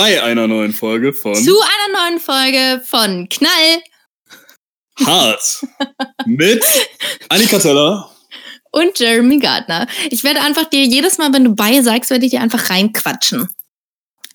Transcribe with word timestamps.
bei 0.00 0.22
einer 0.22 0.48
neuen 0.48 0.72
Folge 0.72 1.12
von 1.12 1.34
Zu 1.34 1.54
einer 1.60 2.08
neuen 2.08 2.20
Folge 2.20 2.82
von 2.86 3.28
Knall 3.28 3.82
Hart 5.04 5.66
mit 6.24 6.64
Annika 7.28 7.58
Teller 7.58 8.10
und 8.70 8.98
Jeremy 8.98 9.38
Gardner. 9.38 9.86
Ich 10.08 10.24
werde 10.24 10.40
einfach 10.40 10.64
dir 10.70 10.84
jedes 10.86 11.18
Mal, 11.18 11.34
wenn 11.34 11.44
du 11.44 11.54
bei 11.54 11.82
sagst, 11.82 12.08
werde 12.08 12.24
ich 12.24 12.30
dir 12.30 12.40
einfach 12.40 12.70
reinquatschen. 12.70 13.48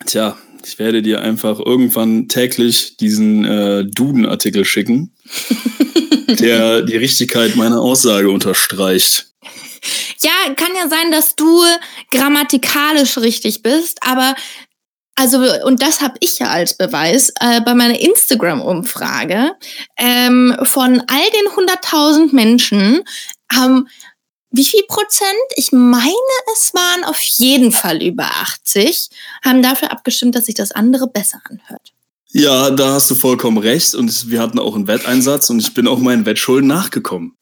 Tja, 0.05 0.37
ich 0.63 0.77
werde 0.77 1.01
dir 1.01 1.21
einfach 1.21 1.59
irgendwann 1.59 2.27
täglich 2.27 2.97
diesen 2.97 3.43
äh, 3.43 3.85
Duden-Artikel 3.85 4.65
schicken, 4.65 5.15
der 6.27 6.83
die 6.83 6.97
Richtigkeit 6.97 7.55
meiner 7.55 7.81
Aussage 7.81 8.29
unterstreicht. 8.29 9.31
Ja, 10.21 10.53
kann 10.55 10.75
ja 10.75 10.87
sein, 10.89 11.11
dass 11.11 11.35
du 11.35 11.63
grammatikalisch 12.11 13.17
richtig 13.17 13.61
bist, 13.61 13.99
aber 14.01 14.35
also, 15.15 15.39
und 15.65 15.81
das 15.81 16.01
habe 16.01 16.15
ich 16.19 16.39
ja 16.39 16.47
als 16.47 16.75
Beweis 16.75 17.31
äh, 17.39 17.61
bei 17.61 17.73
meiner 17.73 17.99
Instagram-Umfrage. 17.99 19.53
Ähm, 19.97 20.55
von 20.63 21.01
all 21.07 21.29
den 21.31 21.67
100.000 21.67 22.35
Menschen 22.35 23.03
haben 23.51 23.87
wie 24.51 24.65
viel 24.65 24.83
Prozent? 24.87 25.31
Ich 25.57 25.73
meine, 25.73 26.13
es 26.53 26.73
waren 26.73 27.03
auf 27.03 27.19
jeden 27.19 27.73
Fall 27.73 28.01
über 28.01 28.23
80, 28.23 29.09
haben 29.43 29.61
dafür 29.61 29.91
abgestimmt, 29.91 30.35
dass 30.35 30.45
sich 30.45 30.55
das 30.55 30.71
andere 30.71 31.07
besser 31.07 31.41
anhört. 31.49 31.91
Ja, 32.31 32.69
da 32.69 32.93
hast 32.93 33.11
du 33.11 33.15
vollkommen 33.15 33.57
recht. 33.57 33.95
Und 33.95 34.29
wir 34.29 34.41
hatten 34.41 34.59
auch 34.59 34.75
einen 34.75 34.87
Wetteinsatz 34.87 35.49
und 35.49 35.59
ich 35.59 35.73
bin 35.73 35.87
auch 35.87 35.99
meinen 35.99 36.25
Wettschulden 36.25 36.67
nachgekommen. 36.67 37.37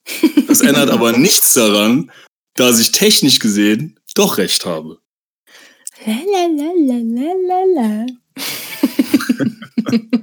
Das 0.47 0.61
ändert 0.61 0.89
aber 0.89 1.11
nichts 1.17 1.53
daran, 1.53 2.11
dass 2.55 2.80
ich 2.80 2.91
technisch 2.91 3.39
gesehen 3.39 3.99
doch 4.15 4.37
recht 4.37 4.65
habe. 4.65 4.99
Lalalala. 6.05 8.05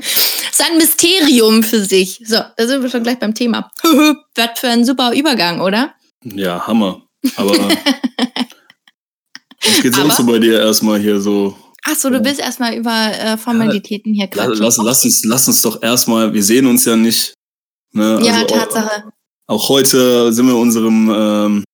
ist 0.51 0.63
ein 0.71 0.77
Mysterium 0.77 1.63
für 1.63 1.85
sich. 1.85 2.21
So, 2.25 2.37
da 2.57 2.67
sind 2.67 2.83
wir 2.83 2.91
schon 2.91 3.03
gleich 3.03 3.19
beim 3.19 3.35
Thema. 3.35 3.71
Was 4.37 4.59
für 4.59 4.69
ein 4.69 4.85
super 4.85 5.13
Übergang, 5.15 5.61
oder? 5.61 5.95
Ja, 6.25 6.67
Hammer. 6.67 7.03
Aber 7.37 7.53
was 9.63 9.83
geht 9.83 9.95
sonst 9.95 10.17
so 10.17 10.25
bei 10.25 10.39
dir 10.39 10.59
erstmal 10.61 10.99
hier 10.99 11.21
so? 11.21 11.57
Achso, 11.85 12.09
du 12.11 12.23
willst 12.25 12.41
erstmal 12.41 12.75
über 12.75 12.91
äh, 13.13 13.37
Formalitäten 13.37 14.15
hier 14.15 14.29
Lass, 14.33 14.47
quatschen. 14.47 14.65
lass, 14.65 14.77
lass, 14.79 15.05
uns, 15.05 15.25
lass 15.25 15.49
uns 15.49 15.63
doch 15.63 15.83
erstmal, 15.83 16.33
wir 16.33 16.43
sehen 16.43 16.67
uns 16.67 16.85
ja 16.87 16.97
nicht. 16.97 17.35
Ne? 17.93 18.21
ja, 18.23 18.33
Also 18.35 18.47
auch- 18.47 18.59
Tatsache. 18.59 19.05
Auch 19.47 19.69
heute 19.69 20.33
sind 20.33 20.47
wir 20.47 20.57
unserem 20.57 21.11
ähm, 21.15 21.65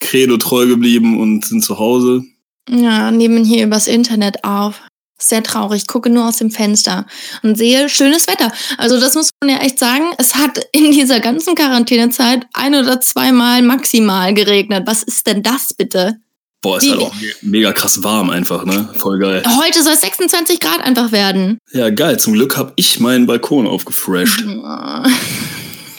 Credo 0.00 0.36
treu 0.36 0.66
geblieben 0.66 1.18
und 1.20 1.44
sind 1.44 1.62
zu 1.62 1.78
Hause. 1.78 2.22
Ja, 2.68 3.10
nehmen 3.10 3.44
hier 3.44 3.64
übers 3.64 3.86
Internet 3.88 4.44
auf. 4.44 4.80
Sehr 5.18 5.42
traurig. 5.42 5.86
Gucke 5.86 6.10
nur 6.10 6.26
aus 6.26 6.38
dem 6.38 6.50
Fenster 6.50 7.06
und 7.44 7.56
sehe 7.56 7.88
schönes 7.88 8.26
Wetter. 8.26 8.50
Also 8.76 8.98
das 8.98 9.14
muss 9.14 9.30
man 9.40 9.50
ja 9.50 9.58
echt 9.58 9.78
sagen. 9.78 10.06
Es 10.18 10.34
hat 10.34 10.58
in 10.72 10.90
dieser 10.90 11.20
ganzen 11.20 11.54
Quarantänezeit 11.54 12.46
ein 12.54 12.74
oder 12.74 13.00
zweimal 13.00 13.62
maximal 13.62 14.34
geregnet. 14.34 14.82
Was 14.86 15.04
ist 15.04 15.26
denn 15.28 15.42
das 15.44 15.74
bitte? 15.74 16.16
Boah, 16.60 16.78
ist 16.78 16.84
Die- 16.86 16.90
halt 16.90 17.00
auch 17.02 17.14
me- 17.14 17.34
mega 17.42 17.72
krass 17.72 18.02
warm 18.02 18.30
einfach, 18.30 18.64
ne? 18.64 18.88
Voll 18.98 19.18
geil. 19.20 19.42
Heute 19.60 19.82
soll 19.82 19.92
es 19.94 20.00
26 20.00 20.58
Grad 20.60 20.80
einfach 20.80 21.12
werden. 21.12 21.58
Ja, 21.72 21.90
geil. 21.90 22.18
Zum 22.18 22.32
Glück 22.34 22.56
habe 22.56 22.72
ich 22.76 22.98
meinen 23.00 23.26
Balkon 23.26 23.66
aufgefresht. 23.68 24.44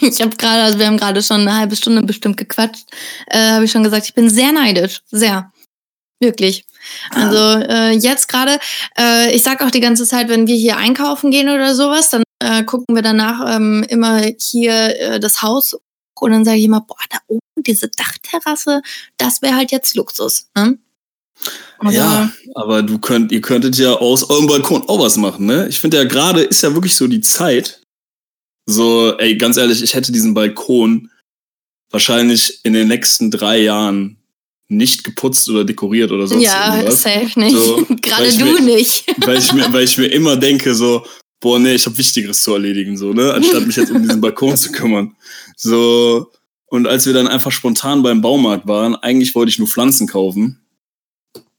Ich 0.05 0.19
habe 0.21 0.35
gerade, 0.35 0.63
also 0.63 0.79
wir 0.79 0.87
haben 0.87 0.97
gerade 0.97 1.23
schon 1.23 1.41
eine 1.41 1.55
halbe 1.57 1.77
Stunde 1.77 2.01
bestimmt 2.01 2.35
gequatscht, 2.35 2.83
äh, 3.27 3.51
habe 3.51 3.63
ich 3.63 3.71
schon 3.71 3.83
gesagt, 3.83 4.05
ich 4.05 4.13
bin 4.13 4.29
sehr 4.29 4.51
neidisch, 4.51 4.99
sehr, 5.09 5.49
wirklich. 6.23 6.65
Also 7.11 7.37
äh, 7.37 7.91
jetzt 7.91 8.27
gerade, 8.27 8.59
äh, 8.97 9.33
ich 9.35 9.43
sag 9.43 9.61
auch 9.61 9.71
die 9.71 9.79
ganze 9.79 10.05
Zeit, 10.05 10.27
wenn 10.29 10.47
wir 10.47 10.55
hier 10.55 10.77
einkaufen 10.77 11.31
gehen 11.31 11.49
oder 11.49 11.75
sowas, 11.75 12.09
dann 12.09 12.23
äh, 12.39 12.63
gucken 12.63 12.95
wir 12.95 13.01
danach 13.01 13.55
ähm, 13.55 13.85
immer 13.87 14.21
hier 14.37 14.99
äh, 14.99 15.19
das 15.19 15.41
Haus 15.41 15.75
und 16.19 16.31
dann 16.31 16.45
sage 16.45 16.57
ich 16.57 16.65
immer, 16.65 16.81
boah, 16.81 16.97
da 17.09 17.17
oben 17.27 17.41
diese 17.57 17.89
Dachterrasse, 17.89 18.81
das 19.17 19.41
wäre 19.41 19.55
halt 19.55 19.71
jetzt 19.71 19.95
Luxus. 19.95 20.49
Ne? 20.55 20.77
Also, 21.79 21.97
Ja, 21.97 22.31
aber 22.55 22.81
du 22.81 22.97
könnt, 22.97 23.31
ihr 23.31 23.41
könntet 23.41 23.77
ja 23.77 23.93
aus 23.93 24.29
eurem 24.29 24.47
Balkon 24.47 24.83
auch 24.87 24.99
was 24.99 25.17
machen, 25.17 25.45
ne? 25.45 25.67
Ich 25.67 25.79
finde 25.79 25.97
ja 25.97 26.03
gerade 26.05 26.41
ist 26.41 26.63
ja 26.63 26.73
wirklich 26.73 26.95
so 26.95 27.07
die 27.07 27.21
Zeit. 27.21 27.81
So, 28.65 29.17
ey, 29.17 29.35
ganz 29.35 29.57
ehrlich, 29.57 29.83
ich 29.83 29.93
hätte 29.93 30.13
diesen 30.13 30.33
Balkon 30.33 31.09
wahrscheinlich 31.91 32.63
in 32.63 32.73
den 32.73 32.87
nächsten 32.87 33.29
drei 33.29 33.59
Jahren 33.59 34.22
nicht 34.69 35.03
geputzt 35.03 35.49
oder 35.49 35.63
dekoriert 35.65 36.11
oder 36.11 36.25
sonst 36.27 36.43
ja, 36.43 36.75
irgendwas. 36.77 37.01
safe 37.03 37.39
nicht. 37.39 37.55
So, 37.55 37.85
gerade 38.01 38.31
du 38.37 38.45
mir- 38.45 38.61
nicht. 38.61 39.05
weil 39.25 39.37
ich 39.37 39.53
mir, 39.53 39.71
weil 39.73 39.83
ich 39.83 39.97
mir 39.97 40.07
immer 40.07 40.35
denke, 40.37 40.73
so, 40.73 41.05
boah, 41.39 41.59
nee, 41.59 41.75
ich 41.75 41.85
habe 41.85 41.97
Wichtigeres 41.97 42.41
zu 42.41 42.53
erledigen, 42.53 42.97
so, 42.97 43.13
ne, 43.13 43.33
anstatt 43.33 43.67
mich 43.67 43.75
jetzt 43.75 43.91
um 43.91 44.01
diesen 44.01 44.21
Balkon 44.21 44.55
zu 44.57 44.71
kümmern. 44.71 45.15
So, 45.57 46.31
und 46.67 46.87
als 46.87 47.05
wir 47.05 47.13
dann 47.13 47.27
einfach 47.27 47.51
spontan 47.51 48.01
beim 48.01 48.21
Baumarkt 48.21 48.65
waren, 48.67 48.95
eigentlich 48.95 49.35
wollte 49.35 49.49
ich 49.49 49.59
nur 49.59 49.67
Pflanzen 49.67 50.07
kaufen. 50.07 50.59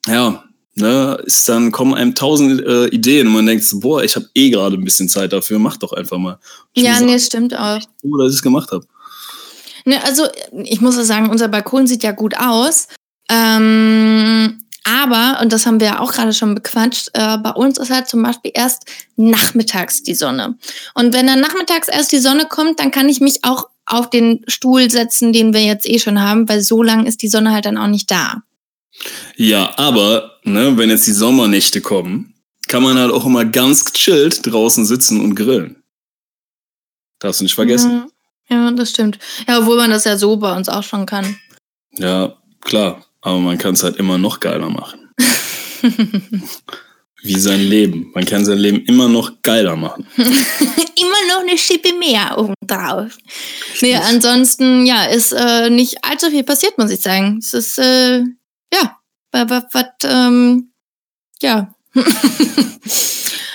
Ja, 0.06 0.44
ne, 0.75 1.19
ist 1.25 1.48
dann 1.48 1.70
kommen 1.70 1.94
einem 1.94 2.14
tausend 2.14 2.60
äh, 2.66 2.87
Ideen 2.88 3.26
und 3.28 3.34
man 3.34 3.47
denkt 3.47 3.64
so, 3.64 3.78
boah, 3.81 4.03
ich 4.03 4.16
habe 4.16 4.26
eh 4.34 4.50
gerade 4.50 4.76
ein 4.76 4.84
bisschen 4.84 5.09
Zeit 5.09 5.32
dafür, 5.32 5.59
mach 5.59 5.76
doch 5.76 5.93
einfach 5.93 6.19
mal. 6.19 6.38
Ich 6.72 6.82
Ja, 6.82 6.98
nee, 7.00 7.19
stimmt 7.19 7.56
auch. 7.56 7.81
so 7.81 8.09
froh, 8.09 8.16
dass 8.19 8.31
ich 8.32 8.37
es 8.38 8.43
gemacht 8.43 8.70
habe. 8.72 8.84
Ne, 9.84 10.03
also 10.05 10.27
ich 10.65 10.81
muss 10.81 10.97
ja 10.97 11.05
sagen, 11.05 11.31
unser 11.31 11.49
Balkon 11.49 11.87
sieht 11.87 12.03
ja 12.03 12.12
gut 12.12 12.37
aus. 12.37 12.89
Ähm, 13.31 14.61
aber, 14.84 15.41
und 15.41 15.53
das 15.53 15.65
haben 15.65 15.81
wir 15.81 15.87
ja 15.87 16.00
auch 16.00 16.12
gerade 16.12 16.34
schon 16.34 16.55
bequatscht, 16.55 17.09
äh, 17.15 17.39
bei 17.39 17.50
uns 17.50 17.78
ist 17.78 17.91
halt 17.91 18.06
zum 18.06 18.23
Beispiel 18.23 18.50
erst 18.55 18.84
nachmittags 19.17 20.03
die 20.03 20.15
Sonne. 20.15 20.59
Und 20.94 21.15
wenn 21.15 21.27
dann 21.27 21.41
nachmittags 21.41 21.89
erst 21.89 22.12
die 22.12 22.19
Sonne 22.19 22.47
kommt, 22.47 22.81
dann 22.81 22.91
kann 22.91 23.09
ich 23.09 23.21
mich 23.21 23.44
auch 23.44 23.71
auf 23.87 24.11
den 24.11 24.44
Stuhl 24.47 24.91
setzen, 24.91 25.33
den 25.33 25.55
wir 25.55 25.62
jetzt 25.62 25.89
eh 25.89 25.99
schon 25.99 26.21
haben, 26.21 26.49
weil 26.49 26.61
so 26.61 26.83
lang 26.83 27.06
ist 27.06 27.23
die 27.23 27.28
Sonne 27.28 27.53
halt 27.53 27.65
dann 27.65 27.78
auch 27.78 27.87
nicht 27.87 28.11
da. 28.11 28.43
Ja, 29.37 29.73
aber, 29.78 30.39
ne, 30.44 30.77
wenn 30.77 30.91
jetzt 30.91 31.06
die 31.06 31.12
Sommernächte 31.12 31.81
kommen, 31.81 32.34
kann 32.69 32.83
man 32.83 32.99
halt 32.99 33.11
auch 33.11 33.27
immer 33.27 33.44
ganz 33.44 33.84
gechillt 33.84 34.41
draußen 34.47 34.84
sitzen 34.84 35.21
und 35.21 35.34
grillen. 35.34 35.83
Darfst 37.19 37.41
du 37.41 37.44
nicht 37.44 37.55
vergessen. 37.55 38.06
Ja, 38.49 38.71
das 38.71 38.91
stimmt. 38.91 39.19
Ja, 39.49 39.59
obwohl 39.59 39.77
man 39.77 39.91
das 39.91 40.05
ja 40.05 40.16
so 40.16 40.37
bei 40.37 40.55
uns 40.55 40.69
auch 40.69 40.82
schon 40.82 41.06
kann. 41.06 41.37
Ja, 41.93 42.34
klar. 42.60 43.05
Aber 43.21 43.38
man 43.38 43.56
kann 43.56 43.75
es 43.75 43.82
halt 43.82 43.97
immer 43.97 44.19
noch 44.19 44.41
geiler 44.41 44.69
machen. 44.69 45.09
Wie 47.22 47.38
sein 47.38 47.60
Leben. 47.60 48.10
Man 48.15 48.27
kann 48.27 48.44
sein 48.44 48.59
Leben 48.59 48.84
immer 48.84 49.09
noch 49.09 49.41
geiler 49.43 49.77
machen. 49.77 50.06
Immer 50.16 51.34
noch 51.34 51.41
eine 51.41 51.59
Schippe 51.59 51.93
mehr 51.94 52.38
obendrauf. 52.38 53.19
Nee, 53.81 53.97
ansonsten, 53.97 54.87
ja, 54.87 55.05
ist 55.05 55.32
äh, 55.32 55.69
nicht 55.69 56.05
allzu 56.05 56.31
viel 56.31 56.44
passiert, 56.44 56.78
muss 56.78 56.91
ich 56.91 57.00
sagen. 57.00 57.38
Es 57.38 57.53
ist, 57.53 57.78
äh, 57.78 58.21
ja, 58.72 58.99
was, 59.32 59.65
was, 59.72 59.87
ähm, 60.05 60.72
ja. 61.43 61.75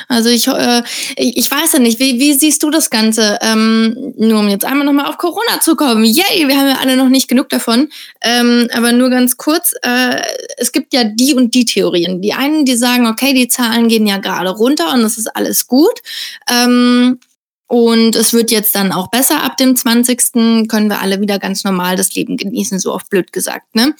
also 0.09 0.29
ich, 0.29 0.47
äh, 0.47 0.81
ich, 1.15 1.37
ich 1.37 1.51
weiß 1.51 1.73
ja 1.73 1.79
nicht, 1.79 1.99
wie, 1.99 2.19
wie 2.19 2.33
siehst 2.33 2.63
du 2.63 2.71
das 2.71 2.89
Ganze? 2.89 3.37
Ähm, 3.41 4.13
nur 4.17 4.39
um 4.39 4.49
jetzt 4.49 4.65
einmal 4.65 4.85
nochmal 4.85 5.05
auf 5.05 5.19
Corona 5.19 5.61
zu 5.61 5.75
kommen. 5.75 6.03
Yay, 6.03 6.47
wir 6.47 6.57
haben 6.57 6.67
ja 6.67 6.79
alle 6.81 6.97
noch 6.97 7.09
nicht 7.09 7.27
genug 7.27 7.47
davon. 7.49 7.89
Ähm, 8.21 8.67
aber 8.73 8.91
nur 8.91 9.11
ganz 9.11 9.37
kurz, 9.37 9.73
äh, 9.83 10.19
es 10.57 10.71
gibt 10.71 10.95
ja 10.95 11.03
die 11.03 11.35
und 11.35 11.53
die 11.53 11.65
Theorien. 11.65 12.23
Die 12.23 12.33
einen, 12.33 12.65
die 12.65 12.75
sagen, 12.75 13.05
okay, 13.05 13.35
die 13.35 13.47
Zahlen 13.47 13.87
gehen 13.87 14.07
ja 14.07 14.17
gerade 14.17 14.49
runter 14.49 14.93
und 14.95 15.03
das 15.03 15.19
ist 15.19 15.27
alles 15.27 15.67
gut. 15.67 16.01
Ähm, 16.49 17.19
und 17.67 18.15
es 18.15 18.33
wird 18.33 18.49
jetzt 18.49 18.73
dann 18.73 18.91
auch 18.91 19.11
besser. 19.11 19.43
Ab 19.43 19.57
dem 19.57 19.75
20. 19.75 20.67
können 20.67 20.89
wir 20.89 21.01
alle 21.01 21.21
wieder 21.21 21.37
ganz 21.37 21.63
normal 21.63 21.95
das 21.95 22.15
Leben 22.15 22.35
genießen, 22.35 22.79
so 22.79 22.91
oft 22.91 23.07
blöd 23.11 23.31
gesagt. 23.31 23.75
Ne? 23.75 23.93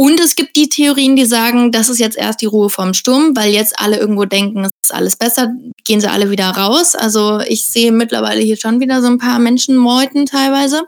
Und 0.00 0.18
es 0.18 0.34
gibt 0.34 0.56
die 0.56 0.70
Theorien, 0.70 1.14
die 1.14 1.26
sagen, 1.26 1.72
das 1.72 1.90
ist 1.90 1.98
jetzt 1.98 2.16
erst 2.16 2.40
die 2.40 2.46
Ruhe 2.46 2.70
vom 2.70 2.94
Sturm, 2.94 3.36
weil 3.36 3.52
jetzt 3.52 3.78
alle 3.78 3.98
irgendwo 3.98 4.24
denken, 4.24 4.64
es 4.64 4.70
ist 4.82 4.94
alles 4.94 5.14
besser, 5.14 5.52
gehen 5.84 6.00
sie 6.00 6.10
alle 6.10 6.30
wieder 6.30 6.48
raus. 6.48 6.94
Also 6.94 7.40
ich 7.40 7.66
sehe 7.66 7.92
mittlerweile 7.92 8.40
hier 8.40 8.56
schon 8.56 8.80
wieder 8.80 9.02
so 9.02 9.08
ein 9.08 9.18
paar 9.18 9.38
Menschen 9.38 9.76
meuten 9.76 10.24
teilweise. 10.24 10.84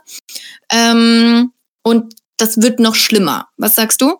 Ähm, 0.71 1.51
und 1.83 2.15
das 2.37 2.59
wird 2.63 2.79
noch 2.79 2.95
schlimmer. 2.95 3.49
Was 3.55 3.75
sagst 3.75 4.01
du? 4.01 4.15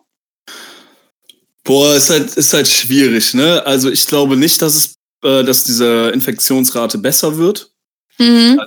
Boah, 1.64 1.96
ist 1.96 2.10
halt, 2.10 2.36
ist 2.36 2.52
halt 2.52 2.68
schwierig, 2.68 3.34
ne? 3.34 3.66
Also 3.66 3.90
ich 3.90 4.06
glaube 4.06 4.36
nicht, 4.36 4.62
dass 4.62 4.76
es, 4.76 4.94
äh, 5.24 5.42
dass 5.42 5.64
diese 5.64 6.10
Infektionsrate 6.10 6.98
besser 6.98 7.36
wird. 7.36 7.72
Mhm. 8.18 8.60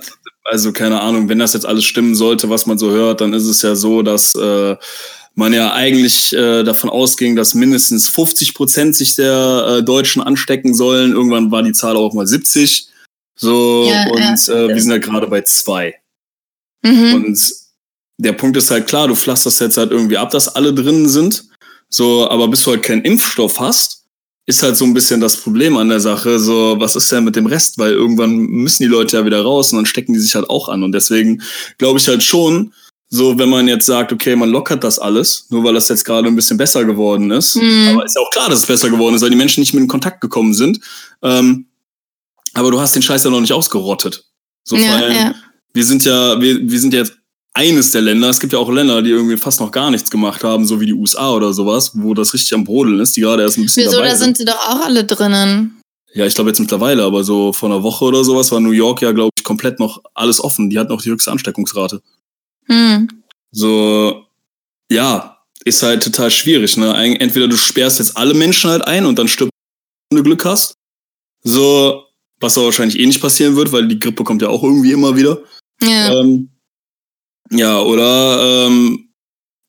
Also 0.44 0.72
keine 0.74 1.00
Ahnung, 1.00 1.30
wenn 1.30 1.38
das 1.38 1.54
jetzt 1.54 1.64
alles 1.64 1.86
stimmen 1.86 2.14
sollte, 2.14 2.50
was 2.50 2.66
man 2.66 2.76
so 2.76 2.90
hört, 2.90 3.22
dann 3.22 3.32
ist 3.32 3.46
es 3.46 3.62
ja 3.62 3.74
so, 3.74 4.02
dass 4.02 4.34
äh, 4.34 4.76
man 5.38 5.52
ja 5.52 5.72
eigentlich 5.72 6.32
äh, 6.34 6.64
davon 6.64 6.90
ausging, 6.90 7.36
dass 7.36 7.54
mindestens 7.54 8.08
50 8.08 8.54
Prozent 8.54 8.96
sich 8.96 9.14
der 9.14 9.78
äh, 9.78 9.82
Deutschen 9.84 10.20
anstecken 10.20 10.74
sollen. 10.74 11.12
Irgendwann 11.12 11.52
war 11.52 11.62
die 11.62 11.72
Zahl 11.72 11.96
auch 11.96 12.12
mal 12.12 12.26
70. 12.26 12.88
So, 13.36 13.88
Ja, 13.88 14.08
und. 14.08 14.48
Äh, 14.48 14.68
wir 14.68 14.82
sind 14.82 14.90
ja 14.90 14.98
gerade 14.98 15.28
bei 15.28 15.42
zwei. 15.42 15.94
Mhm. 16.82 17.14
Und 17.14 17.52
der 18.18 18.32
Punkt 18.32 18.56
ist 18.56 18.72
halt 18.72 18.88
klar, 18.88 19.06
du 19.06 19.14
pflasterst 19.14 19.60
jetzt 19.60 19.76
halt 19.76 19.92
irgendwie 19.92 20.16
ab, 20.16 20.30
dass 20.30 20.56
alle 20.56 20.74
drinnen 20.74 21.08
sind. 21.08 21.44
So, 21.88 22.28
aber 22.28 22.48
bis 22.48 22.64
du 22.64 22.72
halt 22.72 22.82
keinen 22.82 23.04
Impfstoff 23.04 23.60
hast, 23.60 24.06
ist 24.46 24.64
halt 24.64 24.76
so 24.76 24.84
ein 24.86 24.94
bisschen 24.94 25.20
das 25.20 25.36
Problem 25.36 25.76
an 25.76 25.88
der 25.88 26.00
Sache. 26.00 26.40
So, 26.40 26.80
was 26.80 26.96
ist 26.96 27.12
denn 27.12 27.22
mit 27.22 27.36
dem 27.36 27.46
Rest? 27.46 27.78
Weil 27.78 27.92
irgendwann 27.92 28.38
müssen 28.38 28.82
die 28.82 28.88
Leute 28.88 29.16
ja 29.16 29.24
wieder 29.24 29.42
raus 29.42 29.70
und 29.70 29.76
dann 29.78 29.86
stecken 29.86 30.14
die 30.14 30.20
sich 30.20 30.34
halt 30.34 30.50
auch 30.50 30.68
an. 30.68 30.82
Und 30.82 30.90
deswegen 30.90 31.42
glaube 31.78 32.00
ich 32.00 32.08
halt 32.08 32.24
schon, 32.24 32.72
so, 33.10 33.38
wenn 33.38 33.48
man 33.48 33.66
jetzt 33.68 33.86
sagt, 33.86 34.12
okay, 34.12 34.36
man 34.36 34.50
lockert 34.50 34.84
das 34.84 34.98
alles, 34.98 35.46
nur 35.48 35.64
weil 35.64 35.72
das 35.72 35.88
jetzt 35.88 36.04
gerade 36.04 36.28
ein 36.28 36.36
bisschen 36.36 36.58
besser 36.58 36.84
geworden 36.84 37.30
ist. 37.30 37.56
Mhm. 37.56 37.88
Aber 37.92 38.04
ist 38.04 38.14
ja 38.16 38.22
auch 38.22 38.30
klar, 38.30 38.50
dass 38.50 38.60
es 38.60 38.66
besser 38.66 38.90
geworden 38.90 39.14
ist, 39.14 39.22
weil 39.22 39.30
die 39.30 39.36
Menschen 39.36 39.60
nicht 39.60 39.72
mit 39.72 39.82
in 39.82 39.88
Kontakt 39.88 40.20
gekommen 40.20 40.52
sind. 40.52 40.80
Ähm, 41.22 41.66
aber 42.52 42.70
du 42.70 42.80
hast 42.80 42.94
den 42.94 43.02
Scheiß 43.02 43.24
ja 43.24 43.30
noch 43.30 43.40
nicht 43.40 43.52
ausgerottet. 43.52 44.24
So, 44.64 44.76
ja, 44.76 44.82
vor 44.82 44.96
allem, 44.96 45.16
ja. 45.16 45.34
wir 45.72 45.84
sind 45.84 46.04
ja, 46.04 46.38
wir, 46.38 46.58
wir 46.60 46.80
sind 46.80 46.92
jetzt 46.92 47.14
eines 47.54 47.92
der 47.92 48.02
Länder. 48.02 48.28
Es 48.28 48.40
gibt 48.40 48.52
ja 48.52 48.58
auch 48.58 48.70
Länder, 48.70 49.00
die 49.00 49.10
irgendwie 49.10 49.38
fast 49.38 49.60
noch 49.60 49.70
gar 49.70 49.90
nichts 49.90 50.10
gemacht 50.10 50.44
haben, 50.44 50.66
so 50.66 50.78
wie 50.80 50.86
die 50.86 50.92
USA 50.92 51.32
oder 51.32 51.54
sowas, 51.54 51.92
wo 51.94 52.12
das 52.12 52.34
richtig 52.34 52.52
am 52.54 52.64
Brodeln 52.64 53.00
ist, 53.00 53.16
die 53.16 53.22
gerade 53.22 53.42
erst 53.42 53.56
ein 53.56 53.64
bisschen 53.64 53.84
Wieso, 53.84 53.96
dabei 53.96 54.10
da 54.10 54.16
sind 54.16 54.36
sie 54.36 54.44
doch 54.44 54.58
auch 54.58 54.84
alle 54.84 55.04
drinnen. 55.04 55.80
Ja, 56.12 56.26
ich 56.26 56.34
glaube 56.34 56.50
jetzt 56.50 56.60
mittlerweile, 56.60 57.04
aber 57.04 57.24
so 57.24 57.52
vor 57.52 57.70
einer 57.70 57.82
Woche 57.82 58.04
oder 58.04 58.22
sowas 58.22 58.50
war 58.52 58.60
New 58.60 58.70
York 58.70 59.02
ja, 59.02 59.12
glaube 59.12 59.30
ich, 59.36 59.44
komplett 59.44 59.78
noch 59.80 60.02
alles 60.14 60.42
offen. 60.42 60.68
Die 60.68 60.78
hatten 60.78 60.92
auch 60.92 61.02
die 61.02 61.10
höchste 61.10 61.30
Ansteckungsrate. 61.30 62.02
Hm. 62.68 63.08
So, 63.50 64.26
ja, 64.90 65.38
ist 65.64 65.82
halt 65.82 66.02
total 66.02 66.30
schwierig. 66.30 66.76
Ne? 66.76 66.94
Entweder 67.20 67.48
du 67.48 67.56
sperrst 67.56 67.98
jetzt 67.98 68.16
alle 68.16 68.34
Menschen 68.34 68.70
halt 68.70 68.86
ein 68.86 69.06
und 69.06 69.18
dann 69.18 69.28
stirbst 69.28 69.52
du, 69.52 70.16
wenn 70.16 70.22
du 70.22 70.28
Glück 70.28 70.44
hast. 70.44 70.74
So, 71.42 72.04
was 72.40 72.56
aber 72.56 72.66
wahrscheinlich 72.66 72.98
eh 72.98 73.06
nicht 73.06 73.20
passieren 73.20 73.56
wird, 73.56 73.72
weil 73.72 73.88
die 73.88 73.98
Grippe 73.98 74.24
kommt 74.24 74.42
ja 74.42 74.48
auch 74.48 74.62
irgendwie 74.62 74.92
immer 74.92 75.16
wieder. 75.16 75.40
Ja. 75.82 76.20
Ähm, 76.20 76.50
ja, 77.50 77.80
oder 77.80 78.66
ähm, 78.66 79.07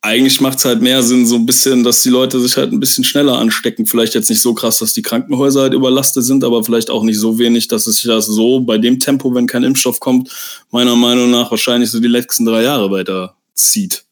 eigentlich 0.02 0.40
macht 0.40 0.60
es 0.60 0.66
halt 0.66 0.82
mehr 0.82 1.04
Sinn, 1.04 1.26
so 1.26 1.36
ein 1.36 1.46
bisschen, 1.46 1.84
dass 1.84 2.04
die 2.04 2.10
Leute 2.10 2.40
sich 2.40 2.56
halt 2.56 2.72
ein 2.72 2.80
bisschen 2.80 3.04
schneller 3.04 3.38
anstecken. 3.38 3.86
Vielleicht 3.86 4.16
jetzt 4.16 4.30
nicht 4.30 4.42
so 4.42 4.54
krass, 4.54 4.80
dass 4.80 4.94
die 4.94 5.02
Krankenhäuser 5.02 5.62
halt 5.62 5.74
überlastet 5.74 6.24
sind, 6.24 6.44
aber 6.44 6.64
vielleicht 6.64 6.90
auch 6.90 7.04
nicht 7.04 7.20
so 7.20 7.38
wenig, 7.38 7.68
dass 7.68 7.86
es 7.86 7.98
sich 7.98 8.06
das 8.06 8.26
so 8.26 8.62
bei 8.62 8.78
dem 8.78 9.00
Tempo, 9.00 9.34
wenn 9.36 9.46
kein 9.46 9.64
Impfstoff 9.64 10.00
kommt, 10.00 10.30
meiner 10.72 10.96
Meinung 10.96 11.32
nach 11.32 11.52
wahrscheinlich 11.52 11.92
so 11.92 12.00
die 12.00 12.08
letzten 12.08 12.46
drei 12.46 12.64
Jahre 12.64 12.90
weiter 12.92 13.36
zieht. 13.54 14.06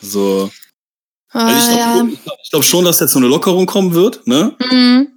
So. 0.00 0.50
Ah, 1.30 1.46
also 1.46 1.58
ich 1.58 1.76
glaube 1.76 1.80
ja. 1.80 1.96
schon, 1.96 2.18
glaub 2.50 2.64
schon, 2.64 2.84
dass 2.84 3.00
jetzt 3.00 3.12
so 3.12 3.18
eine 3.18 3.28
Lockerung 3.28 3.66
kommen 3.66 3.94
wird, 3.94 4.26
ne? 4.26 4.54
Mhm. 4.70 5.08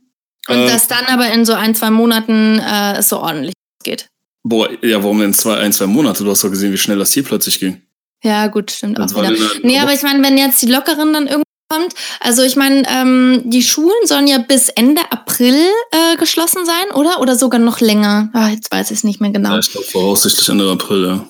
Und 0.47 0.55
äh, 0.55 0.67
dass 0.67 0.87
dann 0.87 1.05
aber 1.05 1.31
in 1.31 1.45
so 1.45 1.53
ein, 1.53 1.75
zwei 1.75 1.91
Monaten 1.91 2.59
äh, 2.59 2.97
es 2.97 3.09
so 3.09 3.19
ordentlich 3.19 3.53
geht. 3.83 4.09
Boah, 4.43 4.69
ja, 4.83 5.03
warum 5.03 5.19
denn 5.19 5.35
zwei, 5.35 5.57
ein, 5.57 5.71
zwei 5.71 5.85
Monate? 5.85 6.23
Du 6.23 6.31
hast 6.31 6.43
doch 6.43 6.49
gesehen, 6.49 6.73
wie 6.73 6.77
schnell 6.77 6.97
das 6.97 7.13
hier 7.13 7.23
plötzlich 7.23 7.59
ging. 7.59 7.81
Ja, 8.23 8.47
gut, 8.47 8.71
stimmt 8.71 8.99
auch 8.99 9.09
wieder. 9.09 9.31
Nee, 9.63 9.79
aber 9.79 9.93
ich 9.93 10.03
meine, 10.03 10.23
wenn 10.23 10.37
jetzt 10.37 10.61
die 10.61 10.67
Lockerin 10.67 11.13
dann 11.13 11.27
irgendwie 11.27 11.43
kommt, 11.69 11.93
also 12.19 12.43
ich 12.43 12.55
meine, 12.55 12.83
ähm, 12.87 13.41
die 13.45 13.63
Schulen 13.63 14.05
sollen 14.05 14.27
ja 14.27 14.37
bis 14.39 14.69
Ende 14.69 15.01
April 15.09 15.55
äh, 15.91 16.17
geschlossen 16.17 16.65
sein, 16.65 16.91
oder? 16.93 17.19
Oder 17.21 17.35
sogar 17.35 17.59
noch 17.59 17.79
länger. 17.79 18.29
Ah, 18.33 18.49
jetzt 18.49 18.71
weiß 18.71 18.91
ich 18.91 18.97
es 18.97 19.03
nicht 19.03 19.21
mehr 19.21 19.31
genau. 19.31 19.51
Ja, 19.51 19.59
ich 19.59 19.71
glaube 19.71 19.87
voraussichtlich 19.87 20.49
Ende 20.49 20.69
April, 20.69 21.05
ja. 21.05 21.25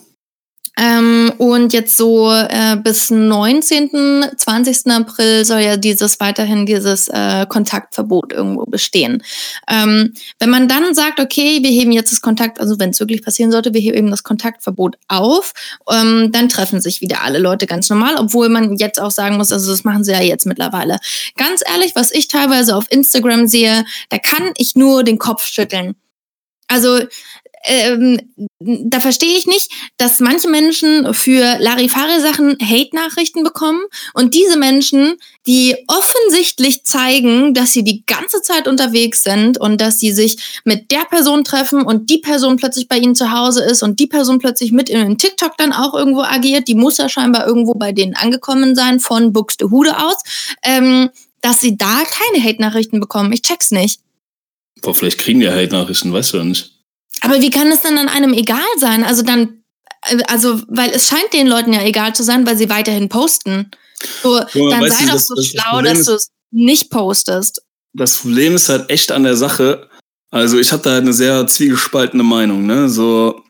Ähm, 0.77 1.33
und 1.37 1.73
jetzt 1.73 1.97
so 1.97 2.31
äh, 2.31 2.77
bis 2.81 3.09
19., 3.09 4.25
20. 4.37 4.87
April 4.87 5.43
soll 5.43 5.59
ja 5.59 5.77
dieses 5.77 6.19
weiterhin 6.19 6.65
dieses 6.65 7.07
äh, 7.09 7.45
Kontaktverbot 7.47 8.31
irgendwo 8.31 8.65
bestehen. 8.65 9.21
Ähm, 9.69 10.13
wenn 10.39 10.49
man 10.49 10.67
dann 10.67 10.95
sagt, 10.95 11.19
okay, 11.19 11.59
wir 11.61 11.69
heben 11.69 11.91
jetzt 11.91 12.11
das 12.11 12.21
Kontakt, 12.21 12.59
also 12.59 12.79
wenn 12.79 12.91
es 12.91 12.99
wirklich 12.99 13.21
passieren 13.21 13.51
sollte, 13.51 13.73
wir 13.73 13.81
heben 13.81 14.11
das 14.11 14.23
Kontaktverbot 14.23 14.95
auf, 15.07 15.53
ähm, 15.91 16.31
dann 16.31 16.47
treffen 16.47 16.79
sich 16.79 17.01
wieder 17.01 17.21
alle 17.21 17.39
Leute 17.39 17.67
ganz 17.67 17.89
normal, 17.89 18.15
obwohl 18.17 18.47
man 18.49 18.77
jetzt 18.77 19.01
auch 19.01 19.11
sagen 19.11 19.37
muss, 19.37 19.51
also 19.51 19.71
das 19.71 19.83
machen 19.83 20.03
sie 20.03 20.13
ja 20.13 20.21
jetzt 20.21 20.45
mittlerweile. 20.45 20.97
Ganz 21.35 21.61
ehrlich, 21.69 21.95
was 21.95 22.11
ich 22.11 22.29
teilweise 22.29 22.75
auf 22.75 22.85
Instagram 22.89 23.47
sehe, 23.47 23.83
da 24.09 24.17
kann 24.17 24.51
ich 24.57 24.75
nur 24.75 25.03
den 25.03 25.17
Kopf 25.17 25.45
schütteln. 25.45 25.95
Also 26.71 27.01
ähm, 27.63 28.19
da 28.59 28.99
verstehe 28.99 29.37
ich 29.37 29.45
nicht, 29.45 29.69
dass 29.97 30.19
manche 30.19 30.49
Menschen 30.49 31.13
für 31.13 31.57
Larifare-Sachen 31.59 32.57
Hate-Nachrichten 32.61 33.43
bekommen 33.43 33.81
und 34.13 34.33
diese 34.33 34.57
Menschen, 34.57 35.17
die 35.47 35.75
offensichtlich 35.87 36.83
zeigen, 36.83 37.53
dass 37.53 37.73
sie 37.73 37.83
die 37.83 38.03
ganze 38.05 38.41
Zeit 38.41 38.67
unterwegs 38.67 39.23
sind 39.23 39.59
und 39.59 39.79
dass 39.79 39.99
sie 39.99 40.11
sich 40.11 40.61
mit 40.63 40.91
der 40.91 41.05
Person 41.05 41.43
treffen 41.43 41.83
und 41.83 42.09
die 42.09 42.19
Person 42.19 42.57
plötzlich 42.57 42.87
bei 42.87 42.97
ihnen 42.97 43.15
zu 43.15 43.31
Hause 43.31 43.63
ist 43.63 43.83
und 43.83 43.99
die 43.99 44.07
Person 44.07 44.39
plötzlich 44.39 44.71
mit 44.71 44.89
in 44.89 44.99
den 44.99 45.17
TikTok 45.17 45.57
dann 45.57 45.73
auch 45.73 45.93
irgendwo 45.93 46.21
agiert, 46.21 46.67
die 46.67 46.75
muss 46.75 46.97
ja 46.97 47.09
scheinbar 47.09 47.45
irgendwo 47.45 47.73
bei 47.73 47.91
denen 47.91 48.15
angekommen 48.15 48.75
sein 48.75 48.99
von 48.99 49.33
Buxtehude 49.33 49.97
aus, 49.97 50.17
ähm, 50.63 51.09
dass 51.41 51.59
sie 51.59 51.77
da 51.77 52.03
keine 52.05 52.43
Hate-Nachrichten 52.43 52.99
bekommen. 52.99 53.33
Ich 53.33 53.41
check's 53.41 53.71
nicht. 53.71 54.01
Boah, 54.81 54.95
vielleicht 54.95 55.19
kriegen 55.19 55.39
die 55.39 55.49
Hate-Nachrichten, 55.49 56.11
weißt 56.11 56.33
du 56.33 56.43
nicht. 56.43 56.80
Aber 57.21 57.39
wie 57.41 57.49
kann 57.49 57.71
es 57.71 57.81
dann 57.81 57.97
an 57.97 58.09
einem 58.09 58.33
egal 58.33 58.59
sein? 58.77 59.03
Also 59.03 59.21
dann, 59.21 59.63
also, 60.27 60.61
weil 60.67 60.89
es 60.89 61.07
scheint 61.07 61.33
den 61.33 61.47
Leuten 61.47 61.73
ja 61.73 61.83
egal 61.83 62.13
zu 62.13 62.23
sein, 62.23 62.45
weil 62.45 62.57
sie 62.57 62.69
weiterhin 62.69 63.09
posten. 63.09 63.71
So, 64.23 64.37
ja, 64.37 64.69
dann 64.69 64.89
sei 64.89 65.05
doch 65.05 65.19
so 65.19 65.35
das, 65.35 65.45
schlau, 65.45 65.81
das 65.81 65.93
dass 65.97 66.05
du 66.05 66.13
es 66.13 66.31
nicht 66.51 66.89
postest. 66.89 67.61
Das 67.93 68.17
Problem 68.17 68.55
ist 68.55 68.69
halt 68.69 68.89
echt 68.89 69.11
an 69.11 69.23
der 69.23 69.37
Sache. 69.37 69.87
Also 70.31 70.59
ich 70.59 70.71
habe 70.71 70.81
da 70.81 70.91
halt 70.91 71.03
eine 71.03 71.13
sehr 71.13 71.45
zwiegespaltene 71.45 72.23
Meinung, 72.23 72.65
ne? 72.65 72.89
So, 72.89 73.43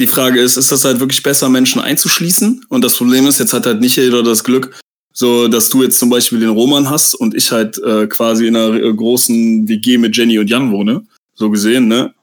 die 0.00 0.06
Frage 0.06 0.40
ist, 0.40 0.56
ist 0.56 0.70
das 0.70 0.84
halt 0.84 1.00
wirklich 1.00 1.22
besser, 1.22 1.48
Menschen 1.48 1.80
einzuschließen? 1.80 2.64
Und 2.68 2.84
das 2.84 2.96
Problem 2.96 3.26
ist, 3.26 3.40
jetzt 3.40 3.52
hat 3.52 3.66
halt 3.66 3.80
nicht 3.80 3.96
jeder 3.96 4.22
das 4.22 4.44
Glück, 4.44 4.80
so 5.12 5.48
dass 5.48 5.68
du 5.68 5.82
jetzt 5.82 5.98
zum 5.98 6.08
Beispiel 6.08 6.40
den 6.40 6.50
Roman 6.50 6.88
hast 6.88 7.14
und 7.14 7.34
ich 7.34 7.50
halt 7.50 7.76
äh, 7.82 8.06
quasi 8.06 8.46
in 8.46 8.56
einer 8.56 8.74
äh, 8.74 8.94
großen 8.94 9.68
WG 9.68 9.98
mit 9.98 10.16
Jenny 10.16 10.38
und 10.38 10.48
Jan 10.48 10.70
wohne 10.70 11.04
so 11.38 11.50
gesehen, 11.50 11.88
ne? 11.88 12.14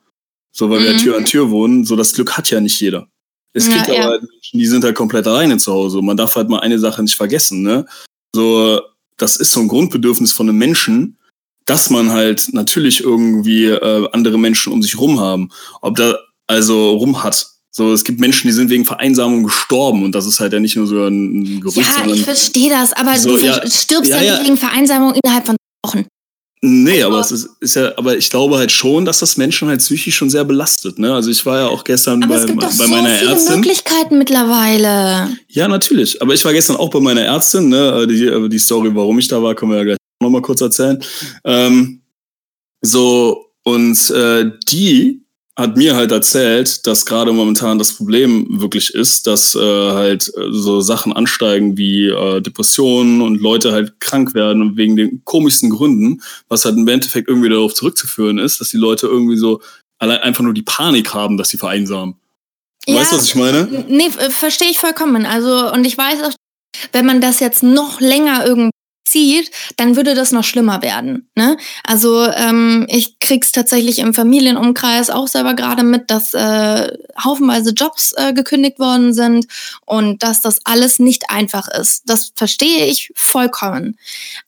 So, 0.51 0.69
weil 0.69 0.79
mhm. 0.79 0.83
wir 0.83 0.91
ja 0.91 0.97
Tür 0.97 1.17
an 1.17 1.25
Tür 1.25 1.49
wohnen, 1.49 1.85
so 1.85 1.95
das 1.95 2.13
Glück 2.13 2.37
hat 2.37 2.49
ja 2.49 2.59
nicht 2.59 2.79
jeder. 2.79 3.07
Es 3.53 3.67
ja, 3.67 3.77
gibt 3.77 3.89
aber 3.89 4.03
halt 4.03 4.21
Menschen, 4.21 4.59
die 4.59 4.67
sind 4.67 4.83
halt 4.83 4.95
komplett 4.95 5.25
alleine 5.27 5.57
zu 5.57 5.71
Hause. 5.71 6.01
Man 6.01 6.17
darf 6.17 6.35
halt 6.35 6.49
mal 6.49 6.59
eine 6.59 6.77
Sache 6.77 7.01
nicht 7.01 7.15
vergessen, 7.15 7.63
ne? 7.63 7.85
So, 8.35 8.81
das 9.17 9.37
ist 9.37 9.53
so 9.53 9.61
ein 9.61 9.69
Grundbedürfnis 9.69 10.33
von 10.33 10.49
einem 10.49 10.57
Menschen, 10.57 11.17
dass 11.65 11.89
man 11.89 12.11
halt 12.11 12.49
natürlich 12.51 13.01
irgendwie 13.01 13.65
äh, 13.65 14.09
andere 14.11 14.37
Menschen 14.37 14.73
um 14.73 14.83
sich 14.83 14.99
rum 14.99 15.19
haben. 15.19 15.49
Ob 15.81 15.95
da 15.95 16.17
also 16.47 16.91
rum 16.97 17.23
hat. 17.23 17.47
So, 17.71 17.91
es 17.91 18.03
gibt 18.03 18.19
Menschen, 18.19 18.47
die 18.47 18.53
sind 18.53 18.69
wegen 18.69 18.85
Vereinsamung 18.85 19.43
gestorben 19.43 20.03
und 20.03 20.13
das 20.13 20.25
ist 20.25 20.39
halt 20.39 20.53
ja 20.53 20.59
nicht 20.59 20.77
nur 20.77 20.87
so 20.87 21.05
ein 21.05 21.59
Gerücht. 21.59 21.77
Ja, 21.77 22.05
ich 22.07 22.23
verstehe 22.23 22.69
das, 22.69 22.93
aber 22.93 23.17
so, 23.17 23.37
du 23.37 23.45
ja, 23.45 23.69
stirbst 23.69 24.11
ja, 24.11 24.21
ja, 24.21 24.43
wegen 24.43 24.55
Vereinsamung 24.55 25.13
innerhalb 25.21 25.45
von 25.45 25.57
Wochen. 25.85 26.05
Nee, 26.67 27.03
aber 27.03 27.19
es 27.19 27.31
ist, 27.31 27.49
ist, 27.59 27.75
ja, 27.75 27.95
aber 27.95 28.17
ich 28.17 28.31
glaube 28.31 28.57
halt 28.57 28.71
schon, 28.71 29.05
dass 29.05 29.19
das 29.19 29.37
Menschen 29.37 29.67
halt 29.67 29.81
psychisch 29.81 30.15
schon 30.15 30.31
sehr 30.31 30.43
belastet. 30.43 30.97
Ne? 30.97 31.13
Also 31.13 31.29
ich 31.29 31.45
war 31.45 31.59
ja 31.59 31.67
auch 31.67 31.83
gestern 31.83 32.23
aber 32.23 32.33
bei, 32.33 32.39
es 32.39 32.47
gibt 32.47 32.63
doch 32.63 32.67
bei 32.69 32.85
so 32.85 32.87
meiner 32.87 33.09
viele 33.09 33.31
Ärztin. 33.31 33.55
Möglichkeiten 33.55 34.17
mittlerweile. 34.17 35.29
Ja, 35.49 35.67
natürlich. 35.67 36.19
Aber 36.23 36.33
ich 36.33 36.43
war 36.43 36.53
gestern 36.53 36.77
auch 36.77 36.89
bei 36.89 36.99
meiner 36.99 37.21
Ärztin. 37.21 37.69
Ne? 37.69 38.07
Die, 38.07 38.49
die 38.49 38.57
Story, 38.57 38.89
warum 38.95 39.19
ich 39.19 39.27
da 39.27 39.43
war, 39.43 39.53
können 39.53 39.73
wir 39.73 39.77
ja 39.77 39.83
gleich 39.83 39.97
nochmal 40.19 40.41
kurz 40.41 40.61
erzählen. 40.61 40.99
Ähm, 41.43 42.01
so, 42.81 43.51
und 43.63 44.09
äh, 44.09 44.49
die 44.67 45.24
hat 45.57 45.77
mir 45.77 45.95
halt 45.95 46.11
erzählt, 46.11 46.85
dass 46.85 47.05
gerade 47.05 47.31
momentan 47.31 47.79
das 47.79 47.93
Problem 47.93 48.45
wirklich 48.59 48.93
ist, 48.93 49.25
dass 49.25 49.55
äh, 49.55 49.59
halt 49.59 50.31
äh, 50.35 50.51
so 50.51 50.81
Sachen 50.81 51.13
ansteigen 51.13 51.77
wie 51.77 52.07
äh, 52.07 52.41
Depressionen 52.41 53.21
und 53.21 53.41
Leute 53.41 53.71
halt 53.71 53.99
krank 54.01 54.33
werden 54.33 54.75
wegen 54.75 54.97
den 54.97 55.23
komischsten 55.23 55.69
Gründen, 55.69 56.21
was 56.49 56.65
halt 56.65 56.75
im 56.75 56.87
Endeffekt 56.87 57.29
irgendwie 57.29 57.49
darauf 57.49 57.73
zurückzuführen 57.73 58.37
ist, 58.37 58.59
dass 58.59 58.69
die 58.69 58.77
Leute 58.77 59.07
irgendwie 59.07 59.37
so 59.37 59.61
allein 59.97 60.19
einfach 60.19 60.43
nur 60.43 60.53
die 60.53 60.61
Panik 60.61 61.13
haben, 61.13 61.37
dass 61.37 61.49
sie 61.49 61.57
vereinsamen. 61.57 62.15
Ja, 62.85 62.97
weißt 62.97 63.13
du, 63.13 63.17
was 63.17 63.25
ich 63.25 63.35
meine? 63.35 63.85
Nee, 63.87 64.09
verstehe 64.29 64.69
ich 64.69 64.79
vollkommen. 64.79 65.25
Also, 65.25 65.71
und 65.71 65.85
ich 65.85 65.97
weiß 65.97 66.21
auch, 66.23 66.33
wenn 66.91 67.05
man 67.05 67.21
das 67.21 67.39
jetzt 67.39 67.63
noch 67.63 68.01
länger 68.01 68.45
irgendwie 68.45 68.71
zieht, 69.05 69.51
dann 69.77 69.95
würde 69.95 70.15
das 70.15 70.31
noch 70.31 70.43
schlimmer 70.43 70.81
werden. 70.81 71.29
Ne? 71.35 71.57
Also 71.83 72.25
ähm, 72.25 72.85
ich 72.89 73.19
krieg's 73.19 73.51
tatsächlich 73.51 73.99
im 73.99 74.13
Familienumkreis 74.13 75.09
auch 75.09 75.27
selber 75.27 75.53
gerade 75.53 75.83
mit, 75.83 76.09
dass 76.09 76.33
äh, 76.33 76.91
haufenweise 77.23 77.71
Jobs 77.71 78.13
äh, 78.17 78.33
gekündigt 78.33 78.79
worden 78.79 79.13
sind 79.13 79.45
und 79.85 80.23
dass 80.23 80.41
das 80.41 80.59
alles 80.65 80.99
nicht 80.99 81.29
einfach 81.29 81.67
ist. 81.67 82.03
Das 82.07 82.31
verstehe 82.35 82.85
ich 82.87 83.11
vollkommen. 83.15 83.97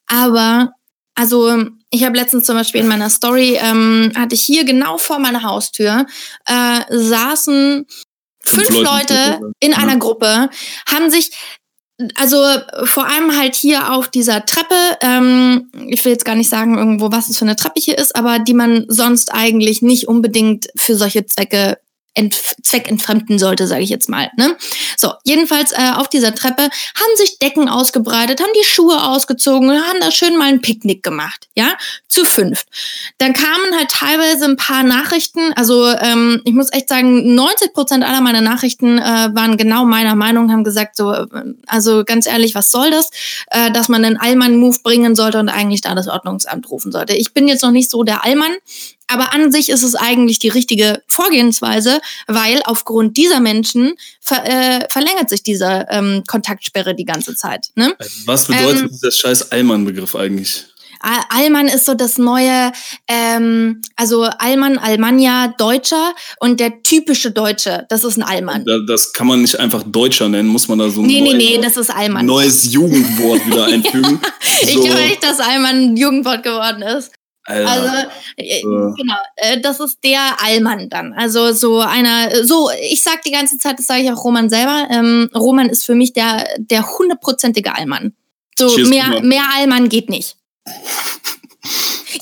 Aber 0.06 0.72
also 1.14 1.64
ich 1.90 2.04
habe 2.04 2.16
letztens 2.16 2.44
zum 2.44 2.56
Beispiel 2.56 2.80
in 2.80 2.88
meiner 2.88 3.10
Story, 3.10 3.58
ähm, 3.60 4.12
hatte 4.16 4.34
ich 4.34 4.42
hier 4.42 4.64
genau 4.64 4.98
vor 4.98 5.18
meiner 5.18 5.42
Haustür, 5.42 6.06
äh, 6.46 6.80
saßen 6.90 7.86
fünf 8.44 8.70
Leute 8.70 9.40
in 9.60 9.74
einer 9.74 9.96
Gruppe, 9.96 10.48
haben 10.88 11.10
sich 11.10 11.32
also 12.14 12.36
vor 12.84 13.06
allem 13.06 13.36
halt 13.36 13.56
hier 13.56 13.92
auf 13.92 14.08
dieser 14.08 14.46
Treppe, 14.46 14.74
ähm, 15.00 15.70
ich 15.88 16.04
will 16.04 16.12
jetzt 16.12 16.24
gar 16.24 16.36
nicht 16.36 16.48
sagen 16.48 16.78
irgendwo, 16.78 17.10
was 17.10 17.28
es 17.28 17.38
für 17.38 17.44
eine 17.44 17.56
Treppe 17.56 17.80
hier 17.80 17.98
ist, 17.98 18.14
aber 18.14 18.38
die 18.38 18.54
man 18.54 18.84
sonst 18.88 19.34
eigentlich 19.34 19.82
nicht 19.82 20.06
unbedingt 20.06 20.68
für 20.76 20.94
solche 20.94 21.26
Zwecke 21.26 21.78
zweckentfremden 22.62 23.38
sollte, 23.38 23.66
sage 23.66 23.82
ich 23.82 23.90
jetzt 23.90 24.08
mal. 24.08 24.30
Ne? 24.36 24.56
So, 24.96 25.12
jedenfalls 25.24 25.72
äh, 25.72 25.92
auf 25.94 26.08
dieser 26.08 26.34
Treppe 26.34 26.62
haben 26.62 27.16
sich 27.16 27.38
Decken 27.38 27.68
ausgebreitet, 27.68 28.40
haben 28.40 28.50
die 28.60 28.66
Schuhe 28.66 29.04
ausgezogen 29.04 29.70
und 29.70 29.76
haben 29.76 30.00
da 30.00 30.10
schön 30.10 30.36
mal 30.36 30.48
ein 30.48 30.60
Picknick 30.60 31.02
gemacht, 31.02 31.48
ja, 31.54 31.76
zu 32.08 32.24
fünft. 32.24 32.66
Dann 33.18 33.34
kamen 33.34 33.76
halt 33.76 33.90
teilweise 33.90 34.46
ein 34.46 34.56
paar 34.56 34.82
Nachrichten, 34.82 35.52
also 35.54 35.86
ähm, 35.88 36.40
ich 36.44 36.54
muss 36.54 36.72
echt 36.72 36.88
sagen, 36.88 37.34
90 37.34 37.74
Prozent 37.74 38.04
aller 38.04 38.22
meiner 38.22 38.40
Nachrichten 38.40 38.98
äh, 38.98 39.28
waren 39.34 39.56
genau 39.56 39.84
meiner 39.84 40.14
Meinung, 40.14 40.50
haben 40.50 40.64
gesagt 40.64 40.96
so, 40.96 41.12
äh, 41.12 41.26
also 41.66 42.04
ganz 42.04 42.26
ehrlich, 42.26 42.54
was 42.54 42.70
soll 42.70 42.90
das, 42.90 43.10
äh, 43.50 43.70
dass 43.70 43.88
man 43.88 44.04
einen 44.04 44.16
Allmann-Move 44.16 44.78
bringen 44.82 45.14
sollte 45.14 45.38
und 45.38 45.50
eigentlich 45.50 45.82
da 45.82 45.94
das 45.94 46.08
Ordnungsamt 46.08 46.70
rufen 46.70 46.92
sollte. 46.92 47.14
Ich 47.14 47.34
bin 47.34 47.46
jetzt 47.46 47.62
noch 47.62 47.72
nicht 47.72 47.90
so 47.90 48.02
der 48.04 48.24
Allmann, 48.24 48.56
aber 49.06 49.34
an 49.34 49.52
sich 49.52 49.68
ist 49.68 49.82
es 49.82 49.94
eigentlich 49.94 50.38
die 50.38 50.48
richtige 50.48 51.02
Vorgehensweise, 51.06 52.00
weil 52.26 52.62
aufgrund 52.64 53.16
dieser 53.16 53.40
Menschen 53.40 53.94
ver 54.20 54.44
äh, 54.46 54.86
verlängert 54.90 55.28
sich 55.28 55.42
diese 55.42 55.86
ähm, 55.90 56.24
Kontaktsperre 56.26 56.94
die 56.94 57.06
ganze 57.06 57.34
Zeit. 57.34 57.68
Ne? 57.74 57.94
Was 58.26 58.46
bedeutet 58.46 58.82
ähm, 58.82 58.88
dieser 58.90 59.10
scheiß 59.10 59.52
Allmann-Begriff 59.52 60.14
eigentlich? 60.14 60.66
Allmann 61.00 61.66
ist 61.66 61.86
so 61.86 61.94
das 61.94 62.18
neue, 62.18 62.72
ähm, 63.06 63.80
also 63.96 64.22
Allmann, 64.22 64.78
Almanja, 64.78 65.54
Deutscher 65.58 66.14
und 66.40 66.60
der 66.60 66.82
typische 66.82 67.30
Deutsche, 67.30 67.86
das 67.88 68.04
ist 68.04 68.16
ein 68.16 68.22
Allmann. 68.22 68.64
Das 68.86 69.12
kann 69.12 69.26
man 69.26 69.42
nicht 69.42 69.58
einfach 69.58 69.82
Deutscher 69.84 70.28
nennen, 70.28 70.48
muss 70.48 70.68
man 70.68 70.78
da 70.78 70.88
so 70.90 71.00
ein 71.00 71.06
nee, 71.06 71.20
nee, 71.20 71.34
nee, 71.34 71.58
das 71.62 71.76
ist 71.76 71.90
Allmann. 71.90 72.26
neues 72.26 72.72
Jugendwort 72.72 73.46
wieder 73.46 73.64
einfügen. 73.72 74.20
ich 74.62 74.74
so. 74.74 74.82
glaube 74.82 75.02
nicht, 75.02 75.22
dass 75.22 75.40
Allmann 75.40 75.92
ein 75.92 75.96
Jugendwort 75.96 76.42
geworden 76.42 76.82
ist. 76.82 77.12
Alter. 77.48 77.70
Also, 77.70 78.08
äh, 78.36 78.60
genau, 78.60 79.16
äh, 79.36 79.60
das 79.60 79.80
ist 79.80 79.98
der 80.04 80.20
Allmann 80.42 80.90
dann. 80.90 81.14
Also 81.14 81.52
so 81.52 81.80
einer, 81.80 82.44
so, 82.44 82.68
ich 82.90 83.02
sag 83.02 83.22
die 83.22 83.30
ganze 83.30 83.56
Zeit, 83.58 83.78
das 83.78 83.86
sage 83.86 84.02
ich 84.02 84.12
auch 84.12 84.22
Roman 84.22 84.50
selber, 84.50 84.86
ähm, 84.90 85.30
Roman 85.34 85.68
ist 85.68 85.84
für 85.84 85.94
mich 85.94 86.12
der, 86.12 86.46
der 86.58 86.86
hundertprozentige 86.98 87.74
Allmann. 87.74 88.14
So, 88.58 88.68
Cheers, 88.68 88.88
mehr, 88.88 89.22
mehr 89.22 89.44
Allmann 89.56 89.88
geht 89.88 90.10
nicht. 90.10 90.36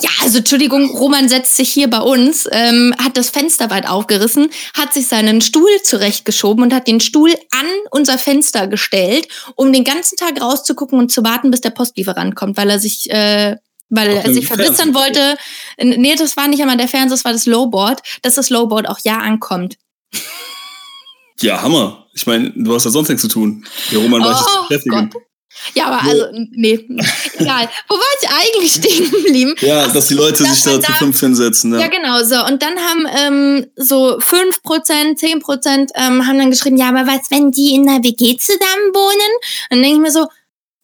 Ja, 0.03 0.11
also 0.23 0.39
Entschuldigung, 0.39 0.91
Roman 0.91 1.29
setzt 1.29 1.57
sich 1.57 1.71
hier 1.71 1.89
bei 1.89 2.01
uns, 2.01 2.49
ähm, 2.51 2.95
hat 3.03 3.17
das 3.17 3.31
Fenster 3.31 3.71
weit 3.71 3.89
aufgerissen, 3.89 4.51
hat 4.77 4.93
sich 4.93 5.07
seinen 5.07 5.41
Stuhl 5.41 5.71
zurechtgeschoben 5.83 6.65
und 6.65 6.75
hat 6.75 6.89
den 6.89 7.01
Stuhl 7.01 7.33
an 7.51 7.67
unser 7.91 8.19
Fenster 8.19 8.67
gestellt, 8.67 9.29
um 9.55 9.73
den 9.73 9.85
ganzen 9.85 10.17
Tag 10.17 10.41
rauszugucken 10.41 10.99
und 10.99 11.13
zu 11.13 11.23
warten, 11.25 11.51
bis 11.51 11.61
der 11.61 11.71
Postlieferant 11.71 12.35
kommt, 12.35 12.57
weil 12.57 12.69
er 12.69 12.81
sich 12.81 13.11
äh, 13.11 13.57
weil 13.89 14.11
er 14.11 14.35
sich 14.35 14.47
verbessern 14.47 14.95
wollte. 14.95 15.37
Nee, 15.81 16.17
das 16.17 16.37
war 16.37 16.49
nicht 16.49 16.61
einmal 16.61 16.77
der 16.77 16.89
Fernseher, 16.89 17.11
das 17.11 17.25
war 17.25 17.33
das 17.33 17.47
Lowboard, 17.47 18.03
dass 18.23 18.35
das 18.35 18.51
Lowboard 18.51 18.89
auch 18.89 18.99
ja 19.05 19.19
ankommt. 19.19 19.77
Ja, 21.41 21.63
Hammer. 21.63 22.07
Ich 22.15 22.27
meine, 22.27 22.51
du 22.51 22.75
hast 22.75 22.85
ja 22.85 22.91
sonst 22.91 23.09
nichts 23.09 23.23
zu 23.23 23.29
tun. 23.29 23.65
Der 23.93 23.99
Roman 23.99 24.23
oh, 24.23 24.25
war 24.25 24.39
sich 24.39 24.47
zu 24.47 24.61
beschäftigen. 24.69 25.11
Gott. 25.11 25.23
Ja, 25.75 25.87
aber 25.87 26.03
also, 26.03 26.27
nee, 26.53 26.87
egal. 27.39 27.69
Wo 27.89 27.95
war 27.95 28.03
ich 28.21 28.29
eigentlich 28.29 28.75
stehen 28.75 29.11
geblieben? 29.11 29.55
Ja, 29.61 29.87
dass 29.89 30.09
die 30.09 30.15
Leute 30.15 30.45
sich 30.45 30.63
da 30.63 30.81
zu 30.81 30.93
fünf 30.93 31.19
hinsetzen. 31.21 31.73
Ja. 31.75 31.81
ja, 31.81 31.89
genau, 31.89 32.23
so. 32.23 32.45
Und 32.45 32.63
dann 32.63 32.79
haben 32.79 33.07
ähm, 33.17 33.67
so 33.77 34.19
fünf 34.21 34.63
Prozent, 34.63 35.19
zehn 35.19 35.41
Prozent 35.41 35.91
ähm, 35.95 36.27
haben 36.27 36.39
dann 36.39 36.51
geschrieben, 36.51 36.77
ja, 36.77 36.89
aber 36.89 37.07
was, 37.07 37.31
wenn 37.31 37.51
die 37.51 37.75
in 37.75 37.85
der 37.87 38.03
WG 38.03 38.37
zusammen 38.37 38.95
wohnen? 38.95 39.33
Und 39.71 39.71
dann 39.71 39.83
denke 39.83 39.97
ich 39.97 40.03
mir 40.03 40.13
so, 40.13 40.29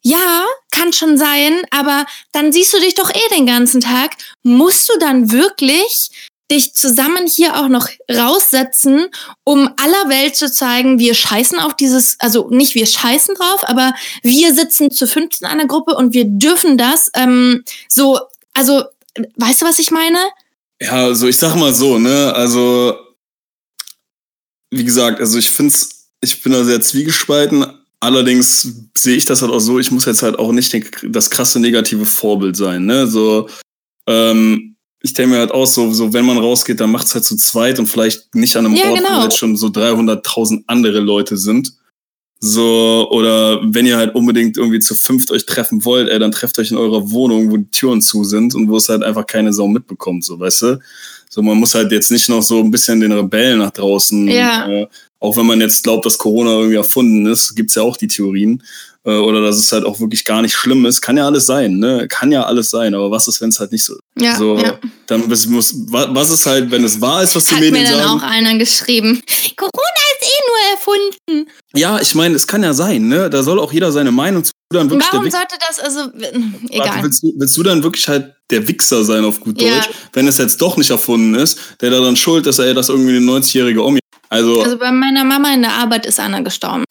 ja, 0.01 0.45
kann 0.71 0.91
schon 0.91 1.17
sein, 1.17 1.61
aber 1.71 2.05
dann 2.33 2.51
siehst 2.51 2.73
du 2.73 2.79
dich 2.79 2.93
doch 2.93 3.09
eh 3.09 3.35
den 3.35 3.45
ganzen 3.45 3.79
Tag. 3.79 4.17
Musst 4.43 4.89
du 4.89 4.99
dann 4.99 5.31
wirklich 5.31 6.09
dich 6.53 6.73
zusammen 6.73 7.27
hier 7.27 7.59
auch 7.59 7.67
noch 7.67 7.89
raussetzen, 8.09 9.07
um 9.43 9.69
aller 9.77 10.09
Welt 10.09 10.35
zu 10.35 10.51
zeigen, 10.51 10.99
wir 10.99 11.13
scheißen 11.13 11.59
auf 11.59 11.75
dieses, 11.75 12.17
also 12.19 12.49
nicht 12.49 12.75
wir 12.75 12.85
scheißen 12.85 13.35
drauf, 13.35 13.61
aber 13.63 13.93
wir 14.21 14.53
sitzen 14.53 14.91
zu 14.91 15.07
15 15.07 15.45
in 15.45 15.51
einer 15.51 15.67
Gruppe 15.67 15.95
und 15.95 16.13
wir 16.13 16.25
dürfen 16.25 16.77
das 16.77 17.09
ähm, 17.15 17.63
so, 17.89 18.19
also 18.53 18.83
weißt 19.37 19.61
du, 19.61 19.65
was 19.65 19.79
ich 19.79 19.91
meine? 19.91 20.19
Ja, 20.81 21.05
also 21.05 21.27
ich 21.27 21.37
sag 21.37 21.55
mal 21.55 21.73
so, 21.73 21.97
ne, 21.99 22.33
also 22.35 22.97
wie 24.71 24.83
gesagt, 24.83 25.19
also 25.19 25.37
ich 25.37 25.49
find's, 25.49 26.09
ich 26.21 26.41
bin 26.41 26.51
da 26.51 26.63
sehr 26.63 26.81
zwiegespalten. 26.81 27.65
Allerdings 27.99 28.67
sehe 28.95 29.15
ich 29.15 29.25
das 29.25 29.41
halt 29.41 29.51
auch 29.51 29.59
so, 29.59 29.79
ich 29.79 29.91
muss 29.91 30.05
jetzt 30.05 30.23
halt 30.23 30.37
auch 30.37 30.51
nicht 30.51 30.75
das 31.03 31.29
krasse 31.29 31.59
negative 31.59 32.05
Vorbild 32.05 32.57
sein, 32.57 32.85
ne, 32.85 33.07
so, 33.07 33.49
ähm, 34.07 34.72
ich 35.05 35.13
denke 35.13 35.33
mir 35.33 35.39
halt 35.39 35.51
auch 35.51 35.67
so, 35.67 35.91
so 35.91 36.13
wenn 36.13 36.25
man 36.25 36.37
rausgeht, 36.37 36.79
dann 36.79 36.89
macht 36.89 37.07
es 37.07 37.13
halt 37.13 37.25
zu 37.25 37.35
zweit 37.35 37.77
und 37.77 37.87
vielleicht 37.87 38.33
nicht 38.33 38.55
an 38.55 38.65
einem 38.65 38.75
ja, 38.75 38.89
Ort, 38.89 38.99
genau. 38.99 39.19
wo 39.19 39.23
jetzt 39.23 39.37
schon 39.37 39.57
so 39.57 39.67
300.000 39.67 40.63
andere 40.65 40.99
Leute 41.01 41.37
sind. 41.37 41.73
So, 42.39 43.09
oder 43.11 43.61
wenn 43.63 43.85
ihr 43.85 43.97
halt 43.97 44.15
unbedingt 44.15 44.57
irgendwie 44.57 44.79
zu 44.79 44.95
fünft 44.95 45.31
euch 45.31 45.45
treffen 45.45 45.83
wollt, 45.83 46.09
ey, 46.09 46.19
dann 46.19 46.31
trefft 46.31 46.57
euch 46.57 46.71
in 46.71 46.77
eurer 46.77 47.11
Wohnung, 47.11 47.51
wo 47.51 47.57
die 47.57 47.69
Türen 47.69 48.01
zu 48.01 48.23
sind 48.23 48.55
und 48.55 48.69
wo 48.69 48.77
es 48.77 48.87
halt 48.87 49.03
einfach 49.03 49.27
keine 49.27 49.53
Sau 49.53 49.67
mitbekommt, 49.67 50.23
so, 50.23 50.39
weißt 50.39 50.61
du? 50.61 50.79
So, 51.29 51.41
man 51.41 51.57
muss 51.57 51.75
halt 51.75 51.91
jetzt 51.91 52.11
nicht 52.11 52.29
noch 52.29 52.43
so 52.43 52.59
ein 52.59 52.71
bisschen 52.71 52.99
den 52.99 53.11
Rebellen 53.11 53.59
nach 53.59 53.71
draußen, 53.71 54.27
ja. 54.27 54.69
äh, 54.69 54.87
auch 55.19 55.35
wenn 55.35 55.45
man 55.45 55.59
jetzt 55.61 55.83
glaubt, 55.83 56.05
dass 56.05 56.17
Corona 56.17 56.51
irgendwie 56.51 56.75
erfunden 56.75 57.25
ist, 57.25 57.55
gibt's 57.55 57.75
ja 57.75 57.83
auch 57.83 57.97
die 57.97 58.07
Theorien. 58.07 58.61
Äh, 59.05 59.17
oder 59.17 59.41
dass 59.41 59.57
es 59.57 59.71
halt 59.71 59.85
auch 59.85 59.99
wirklich 59.99 60.23
gar 60.23 60.41
nicht 60.41 60.53
schlimm 60.53 60.85
ist. 60.85 61.01
Kann 61.01 61.17
ja 61.17 61.25
alles 61.25 61.45
sein, 61.45 61.77
ne? 61.77 62.07
Kann 62.07 62.31
ja 62.31 62.43
alles 62.43 62.69
sein, 62.69 62.95
aber 62.95 63.11
was 63.11 63.27
ist, 63.27 63.41
wenn 63.41 63.49
es 63.49 63.59
halt 63.59 63.71
nicht 63.71 63.83
so 63.83 63.93
ist? 63.93 64.01
Ja, 64.19 64.37
so, 64.37 64.57
ja. 64.57 64.79
Dann 65.07 65.27
muss, 65.27 65.47
muss, 65.47 65.75
was 65.89 66.29
ist 66.29 66.45
halt, 66.45 66.71
wenn 66.71 66.83
es 66.83 67.01
wahr 67.01 67.21
ist, 67.23 67.35
was 67.35 67.45
die 67.45 67.55
Hat 67.55 67.61
Medien 67.61 67.85
sagen? 67.85 67.97
Hat 67.97 67.97
mir 67.97 68.07
dann 68.07 68.19
auch 68.19 68.23
einer 68.23 68.57
geschrieben. 68.57 69.21
Corona 69.57 70.03
ist 70.13 70.27
eh 70.27 70.41
nur 70.47 70.71
erfunden. 70.71 71.51
Ja, 71.75 71.99
ich 71.99 72.15
meine, 72.15 72.35
es 72.35 72.47
kann 72.47 72.63
ja 72.63 72.73
sein, 72.73 73.07
ne? 73.07 73.29
Da 73.29 73.43
soll 73.43 73.59
auch 73.59 73.73
jeder 73.73 73.91
seine 73.91 74.11
Meinung 74.11 74.43
zu 74.43 74.53
dann 74.73 74.89
wirklich 74.89 75.07
Warum 75.11 75.29
sollte 75.29 75.55
das, 75.59 75.79
also, 75.79 76.11
egal. 76.69 76.87
Warte, 76.87 77.03
willst, 77.03 77.23
du, 77.23 77.33
willst 77.37 77.57
du 77.57 77.63
dann 77.63 77.83
wirklich 77.83 78.07
halt 78.07 78.33
der 78.49 78.67
Wichser 78.67 79.03
sein 79.03 79.23
auf 79.23 79.39
gut 79.39 79.61
ja. 79.61 79.75
Deutsch, 79.75 79.89
wenn 80.13 80.27
es 80.27 80.37
jetzt 80.37 80.61
doch 80.61 80.77
nicht 80.77 80.89
erfunden 80.89 81.35
ist, 81.35 81.59
der 81.81 81.91
da 81.91 81.99
dann 81.99 82.15
schuld 82.15 82.47
ist, 82.47 82.59
er 82.59 82.73
das 82.73 82.89
irgendwie 82.89 83.17
eine 83.17 83.25
90-jährige 83.25 83.83
Omi. 83.83 83.99
Also, 84.29 84.61
also 84.63 84.77
bei 84.77 84.91
meiner 84.91 85.23
Mama 85.23 85.53
in 85.53 85.61
der 85.61 85.73
Arbeit 85.73 86.05
ist 86.05 86.19
einer 86.19 86.41
gestorben. 86.41 86.85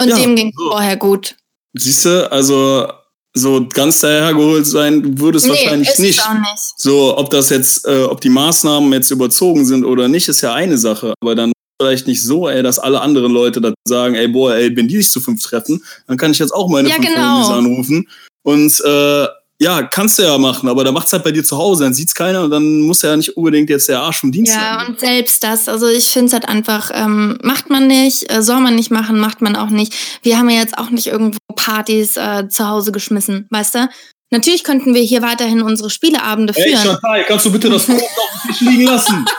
Und 0.00 0.08
ja, 0.08 0.16
dem 0.16 0.36
ging 0.36 0.52
so. 0.56 0.70
vorher 0.70 0.96
gut. 0.96 1.36
Siehst 1.74 2.04
du, 2.04 2.30
also 2.30 2.88
so 3.36 3.66
ganz 3.68 4.00
dahergeholt 4.00 4.66
sein 4.66 5.18
würde 5.18 5.38
es 5.38 5.44
nee, 5.44 5.50
wahrscheinlich 5.50 5.98
nicht. 5.98 6.22
nicht. 6.40 6.72
So, 6.76 7.18
ob 7.18 7.30
das 7.30 7.50
jetzt, 7.50 7.86
äh, 7.86 8.04
ob 8.04 8.20
die 8.20 8.28
Maßnahmen 8.28 8.92
jetzt 8.92 9.10
überzogen 9.10 9.64
sind 9.64 9.84
oder 9.84 10.08
nicht, 10.08 10.28
ist 10.28 10.40
ja 10.40 10.54
eine 10.54 10.78
Sache. 10.78 11.14
Aber 11.20 11.34
dann 11.34 11.52
vielleicht 11.82 12.06
nicht 12.06 12.22
so, 12.22 12.48
ey, 12.48 12.62
dass 12.62 12.78
alle 12.78 13.00
anderen 13.00 13.32
Leute 13.32 13.60
dann 13.60 13.74
sagen, 13.86 14.14
ey, 14.14 14.28
boah, 14.28 14.54
ey, 14.54 14.74
wenn 14.76 14.86
die 14.86 14.98
sich 14.98 15.10
zu 15.10 15.20
fünf 15.20 15.42
treffen, 15.42 15.82
dann 16.06 16.16
kann 16.16 16.30
ich 16.30 16.38
jetzt 16.38 16.54
auch 16.54 16.68
meine 16.68 16.88
ja, 16.88 16.94
fünf 16.94 17.08
genau. 17.08 17.48
anrufen. 17.48 18.08
Und 18.44 18.80
äh, 18.84 19.26
ja, 19.60 19.82
kannst 19.84 20.18
du 20.18 20.24
ja 20.24 20.36
machen, 20.36 20.68
aber 20.68 20.82
da 20.82 20.90
macht's 20.90 21.12
halt 21.12 21.22
bei 21.22 21.30
dir 21.30 21.44
zu 21.44 21.56
Hause, 21.56 21.84
dann 21.84 21.94
sieht's 21.94 22.14
keiner 22.14 22.42
und 22.42 22.50
dann 22.50 22.80
muss 22.80 23.02
ja 23.02 23.16
nicht 23.16 23.36
unbedingt 23.36 23.70
jetzt 23.70 23.88
der 23.88 24.00
Arsch 24.00 24.20
vom 24.20 24.32
Dienst 24.32 24.52
ja, 24.52 24.60
sein. 24.60 24.78
Ja, 24.80 24.86
und 24.86 24.98
selbst 25.00 25.44
das, 25.44 25.68
also 25.68 25.86
ich 25.88 26.06
finde 26.06 26.26
es 26.26 26.32
halt 26.32 26.48
einfach, 26.48 26.90
ähm, 26.92 27.38
macht 27.42 27.70
man 27.70 27.86
nicht, 27.86 28.30
äh, 28.32 28.42
soll 28.42 28.60
man 28.60 28.74
nicht 28.74 28.90
machen, 28.90 29.18
macht 29.18 29.42
man 29.42 29.54
auch 29.54 29.70
nicht. 29.70 29.94
Wir 30.22 30.38
haben 30.38 30.50
ja 30.50 30.58
jetzt 30.58 30.76
auch 30.76 30.90
nicht 30.90 31.06
irgendwo 31.06 31.38
Partys 31.54 32.16
äh, 32.16 32.48
zu 32.48 32.68
Hause 32.68 32.90
geschmissen, 32.90 33.46
weißt 33.50 33.76
du? 33.76 33.88
Natürlich 34.30 34.64
könnten 34.64 34.94
wir 34.94 35.02
hier 35.02 35.22
weiterhin 35.22 35.62
unsere 35.62 35.90
Spieleabende 35.90 36.52
führen. 36.52 36.76
Hey 36.76 36.76
Chantal, 36.76 37.24
kannst 37.24 37.46
du 37.46 37.52
bitte 37.52 37.70
das 37.70 37.86
Brot 37.86 38.02
auf 38.02 38.42
dem 38.42 38.50
Tisch 38.50 38.60
liegen 38.60 38.86
lassen? 38.86 39.24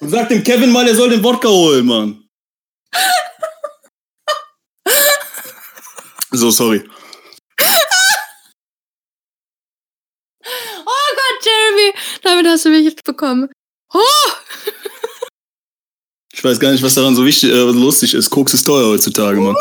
Und 0.00 0.10
sag 0.10 0.28
dem 0.28 0.44
Kevin 0.44 0.70
mal, 0.70 0.86
er 0.86 0.94
soll 0.94 1.10
den 1.10 1.24
Wodka 1.24 1.48
holen, 1.48 1.84
Mann. 1.84 2.22
So, 6.30 6.50
sorry. 6.50 6.84
Jeremy, 11.78 11.92
damit 12.22 12.46
hast 12.46 12.64
du 12.64 12.70
mich 12.70 12.84
jetzt 12.84 13.04
bekommen. 13.04 13.48
Oh! 13.92 14.00
Ich 16.32 16.44
weiß 16.44 16.60
gar 16.60 16.70
nicht, 16.70 16.82
was 16.82 16.94
daran 16.94 17.16
so 17.16 17.24
wichtig, 17.24 17.50
äh, 17.50 17.56
lustig 17.56 18.14
ist. 18.14 18.30
Koks 18.30 18.54
ist 18.54 18.64
teuer 18.64 18.86
heutzutage, 18.86 19.40
Mann. 19.40 19.56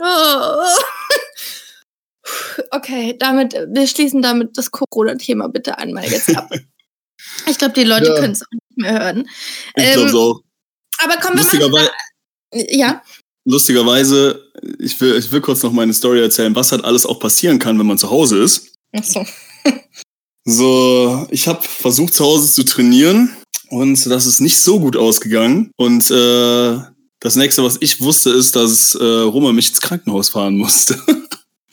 oh. 0.00 0.66
Okay, 2.72 3.16
damit, 3.18 3.54
wir 3.54 3.86
schließen 3.86 4.22
damit 4.22 4.58
das 4.58 4.72
Corona-Thema 4.72 5.48
bitte 5.48 5.78
einmal 5.78 6.04
jetzt 6.04 6.34
ab. 6.36 6.50
ich 7.46 7.58
glaube, 7.58 7.74
die 7.74 7.84
Leute 7.84 8.06
ja. 8.06 8.14
können 8.16 8.32
es 8.32 8.42
auch 8.42 8.50
nicht 8.50 8.76
mehr 8.76 8.98
hören. 8.98 9.28
Ich 9.76 9.84
ähm, 9.84 10.08
glaube 10.08 10.18
auch. 10.18 10.40
Aber 11.04 11.16
komm, 11.22 11.36
wir 11.36 11.44
machen 11.44 11.88
Ja 12.70 13.02
lustigerweise, 13.46 14.50
ich 14.78 15.00
will, 15.00 15.16
ich 15.16 15.32
will 15.32 15.40
kurz 15.40 15.62
noch 15.62 15.72
meine 15.72 15.94
Story 15.94 16.20
erzählen, 16.20 16.54
was 16.54 16.72
halt 16.72 16.84
alles 16.84 17.06
auch 17.06 17.18
passieren 17.18 17.58
kann, 17.58 17.78
wenn 17.78 17.86
man 17.86 17.96
zu 17.96 18.10
Hause 18.10 18.42
ist. 18.42 18.74
Ach 18.98 19.04
so. 19.04 19.26
so, 20.44 21.26
ich 21.30 21.48
habe 21.48 21.62
versucht 21.62 22.14
zu 22.14 22.24
Hause 22.24 22.50
zu 22.52 22.64
trainieren 22.64 23.36
und 23.68 24.06
das 24.06 24.26
ist 24.26 24.40
nicht 24.40 24.58
so 24.60 24.80
gut 24.80 24.96
ausgegangen. 24.96 25.70
Und 25.76 26.10
äh, 26.10 26.78
das 27.20 27.36
nächste, 27.36 27.64
was 27.64 27.78
ich 27.80 28.00
wusste, 28.00 28.30
ist, 28.30 28.56
dass 28.56 28.94
äh, 28.94 29.04
Roma 29.04 29.52
mich 29.52 29.70
ins 29.70 29.80
Krankenhaus 29.80 30.28
fahren 30.28 30.56
musste. 30.56 30.98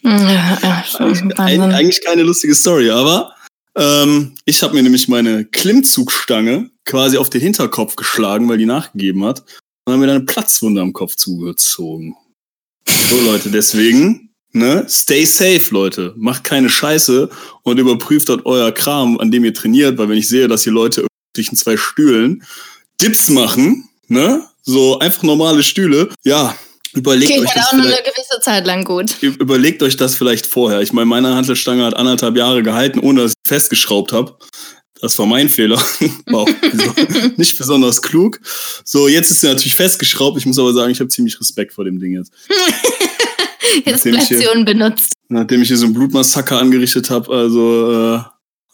Ja, 0.04 0.60
ja, 0.62 0.84
eigentlich, 1.00 1.38
eigentlich 1.38 2.04
keine 2.04 2.24
lustige 2.24 2.56
Story, 2.56 2.90
aber 2.90 3.34
Ähm, 3.76 4.36
ich 4.46 4.62
habe 4.62 4.76
mir 4.76 4.84
nämlich 4.84 5.08
meine 5.08 5.46
Klimmzugstange 5.46 6.70
quasi 6.86 7.18
auf 7.18 7.30
den 7.30 7.42
Hinterkopf 7.42 7.96
geschlagen, 7.96 8.48
weil 8.48 8.58
die 8.60 8.66
nachgegeben 8.68 9.24
hat. 9.26 9.44
Und 9.86 9.94
haben 9.94 10.00
mir 10.00 10.08
dann 10.08 10.18
eine 10.18 10.26
Platzwunde 10.26 10.82
am 10.82 10.94
Kopf 10.94 11.16
zugezogen. 11.16 12.16
So, 12.88 13.20
Leute, 13.22 13.50
deswegen, 13.50 14.33
ne, 14.54 14.86
stay 14.88 15.26
safe, 15.26 15.64
Leute. 15.72 16.14
Macht 16.16 16.44
keine 16.44 16.70
Scheiße 16.70 17.30
und 17.64 17.80
überprüft 17.80 18.30
dort 18.30 18.46
euer 18.46 18.72
Kram, 18.72 19.20
an 19.20 19.32
dem 19.32 19.44
ihr 19.44 19.54
trainiert, 19.54 19.98
weil 19.98 20.10
wenn 20.10 20.18
ich 20.18 20.30
sehe, 20.30 20.48
dass 20.48 20.64
hier 20.64 20.74
Leute 20.74 21.06
zwischen 21.36 21.58
zwei 21.58 21.76
Stühlen 21.78 22.44
Dips 23.02 23.30
machen, 23.30 23.90
ne, 24.08 24.48
so 24.62 25.00
einfach 25.00 25.24
normale 25.24 25.64
Stühle, 25.64 26.10
ja, 26.24 26.56
Überlegt 26.96 27.32
euch 27.32 27.48
halt 27.48 27.58
das 27.58 27.66
auch 27.70 27.74
nur 27.74 27.86
eine 27.86 27.96
gewisse 27.96 28.40
Zeit 28.42 28.68
lang 28.68 28.84
gut. 28.84 29.18
überlegt 29.22 29.82
euch 29.82 29.98
das 29.98 30.16
vielleicht 30.16 30.46
vorher. 30.46 30.82
Ich 30.82 30.94
meine, 30.94 31.08
meine 31.08 31.34
Hantelstange 31.34 31.84
hat 31.84 31.96
anderthalb 31.96 32.38
Jahre 32.38 32.62
gehalten, 32.62 33.00
ohne 33.00 33.24
dass 33.24 33.32
ich 33.32 33.50
festgeschraubt 33.50 34.14
habe. 34.14 34.38
Das 35.02 35.18
war 35.20 35.26
mein 35.26 35.50
Fehler. 35.50 35.78
War 36.28 36.42
auch 36.42 36.50
nicht 37.38 37.58
besonders 37.58 38.02
klug. 38.02 38.40
So, 38.86 39.10
jetzt 39.10 39.32
ist 39.32 39.42
sie 39.42 39.48
natürlich 39.48 39.76
festgeschraubt. 39.76 40.38
Ich 40.38 40.46
muss 40.46 40.58
aber 40.58 40.72
sagen, 40.72 40.92
ich 40.92 41.00
habe 41.02 41.10
ziemlich 41.10 41.38
Respekt 41.40 41.74
vor 41.74 41.84
dem 41.84 42.00
Ding 42.00 42.14
jetzt. 42.14 42.32
Hier- 44.28 44.52
unbenutzt. 44.54 45.14
Nachdem 45.30 45.62
ich 45.62 45.68
hier 45.70 45.78
so 45.78 45.86
einen 45.86 45.94
Blutmassaker 45.94 46.60
angerichtet 46.60 47.10
habe, 47.10 47.34
also 47.34 48.18
äh, 48.18 48.22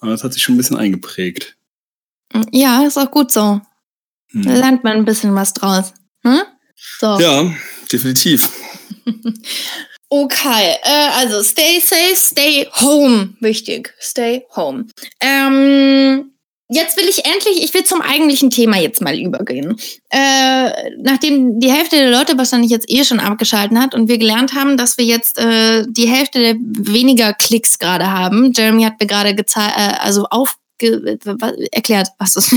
das 0.01 0.23
hat 0.23 0.33
sich 0.33 0.41
schon 0.41 0.55
ein 0.55 0.57
bisschen 0.57 0.77
eingeprägt. 0.77 1.55
Ja, 2.51 2.83
ist 2.85 2.97
auch 2.97 3.11
gut 3.11 3.31
so. 3.31 3.61
Hm. 4.31 4.41
Da 4.43 4.53
lernt 4.53 4.83
man 4.83 4.97
ein 4.97 5.05
bisschen 5.05 5.33
was 5.35 5.53
draus. 5.53 5.93
Hm? 6.23 6.41
So. 6.99 7.19
Ja, 7.19 7.51
definitiv. 7.91 8.49
Okay, 10.11 10.75
äh, 10.81 11.09
also 11.19 11.43
stay 11.43 11.79
safe, 11.79 12.15
stay 12.15 12.67
home. 12.81 13.35
Wichtig, 13.41 13.93
stay 13.99 14.43
home. 14.55 14.87
Ähm, 15.21 16.28
jetzt 16.69 16.97
will 16.97 17.07
ich 17.09 17.25
endlich, 17.25 17.63
ich 17.63 17.73
will 17.73 17.83
zum 17.83 18.01
eigentlichen 18.01 18.49
Thema 18.49 18.77
jetzt 18.77 19.01
mal 19.01 19.17
übergehen. 19.19 19.75
Äh, 20.09 20.91
nachdem 21.01 21.59
die 21.59 21.71
Hälfte 21.71 21.97
der 21.97 22.11
Leute 22.11 22.37
wahrscheinlich 22.37 22.71
jetzt 22.71 22.89
eh 22.89 23.03
schon 23.03 23.19
abgeschalten 23.19 23.81
hat 23.81 23.95
und 23.95 24.07
wir 24.07 24.17
gelernt 24.17 24.53
haben, 24.53 24.77
dass 24.77 24.97
wir 24.97 25.05
jetzt 25.05 25.37
äh, 25.39 25.85
die 25.89 26.07
Hälfte 26.07 26.39
der 26.39 26.55
weniger 26.59 27.33
Klicks 27.33 27.79
gerade 27.79 28.11
haben. 28.11 28.53
Jeremy 28.55 28.83
hat 28.83 28.99
mir 28.99 29.07
gerade 29.07 29.35
gezeigt, 29.35 29.75
äh, 29.77 29.95
also 29.99 30.23
wa- 30.23 31.53
erklärt, 31.71 32.07
was 32.19 32.35
ist. 32.37 32.55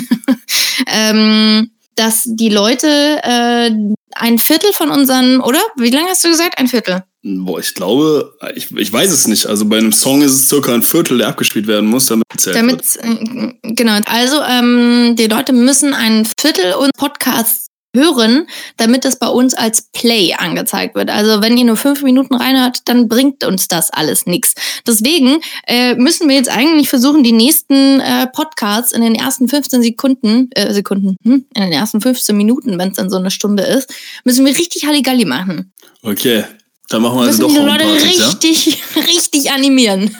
ähm, 0.86 1.70
dass 1.94 2.22
die 2.26 2.48
Leute 2.48 2.88
äh, 3.22 3.70
ein 4.14 4.38
Viertel 4.38 4.72
von 4.72 4.90
unseren, 4.90 5.40
oder? 5.40 5.60
Wie 5.76 5.90
lange 5.90 6.08
hast 6.08 6.24
du 6.24 6.28
gesagt? 6.28 6.58
Ein 6.58 6.68
Viertel. 6.68 7.02
Boah, 7.24 7.60
ich 7.60 7.74
glaube, 7.74 8.36
ich, 8.56 8.76
ich 8.76 8.92
weiß 8.92 9.12
es 9.12 9.28
nicht. 9.28 9.46
Also 9.46 9.64
bei 9.66 9.78
einem 9.78 9.92
Song 9.92 10.22
ist 10.22 10.32
es 10.32 10.48
circa 10.48 10.74
ein 10.74 10.82
Viertel, 10.82 11.18
der 11.18 11.28
abgespielt 11.28 11.68
werden 11.68 11.88
muss, 11.88 12.06
damit 12.06 12.28
gezählt. 12.28 12.56
Damit, 12.56 12.82
äh, 13.00 13.74
genau. 13.74 13.98
Also, 14.06 14.42
ähm, 14.42 15.14
die 15.16 15.28
Leute 15.28 15.52
müssen 15.52 15.94
ein 15.94 16.26
Viertel 16.40 16.72
unseres 16.72 16.90
Podcasts 16.96 17.66
hören, 17.94 18.48
damit 18.76 19.04
es 19.04 19.20
bei 19.20 19.28
uns 19.28 19.54
als 19.54 19.88
Play 19.92 20.34
angezeigt 20.36 20.96
wird. 20.96 21.10
Also, 21.10 21.42
wenn 21.42 21.56
ihr 21.56 21.64
nur 21.64 21.76
fünf 21.76 22.02
Minuten 22.02 22.34
reinhört, 22.34 22.80
dann 22.86 23.06
bringt 23.06 23.44
uns 23.44 23.68
das 23.68 23.90
alles 23.90 24.26
nichts. 24.26 24.54
Deswegen 24.84 25.40
äh, 25.68 25.94
müssen 25.94 26.28
wir 26.28 26.34
jetzt 26.34 26.50
eigentlich 26.50 26.88
versuchen, 26.88 27.22
die 27.22 27.30
nächsten 27.30 28.00
äh, 28.00 28.26
Podcasts 28.32 28.90
in 28.90 29.02
den 29.02 29.14
ersten 29.14 29.48
15 29.48 29.80
Sekunden, 29.80 30.50
äh, 30.56 30.72
Sekunden, 30.72 31.16
hm, 31.22 31.44
in 31.54 31.62
den 31.62 31.72
ersten 31.72 32.00
15 32.00 32.36
Minuten, 32.36 32.80
wenn 32.80 32.88
es 32.88 32.96
dann 32.96 33.10
so 33.10 33.18
eine 33.18 33.30
Stunde 33.30 33.62
ist, 33.62 33.94
müssen 34.24 34.44
wir 34.44 34.58
richtig 34.58 34.86
Halligalli 34.86 35.24
machen. 35.24 35.72
Okay, 36.02 36.44
dann 36.92 37.02
machen 37.02 37.18
wir 37.18 37.26
also 37.26 37.48
müssen 37.48 37.54
doch 37.54 37.62
die 37.62 37.70
Leute 37.70 37.84
Homepartys, 37.84 38.18
ja? 38.18 38.26
richtig, 38.26 38.82
richtig 38.96 39.50
animieren. 39.50 40.14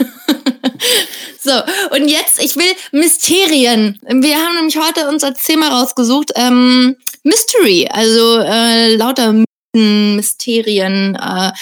so, 1.41 1.53
und 1.95 2.09
jetzt, 2.09 2.43
ich 2.43 2.57
will 2.57 2.73
Mysterien. 2.93 3.99
Wir 4.09 4.37
haben 4.37 4.57
nämlich 4.57 4.77
heute 4.79 5.09
uns 5.09 5.23
als 5.23 5.45
Thema 5.45 5.69
rausgesucht, 5.69 6.33
ähm, 6.37 6.97
Mystery, 7.25 7.89
also 7.91 8.39
äh, 8.39 8.97
lauter 8.97 9.33
Mythen, 9.33 10.17
Mysterien, 10.17 11.15
äh, 11.15 11.53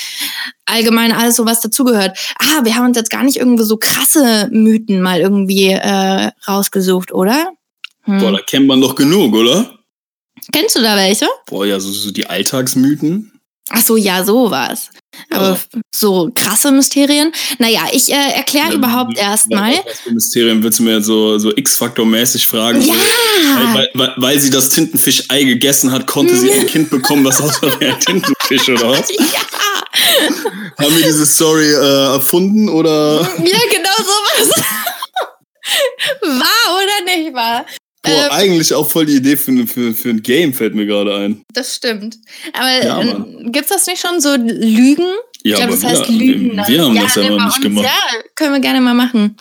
allgemein 0.64 1.12
alles 1.12 1.36
so, 1.36 1.44
was 1.44 1.60
dazugehört. 1.60 2.16
Ah, 2.38 2.64
wir 2.64 2.76
haben 2.76 2.86
uns 2.86 2.96
jetzt 2.96 3.10
gar 3.10 3.24
nicht 3.24 3.36
irgendwo 3.36 3.64
so 3.64 3.76
krasse 3.76 4.48
Mythen 4.52 5.02
mal 5.02 5.20
irgendwie 5.20 5.70
äh, 5.70 6.30
rausgesucht, 6.46 7.12
oder? 7.12 7.52
Hm. 8.02 8.20
Boah, 8.20 8.32
da 8.32 8.38
kennt 8.38 8.66
man 8.66 8.80
doch 8.80 8.94
genug, 8.94 9.34
oder? 9.34 9.78
Kennst 10.52 10.76
du 10.76 10.80
da 10.80 10.96
welche? 10.96 11.26
Boah, 11.46 11.66
ja, 11.66 11.80
so, 11.80 11.90
so 11.90 12.10
die 12.10 12.26
Alltagsmythen. 12.26 13.39
Ach 13.68 13.82
so, 13.84 13.96
ja, 13.96 14.24
sowas. 14.24 14.88
Aber 15.30 15.50
Ja. 15.50 15.60
so 15.94 16.30
krasse 16.34 16.72
Mysterien. 16.72 17.30
Naja, 17.58 17.82
ich 17.92 18.10
äh, 18.12 18.32
erkläre 18.34 18.68
Ja, 18.70 18.74
überhaupt 18.74 19.12
was- 19.16 19.20
erstmal. 19.22 19.72
Was 19.84 20.00
für 20.00 20.10
Mysterien 20.12 20.62
willst 20.62 20.78
du 20.78 20.82
mir 20.84 21.00
so, 21.02 21.38
so 21.38 21.54
X-Faktor-mäßig 21.54 22.46
fragen? 22.48 22.80
Ja! 22.82 22.94
Weil, 22.94 23.74
weil, 23.74 23.90
weil, 23.94 24.14
weil 24.16 24.38
sie 24.40 24.50
das 24.50 24.70
Tintenfisch-Ei 24.70 25.44
gegessen 25.44 25.92
hat, 25.92 26.06
konnte 26.06 26.36
sie 26.36 26.50
ein 26.52 26.66
Kind 26.68 26.90
bekommen, 26.90 27.22
das 27.24 27.40
aussah 27.40 27.68
wie 27.80 27.86
ein 27.86 28.00
Tintenfisch, 28.00 28.68
oder 28.70 28.90
was? 28.90 29.08
Ja, 29.18 30.84
Haben 30.84 30.96
wir 30.96 31.04
diese 31.04 31.26
Story 31.26 31.66
äh, 31.72 32.14
erfunden, 32.14 32.68
oder? 32.68 33.20
ja, 33.38 33.58
genau 33.70 33.96
sowas. 33.98 34.50
War 36.22 36.76
oder 36.76 37.04
nicht 37.16 37.34
wahr? 37.34 37.66
Boah, 38.02 38.10
Äh, 38.12 38.28
eigentlich 38.30 38.72
auch 38.74 38.88
voll 38.90 39.06
die 39.06 39.16
Idee 39.16 39.36
für, 39.36 39.66
für, 39.66 39.92
für 39.94 40.08
ein 40.10 40.22
Game, 40.22 40.54
fällt 40.54 40.74
mir 40.74 40.86
gerade 40.86 41.14
ein. 41.16 41.42
das 41.52 41.76
stimmt. 41.76 42.16
Aber 42.54 42.68
Ja, 42.84 43.00
äh, 43.00 43.04
Mann. 43.04 43.52
gibt's 43.52 43.68
das 43.70 43.86
nicht 43.86 44.00
schon 44.00 44.20
so 44.20 44.34
Lügen? 44.36 45.04
Ja, 45.42 45.52
ich 45.52 45.54
glaube, 45.56 45.72
das 45.72 45.84
heißt 45.84 46.08
wir, 46.08 46.16
Lügen. 46.18 46.56
wir, 46.56 46.66
wir 46.68 46.82
haben 46.84 46.94
das 46.96 47.14
ja 47.14 47.22
ne, 47.22 47.30
noch 47.36 47.46
nicht 47.46 47.62
gemacht. 47.62 47.84
Ja, 47.86 48.20
können 48.34 48.52
wir 48.54 48.60
gerne 48.60 48.80
mal 48.80 48.94
machen. 48.94 49.36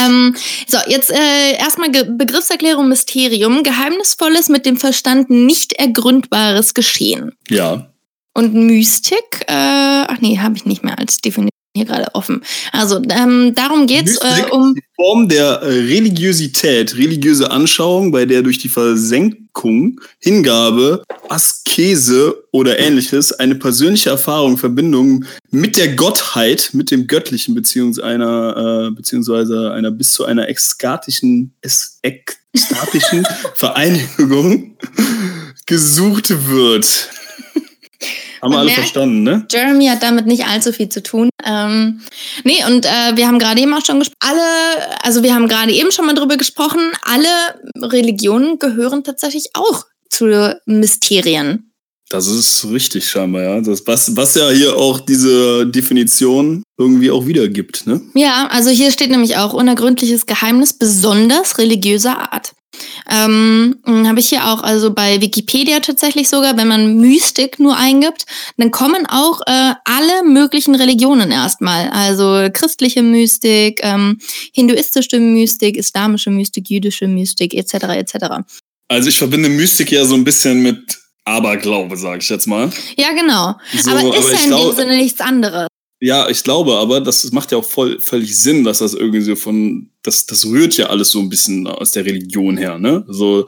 Ähm, 0.00 0.34
so, 0.66 0.78
jetzt 0.88 1.10
äh, 1.10 1.56
erstmal 1.56 1.90
Ge 1.92 2.04
Begriffserklärung 2.08 2.88
Mysterium. 2.88 3.62
Geheimnisvolles 3.62 4.48
mit 4.48 4.66
dem 4.66 4.76
Verstand 4.76 5.30
nicht 5.30 5.72
ergründbares 5.74 6.74
Geschehen. 6.74 7.32
Ja. 7.48 7.92
Und 8.34 8.54
Mystik, 8.54 9.42
äh, 9.46 9.52
ach 9.52 10.20
nee, 10.20 10.38
habe 10.38 10.56
ich 10.56 10.64
nicht 10.64 10.82
mehr 10.82 10.98
als 10.98 11.18
Definition 11.18 11.50
hier 11.74 11.86
gerade 11.86 12.14
offen. 12.14 12.42
Also, 12.70 13.00
ähm, 13.08 13.54
darum 13.54 13.86
geht's 13.86 14.18
äh, 14.18 14.50
um. 14.50 14.74
die 14.74 14.82
Form 14.94 15.28
der 15.28 15.62
äh, 15.62 15.66
Religiosität, 15.66 16.96
religiöse 16.96 17.50
Anschauung, 17.50 18.12
bei 18.12 18.26
der 18.26 18.42
durch 18.42 18.58
die 18.58 18.68
Versenkung, 18.68 20.00
Hingabe, 20.18 21.02
Askese 21.28 22.44
oder 22.52 22.78
ähnliches 22.78 23.32
eine 23.32 23.54
persönliche 23.54 24.10
Erfahrung, 24.10 24.58
Verbindung 24.58 25.24
mit 25.50 25.76
der 25.76 25.94
Gottheit, 25.94 26.70
mit 26.72 26.90
dem 26.90 27.06
Göttlichen, 27.06 27.54
beziehungsweise 27.54 28.06
einer, 28.06 28.88
äh, 28.88 28.94
beziehungsweise 28.94 29.72
einer 29.72 29.90
bis 29.90 30.12
zu 30.12 30.24
einer 30.26 30.48
ekstatischen, 30.48 31.54
ekstatischen 32.02 33.26
Vereinigung 33.54 34.76
gesucht 35.64 36.48
wird. 36.48 37.08
Haben 38.40 38.52
wir 38.52 38.58
alle 38.58 38.66
merkt- 38.66 38.80
verstanden, 38.80 39.22
ne? 39.22 39.46
Jeremy 39.50 39.86
hat 39.86 40.02
damit 40.02 40.26
nicht 40.26 40.46
allzu 40.46 40.72
viel 40.72 40.88
zu 40.88 41.02
tun. 41.02 41.30
Ähm, 41.44 42.00
nee, 42.44 42.64
und 42.66 42.86
äh, 42.86 43.16
wir 43.16 43.26
haben 43.26 43.38
gerade 43.38 43.60
eben 43.60 43.72
auch 43.74 43.84
schon 43.84 43.98
gesprochen, 43.98 44.18
alle, 44.20 45.02
also 45.02 45.22
wir 45.22 45.34
haben 45.34 45.48
gerade 45.48 45.72
eben 45.72 45.92
schon 45.92 46.06
mal 46.06 46.14
drüber 46.14 46.36
gesprochen, 46.36 46.80
alle 47.02 47.28
Religionen 47.80 48.58
gehören 48.58 49.04
tatsächlich 49.04 49.50
auch 49.54 49.84
zu 50.10 50.26
Mysterien. 50.66 51.68
Das 52.08 52.26
ist 52.26 52.66
richtig 52.70 53.08
scheinbar, 53.08 53.42
ja. 53.42 53.60
Das, 53.62 53.86
was, 53.86 54.14
was 54.14 54.34
ja 54.34 54.50
hier 54.50 54.76
auch 54.76 55.00
diese 55.00 55.66
Definition 55.66 56.62
irgendwie 56.78 57.10
auch 57.10 57.26
wiedergibt, 57.26 57.86
ne? 57.86 58.02
Ja, 58.14 58.48
also 58.50 58.68
hier 58.68 58.92
steht 58.92 59.10
nämlich 59.10 59.38
auch 59.38 59.54
unergründliches 59.54 60.26
Geheimnis 60.26 60.74
besonders 60.74 61.56
religiöser 61.56 62.32
Art. 62.32 62.52
Ähm, 63.10 63.76
Habe 63.86 64.20
ich 64.20 64.28
hier 64.28 64.46
auch, 64.46 64.62
also 64.62 64.92
bei 64.92 65.20
Wikipedia 65.20 65.80
tatsächlich 65.80 66.28
sogar, 66.28 66.56
wenn 66.56 66.68
man 66.68 66.96
Mystik 66.96 67.58
nur 67.58 67.76
eingibt, 67.76 68.26
dann 68.56 68.70
kommen 68.70 69.06
auch 69.06 69.40
äh, 69.46 69.74
alle 69.84 70.24
möglichen 70.24 70.74
Religionen 70.74 71.30
erstmal. 71.30 71.88
Also 71.90 72.48
christliche 72.52 73.02
Mystik, 73.02 73.80
ähm, 73.82 74.18
hinduistische 74.52 75.18
Mystik, 75.18 75.76
islamische 75.76 76.30
Mystik, 76.30 76.70
jüdische 76.70 77.08
Mystik, 77.08 77.54
etc. 77.54 77.74
etc. 77.74 78.14
Also 78.88 79.08
ich 79.08 79.18
verbinde 79.18 79.48
Mystik 79.48 79.92
ja 79.92 80.04
so 80.04 80.14
ein 80.14 80.24
bisschen 80.24 80.62
mit 80.62 80.98
Aberglaube, 81.24 81.96
sage 81.96 82.18
ich 82.20 82.28
jetzt 82.28 82.46
mal. 82.46 82.70
Ja, 82.96 83.12
genau. 83.12 83.54
So, 83.80 83.90
aber 83.90 84.16
ist 84.16 84.32
ich 84.32 84.38
ja 84.38 84.44
in 84.44 84.48
glaub- 84.48 84.70
dem 84.70 84.76
Sinne 84.76 84.96
nichts 84.96 85.20
anderes. 85.20 85.68
Ja, 86.04 86.28
ich 86.28 86.42
glaube 86.42 86.76
aber, 86.78 87.00
das 87.00 87.30
macht 87.30 87.52
ja 87.52 87.58
auch 87.58 87.64
voll, 87.64 88.00
völlig 88.00 88.36
Sinn, 88.36 88.64
dass 88.64 88.80
das 88.80 88.92
irgendwie 88.92 89.20
so 89.20 89.36
von, 89.36 89.88
das, 90.02 90.26
das 90.26 90.44
rührt 90.44 90.76
ja 90.76 90.86
alles 90.86 91.12
so 91.12 91.20
ein 91.20 91.28
bisschen 91.28 91.66
aus 91.68 91.92
der 91.92 92.04
Religion 92.04 92.56
her, 92.56 92.76
ne? 92.76 93.04
So, 93.06 93.46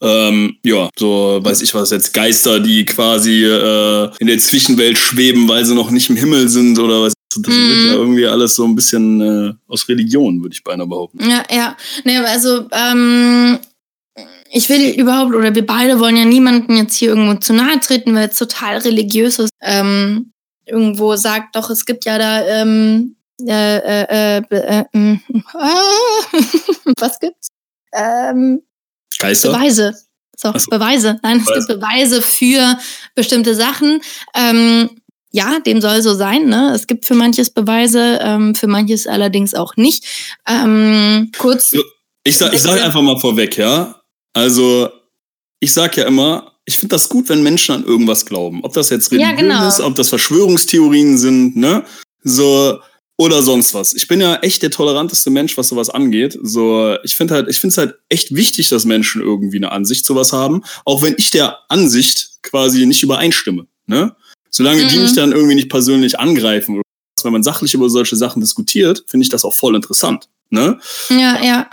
ähm, 0.00 0.56
ja, 0.64 0.88
so 0.98 1.38
weiß 1.42 1.60
ich 1.60 1.74
was 1.74 1.90
jetzt, 1.90 2.14
Geister, 2.14 2.60
die 2.60 2.86
quasi 2.86 3.44
äh, 3.44 4.10
in 4.20 4.26
der 4.26 4.38
Zwischenwelt 4.38 4.96
schweben, 4.96 5.46
weil 5.48 5.66
sie 5.66 5.74
noch 5.74 5.90
nicht 5.90 6.08
im 6.08 6.16
Himmel 6.16 6.48
sind 6.48 6.78
oder 6.78 7.02
was. 7.02 7.12
Das 7.36 7.54
Mhm. 7.54 7.68
wird 7.68 7.86
ja 7.86 7.92
irgendwie 7.94 8.26
alles 8.26 8.56
so 8.56 8.64
ein 8.64 8.74
bisschen 8.74 9.20
äh, 9.20 9.52
aus 9.68 9.86
Religion, 9.88 10.42
würde 10.42 10.54
ich 10.54 10.64
beinahe 10.64 10.86
behaupten. 10.86 11.18
Ja, 11.28 11.42
ja. 11.50 11.76
Nee, 12.04 12.16
aber 12.16 12.28
also, 12.28 12.66
ähm, 12.72 13.58
ich 14.50 14.68
will 14.68 14.90
überhaupt, 14.98 15.34
oder 15.34 15.54
wir 15.54 15.64
beide 15.66 15.98
wollen 15.98 16.16
ja 16.16 16.24
niemanden 16.24 16.76
jetzt 16.76 16.96
hier 16.96 17.10
irgendwo 17.10 17.38
zu 17.38 17.52
nahe 17.54 17.80
treten, 17.80 18.14
weil 18.14 18.28
es 18.28 18.36
total 18.38 18.78
religiös 18.78 19.38
ist. 19.38 19.50
Ähm, 19.62 20.31
irgendwo 20.66 21.16
sagt, 21.16 21.56
doch, 21.56 21.70
es 21.70 21.84
gibt 21.84 22.04
ja 22.04 22.18
da 22.18 22.44
ähm, 22.46 23.16
äh, 23.40 23.78
äh, 23.78 24.38
äh, 24.38 24.42
äh, 24.50 24.84
was 26.98 27.18
gibt's? 27.18 27.48
Ähm, 27.92 28.62
Geister? 29.18 29.52
Beweise. 29.52 29.94
So, 30.36 30.52
so. 30.56 30.70
Beweise. 30.70 31.18
Nein, 31.22 31.38
es 31.38 31.46
gibt 31.46 31.80
Beweise 31.80 32.22
für 32.22 32.76
bestimmte 33.14 33.54
Sachen. 33.54 34.00
Ähm, 34.34 34.90
ja, 35.30 35.60
dem 35.60 35.80
soll 35.80 36.02
so 36.02 36.14
sein. 36.14 36.46
Ne? 36.46 36.72
Es 36.74 36.86
gibt 36.86 37.06
für 37.06 37.14
manches 37.14 37.50
Beweise, 37.50 38.18
ähm, 38.22 38.54
für 38.54 38.66
manches 38.66 39.06
allerdings 39.06 39.54
auch 39.54 39.76
nicht. 39.76 40.04
Ähm, 40.46 41.30
kurz. 41.38 41.72
Ich 42.24 42.36
sag, 42.36 42.52
ich 42.52 42.60
sag 42.60 42.80
einfach 42.80 43.00
mal 43.00 43.18
vorweg, 43.18 43.56
ja. 43.56 44.00
Also, 44.34 44.88
ich 45.60 45.72
sag 45.72 45.96
ja 45.96 46.06
immer, 46.06 46.51
ich 46.72 46.78
finde 46.78 46.94
das 46.94 47.08
gut, 47.08 47.28
wenn 47.28 47.42
Menschen 47.42 47.74
an 47.74 47.84
irgendwas 47.84 48.24
glauben. 48.26 48.60
Ob 48.64 48.72
das 48.72 48.90
jetzt 48.90 49.12
Ja, 49.12 49.18
Religion 49.28 49.48
genau. 49.50 49.68
ist, 49.68 49.80
ob 49.80 49.94
das 49.94 50.08
Verschwörungstheorien 50.08 51.18
sind, 51.18 51.54
ne? 51.56 51.84
So, 52.24 52.78
oder 53.18 53.42
sonst 53.42 53.74
was. 53.74 53.94
Ich 53.94 54.08
bin 54.08 54.20
ja 54.20 54.36
echt 54.36 54.62
der 54.62 54.70
toleranteste 54.70 55.30
Mensch, 55.30 55.56
was 55.58 55.68
sowas 55.68 55.90
angeht. 55.90 56.38
So, 56.42 56.96
ich 57.04 57.14
finde 57.14 57.34
halt, 57.34 57.48
ich 57.48 57.60
finde 57.60 57.72
es 57.72 57.78
halt 57.78 57.94
echt 58.08 58.34
wichtig, 58.34 58.68
dass 58.70 58.84
Menschen 58.84 59.20
irgendwie 59.22 59.58
eine 59.58 59.70
Ansicht 59.70 60.06
zu 60.06 60.16
was 60.16 60.32
haben, 60.32 60.62
auch 60.84 61.02
wenn 61.02 61.14
ich 61.18 61.30
der 61.30 61.58
Ansicht 61.68 62.30
quasi 62.42 62.86
nicht 62.86 63.02
übereinstimme, 63.02 63.66
ne? 63.86 64.16
Solange 64.50 64.86
die 64.86 64.96
Mhm. 64.96 65.02
mich 65.02 65.12
dann 65.14 65.32
irgendwie 65.32 65.54
nicht 65.54 65.70
persönlich 65.70 66.18
angreifen 66.18 66.74
oder 66.76 66.82
was, 67.16 67.24
wenn 67.24 67.32
man 67.32 67.42
sachlich 67.42 67.74
über 67.74 67.88
solche 67.90 68.16
Sachen 68.16 68.40
diskutiert, 68.40 69.04
finde 69.06 69.24
ich 69.24 69.30
das 69.30 69.44
auch 69.44 69.54
voll 69.54 69.76
interessant, 69.76 70.28
ne? 70.50 70.78
Ja, 71.10 71.42
ja. 71.44 71.70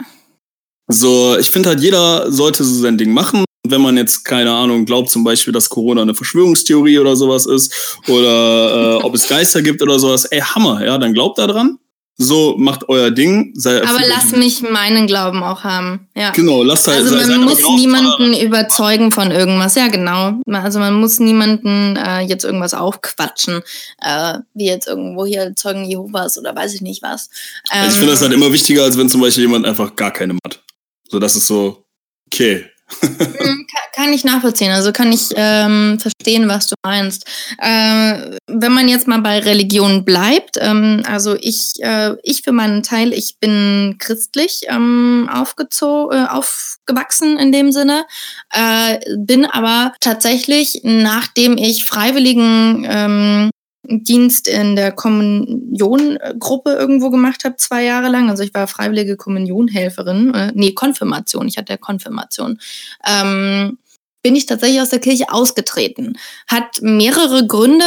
So, 0.87 1.37
ich 1.37 1.49
finde 1.49 1.69
halt, 1.69 1.81
jeder 1.81 2.31
sollte 2.31 2.63
so 2.63 2.73
sein 2.81 2.97
Ding 2.97 3.11
machen. 3.13 3.45
Wenn 3.69 3.81
man 3.81 3.97
jetzt, 3.97 4.23
keine 4.25 4.51
Ahnung, 4.51 4.85
glaubt 4.85 5.09
zum 5.09 5.23
Beispiel, 5.23 5.53
dass 5.53 5.69
Corona 5.69 6.01
eine 6.01 6.15
Verschwörungstheorie 6.15 6.99
oder 6.99 7.15
sowas 7.15 7.45
ist, 7.45 7.97
oder 8.07 8.99
äh, 8.99 9.03
ob 9.03 9.15
es 9.15 9.27
Geister 9.27 9.61
gibt 9.61 9.81
oder 9.81 9.99
sowas, 9.99 10.25
ey, 10.25 10.41
Hammer, 10.41 10.83
ja, 10.85 10.97
dann 10.97 11.13
glaubt 11.13 11.37
da 11.37 11.47
dran. 11.47 11.77
So, 12.21 12.55
macht 12.57 12.89
euer 12.89 13.11
Ding. 13.11 13.53
Sei, 13.55 13.81
Aber 13.81 14.01
lass 14.05 14.33
mich 14.33 14.61
meinen 14.61 15.07
Glauben 15.07 15.41
auch 15.41 15.63
haben. 15.63 16.09
Ja. 16.17 16.31
Genau, 16.31 16.63
lasst 16.63 16.85
halt. 16.89 16.97
Also 16.97 17.17
sei- 17.17 17.25
man 17.27 17.31
aber 17.43 17.43
muss 17.51 17.61
niemanden 17.63 18.33
überzeugen 18.33 19.13
von 19.13 19.31
irgendwas. 19.31 19.75
Ja, 19.75 19.87
genau. 19.87 20.33
Also 20.51 20.79
man 20.79 20.95
muss 20.95 21.21
niemanden 21.21 21.95
äh, 21.95 22.19
jetzt 22.19 22.43
irgendwas 22.43 22.73
aufquatschen, 22.73 23.61
äh, 24.01 24.33
wie 24.53 24.65
jetzt 24.65 24.85
irgendwo 24.89 25.25
hier 25.25 25.55
Zeugen 25.55 25.85
Jehovas 25.85 26.37
oder 26.37 26.53
weiß 26.53 26.73
ich 26.73 26.81
nicht 26.81 27.01
was. 27.01 27.29
Ähm, 27.71 27.83
Also 27.83 27.91
ich 27.93 27.97
finde 27.99 28.11
das 28.11 28.21
halt 28.21 28.33
immer 28.33 28.51
wichtiger, 28.51 28.83
als 28.83 28.97
wenn 28.97 29.07
zum 29.07 29.21
Beispiel 29.21 29.45
jemand 29.45 29.65
einfach 29.65 29.95
gar 29.95 30.11
keine 30.11 30.37
hat. 30.45 30.61
So, 31.07 31.19
das 31.19 31.37
ist 31.37 31.47
so, 31.47 31.85
okay. 32.27 32.65
Mm, 33.01 33.65
Kann, 33.95 34.13
ich 34.13 34.23
nachvollziehen, 34.23 34.71
also 34.71 34.91
kann 34.91 35.11
ich 35.11 35.29
ähm, 35.35 35.99
verstehen, 35.99 36.47
was 36.47 36.67
du 36.67 36.75
meinst. 36.83 37.25
Äh, 37.59 38.37
wenn 38.47 38.71
man 38.71 38.87
jetzt 38.87 39.07
mal 39.07 39.21
bei 39.21 39.39
Religion 39.39 40.05
bleibt, 40.05 40.57
ähm, 40.59 41.03
also 41.05 41.35
ich, 41.35 41.73
äh, 41.81 42.15
ich 42.23 42.41
für 42.41 42.51
meinen 42.51 42.83
Teil, 42.83 43.13
ich 43.13 43.37
bin 43.39 43.97
christlich 43.99 44.61
ähm, 44.67 45.29
aufgezo 45.31 46.11
äh, 46.11 46.25
aufgewachsen 46.25 47.37
in 47.37 47.51
dem 47.51 47.71
Sinne, 47.71 48.05
äh, 48.53 48.99
bin 49.17 49.45
aber 49.45 49.93
tatsächlich, 49.99 50.81
nachdem 50.83 51.57
ich 51.57 51.85
freiwilligen 51.85 52.85
ähm, 52.89 53.49
Dienst 53.89 54.47
in 54.47 54.75
der 54.75 54.91
Kommunion-Gruppe 54.91 56.71
irgendwo 56.71 57.09
gemacht 57.09 57.43
habe, 57.43 57.55
zwei 57.57 57.83
Jahre 57.83 58.09
lang. 58.09 58.29
Also 58.29 58.43
ich 58.43 58.53
war 58.53 58.67
freiwillige 58.67 59.17
Kommunionhelferin. 59.17 60.33
Äh, 60.33 60.51
nee, 60.55 60.73
Konfirmation. 60.73 61.47
Ich 61.47 61.57
hatte 61.57 61.77
Konfirmation. 61.77 62.59
Ähm, 63.05 63.77
bin 64.21 64.35
ich 64.35 64.45
tatsächlich 64.45 64.81
aus 64.81 64.89
der 64.89 64.99
Kirche 64.99 65.31
ausgetreten. 65.31 66.17
Hat 66.47 66.81
mehrere 66.81 67.47
Gründe. 67.47 67.85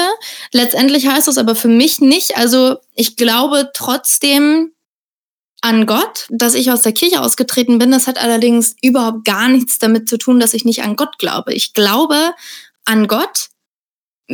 Letztendlich 0.53 1.07
heißt 1.07 1.29
es 1.29 1.39
aber 1.39 1.55
für 1.55 1.69
mich 1.69 2.01
nicht. 2.01 2.37
Also 2.37 2.77
ich 2.95 3.17
glaube 3.17 3.71
trotzdem 3.75 4.73
an 5.61 5.87
Gott, 5.87 6.27
dass 6.31 6.55
ich 6.55 6.71
aus 6.71 6.83
der 6.83 6.93
Kirche 6.93 7.21
ausgetreten 7.21 7.79
bin. 7.79 7.91
Das 7.91 8.07
hat 8.07 8.19
allerdings 8.19 8.75
überhaupt 8.83 9.25
gar 9.25 9.49
nichts 9.49 9.79
damit 9.79 10.09
zu 10.09 10.19
tun, 10.19 10.41
dass 10.41 10.55
ich 10.55 10.65
nicht 10.65 10.83
an 10.83 10.97
Gott 10.97 11.19
glaube. 11.19 11.55
Ich 11.55 11.73
glaube 11.73 12.33
an 12.85 13.07
Gott, 13.07 13.49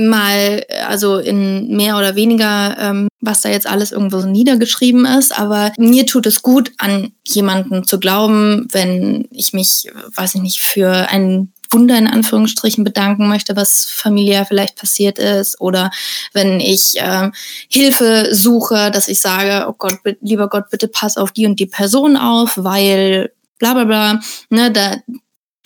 mal, 0.06 0.64
also 0.86 1.18
in 1.18 1.68
mehr 1.76 1.96
oder 1.96 2.14
weniger, 2.14 2.76
ähm, 2.78 3.08
was 3.20 3.40
da 3.40 3.48
jetzt 3.48 3.66
alles 3.66 3.92
irgendwo 3.92 4.20
so 4.20 4.28
niedergeschrieben 4.28 5.04
ist, 5.06 5.36
aber 5.36 5.72
mir 5.78 6.06
tut 6.06 6.26
es 6.26 6.42
gut, 6.42 6.72
an 6.78 7.12
jemanden 7.26 7.84
zu 7.84 7.98
glauben, 7.98 8.68
wenn 8.72 9.26
ich 9.30 9.52
mich, 9.52 9.90
weiß 10.14 10.36
ich 10.36 10.42
nicht, 10.42 10.60
für 10.60 11.08
ein 11.10 11.52
Wunder 11.70 11.98
in 11.98 12.06
Anführungsstrichen 12.06 12.84
bedanken 12.84 13.28
möchte, 13.28 13.56
was 13.56 13.84
familiär 13.84 14.46
vielleicht 14.46 14.76
passiert 14.76 15.18
ist, 15.18 15.60
oder 15.60 15.90
wenn 16.32 16.60
ich 16.60 16.94
ähm, 16.96 17.32
Hilfe 17.68 18.28
suche, 18.32 18.90
dass 18.90 19.08
ich 19.08 19.20
sage, 19.20 19.66
oh 19.68 19.74
Gott, 19.76 19.98
lieber 20.20 20.48
Gott, 20.48 20.70
bitte 20.70 20.88
pass 20.88 21.16
auf 21.16 21.32
die 21.32 21.46
und 21.46 21.60
die 21.60 21.66
Person 21.66 22.16
auf, 22.16 22.54
weil 22.56 23.32
bla 23.58 23.74
bla 23.74 23.84
bla, 23.84 24.20
ne, 24.50 24.70
da 24.70 24.96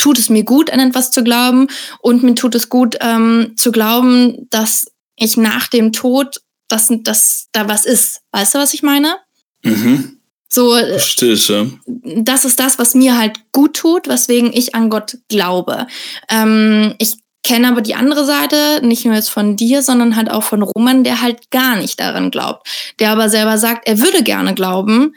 tut 0.03 0.19
es 0.19 0.29
mir 0.29 0.43
gut, 0.43 0.71
an 0.71 0.81
etwas 0.81 1.13
zu 1.13 1.23
glauben 1.23 1.69
und 2.01 2.25
mir 2.25 2.35
tut 2.35 2.57
es 2.57 2.69
gut 2.69 2.97
ähm, 3.01 3.53
zu 3.57 3.71
glauben, 3.71 4.49
dass 4.51 4.87
ich 5.17 5.37
nach 5.37 5.69
dem 5.69 5.93
Tod, 5.93 6.41
dass, 6.67 6.89
dass 6.91 7.47
da 7.53 7.69
was 7.69 7.85
ist. 7.85 8.21
Weißt 8.33 8.55
du, 8.55 8.59
was 8.59 8.75
ich 8.75 8.83
meine? 8.83 9.17
Mhm. 9.63 10.19
So, 10.49 10.75
äh, 10.75 10.99
Verstehe 10.99 11.35
ich, 11.35 11.49
ja. 11.49 11.67
das 11.87 12.45
ist 12.45 12.59
das, 12.59 12.81
was 12.81 12.95
mir 12.95 13.17
halt 13.17 13.39
gut 13.53 13.75
tut, 13.77 14.09
weswegen 14.09 14.53
ich 14.53 14.75
an 14.75 14.91
Gott 14.91 15.19
glaube. 15.29 15.87
Ähm, 16.29 16.95
ich 16.99 17.15
kenne 17.45 17.69
aber 17.69 17.81
die 17.81 17.95
andere 17.95 18.25
Seite, 18.25 18.85
nicht 18.85 19.05
nur 19.05 19.15
jetzt 19.15 19.31
von 19.31 19.57
dir, 19.57 19.83
sondern 19.83 20.17
halt 20.17 20.31
auch 20.31 20.43
von 20.43 20.63
Roman, 20.63 21.05
der 21.05 21.23
halt 21.23 21.51
gar 21.53 21.77
nicht 21.77 22.01
daran 22.01 22.33
glaubt. 22.33 22.67
Der 22.99 23.11
aber 23.11 23.29
selber 23.29 23.57
sagt, 23.57 23.87
er 23.87 24.01
würde 24.01 24.25
gerne 24.25 24.55
glauben. 24.55 25.15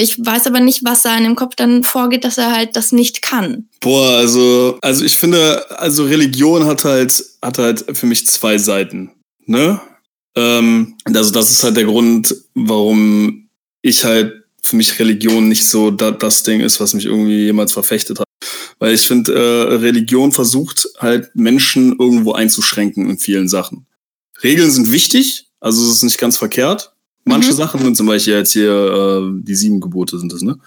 Ich 0.00 0.24
weiß 0.24 0.46
aber 0.46 0.60
nicht, 0.60 0.84
was 0.84 1.02
da 1.02 1.16
in 1.16 1.24
dem 1.24 1.34
Kopf 1.34 1.56
dann 1.56 1.82
vorgeht, 1.82 2.22
dass 2.22 2.38
er 2.38 2.54
halt 2.54 2.76
das 2.76 2.92
nicht 2.92 3.20
kann. 3.20 3.68
Boah, 3.80 4.18
also, 4.18 4.78
also 4.80 5.04
ich 5.04 5.16
finde, 5.16 5.68
also 5.78 6.04
Religion 6.04 6.66
hat 6.66 6.84
halt, 6.84 7.24
hat 7.42 7.58
halt 7.58 7.84
für 7.96 8.06
mich 8.06 8.24
zwei 8.26 8.58
Seiten, 8.58 9.10
ne? 9.46 9.80
Ähm, 10.36 10.96
also 11.04 11.32
das 11.32 11.50
ist 11.50 11.64
halt 11.64 11.76
der 11.76 11.84
Grund, 11.84 12.32
warum 12.54 13.48
ich 13.82 14.04
halt 14.04 14.44
für 14.62 14.76
mich 14.76 14.96
Religion 15.00 15.48
nicht 15.48 15.68
so 15.68 15.90
da, 15.90 16.12
das 16.12 16.44
Ding 16.44 16.60
ist, 16.60 16.78
was 16.78 16.94
mich 16.94 17.06
irgendwie 17.06 17.46
jemals 17.46 17.72
verfechtet 17.72 18.20
hat. 18.20 18.26
Weil 18.78 18.94
ich 18.94 19.00
finde, 19.00 19.34
äh, 19.34 19.74
Religion 19.74 20.30
versucht 20.30 20.88
halt 21.00 21.34
Menschen 21.34 21.96
irgendwo 21.98 22.34
einzuschränken 22.34 23.10
in 23.10 23.18
vielen 23.18 23.48
Sachen. 23.48 23.86
Regeln 24.44 24.70
sind 24.70 24.92
wichtig, 24.92 25.48
also 25.58 25.82
es 25.82 25.96
ist 25.96 26.02
nicht 26.04 26.18
ganz 26.18 26.36
verkehrt. 26.36 26.92
Manche 27.28 27.52
Mhm. 27.52 27.56
Sachen 27.56 27.80
sind 27.82 27.96
zum 27.96 28.06
Beispiel 28.06 28.34
jetzt 28.34 28.52
hier 28.52 28.70
äh, 28.72 29.42
die 29.42 29.54
sieben 29.54 29.80
Gebote 29.80 30.18
sind 30.18 30.32
es, 30.32 30.42
ne? 30.42 30.58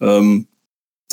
Ähm, 0.00 0.46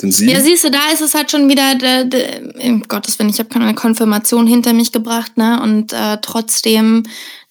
sind 0.00 0.12
sieben? 0.12 0.30
Ja, 0.30 0.40
siehst 0.40 0.64
du, 0.64 0.70
da 0.70 0.90
ist 0.92 1.00
es 1.00 1.14
halt 1.14 1.30
schon 1.30 1.48
wieder, 1.48 1.74
der, 1.76 2.04
der, 2.04 2.42
um 2.64 2.82
Gottes 2.88 3.18
Willen, 3.18 3.30
ich 3.30 3.38
habe 3.38 3.48
keine 3.48 3.74
Konfirmation 3.74 4.46
hinter 4.46 4.72
mich 4.72 4.92
gebracht, 4.92 5.36
ne? 5.36 5.60
Und 5.62 5.92
äh, 5.92 6.18
trotzdem 6.22 7.04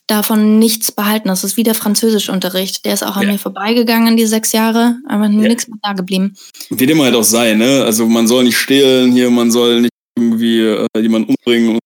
davon 0.08 0.58
nichts 0.58 0.92
behalten. 0.94 1.28
Das 1.28 1.44
ist 1.44 1.58
wie 1.58 1.64
der 1.64 1.76
Französischunterricht. 1.76 2.86
Der 2.86 2.94
ist 2.94 3.04
auch 3.04 3.18
an 3.18 3.24
Ja. 3.26 3.34
mir 3.34 3.40
vorbeigegangen, 3.40 4.16
die 4.16 4.26
sechs 4.26 4.54
Jahre, 4.54 4.96
aber 5.08 5.26
Ja. 5.26 5.30
nichts 5.30 5.68
mehr 5.68 5.80
da 5.84 5.92
geblieben. 5.94 6.34
Wie 6.70 6.86
dem 6.86 7.02
halt 7.02 7.14
auch 7.16 7.26
sei, 7.26 7.56
ne? 7.56 7.84
Also 7.84 8.08
man 8.08 8.26
soll 8.28 8.46
nicht 8.46 8.58
stehlen 8.58 9.12
hier, 9.12 9.30
man 9.30 9.52
soll 9.52 9.82
nicht 9.82 9.92
irgendwie 10.18 10.62
äh, 10.62 10.86
jemanden 11.00 11.36
umbringen 11.36 11.72
und 11.72 11.80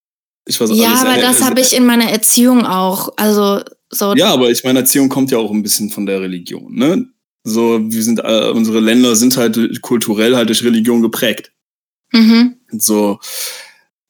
ich 0.47 0.59
weiß 0.61 0.69
Ja, 0.73 0.89
alles. 0.89 1.01
aber 1.01 1.17
Äh, 1.17 1.21
das 1.21 1.41
äh, 1.41 1.43
habe 1.45 1.61
ich 1.61 1.75
in 1.75 1.85
meiner 1.85 2.11
Erziehung 2.11 2.65
auch. 2.65 3.11
Also 3.17 3.61
so. 3.91 4.15
Ja, 4.15 4.31
aber 4.33 4.49
ich 4.51 4.63
meine, 4.63 4.79
Erziehung 4.79 5.09
kommt 5.09 5.31
ja 5.31 5.37
auch 5.37 5.51
ein 5.51 5.63
bisschen 5.63 5.89
von 5.89 6.05
der 6.05 6.21
Religion, 6.21 6.73
ne? 6.75 7.05
So, 7.43 7.79
wir 7.81 8.03
sind, 8.03 8.19
äh, 8.19 8.49
unsere 8.53 8.79
Länder 8.79 9.15
sind 9.15 9.35
halt 9.37 9.81
kulturell 9.81 10.35
halt 10.35 10.49
durch 10.49 10.63
Religion 10.63 11.01
geprägt. 11.01 11.51
Mhm. 12.13 12.55
So. 12.71 13.19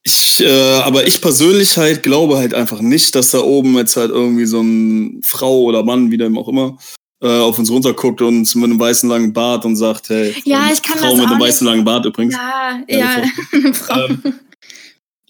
Ich, 0.03 0.41
äh, 0.43 0.79
aber 0.79 1.05
ich 1.05 1.21
persönlich 1.21 1.77
halt 1.77 2.01
glaube 2.03 2.37
halt 2.37 2.53
einfach 2.53 2.81
nicht, 2.81 3.13
dass 3.15 3.31
da 3.31 3.39
oben 3.39 3.75
jetzt 3.77 3.95
halt 3.95 4.09
irgendwie 4.11 4.45
so 4.45 4.59
ein 4.61 5.21
Frau 5.23 5.61
oder 5.61 5.83
Mann, 5.83 6.09
wie 6.11 6.17
dem 6.17 6.37
auch 6.37 6.47
immer, 6.47 6.77
äh, 7.21 7.27
auf 7.39 7.59
uns 7.59 7.69
runterguckt 7.69 8.21
und 8.21 8.53
mit 8.55 8.63
einem 8.65 8.79
weißen 8.79 9.07
langen 9.07 9.31
Bart 9.31 9.63
und 9.63 9.75
sagt, 9.75 10.09
hey, 10.09 10.35
Ja, 10.43 10.63
Frau- 10.63 10.73
ich 10.73 10.81
kann 10.81 10.97
Frau 10.97 11.09
das 11.11 11.19
mit 11.19 11.27
einem 11.27 11.39
weißen 11.39 11.67
langen 11.67 11.83
Bart 11.85 12.05
übrigens. 12.05 12.33
Ja, 12.35 12.81
Ja, 12.87 12.97
ja. 12.97 13.73
Frau. 13.73 14.05
Ähm, 14.07 14.23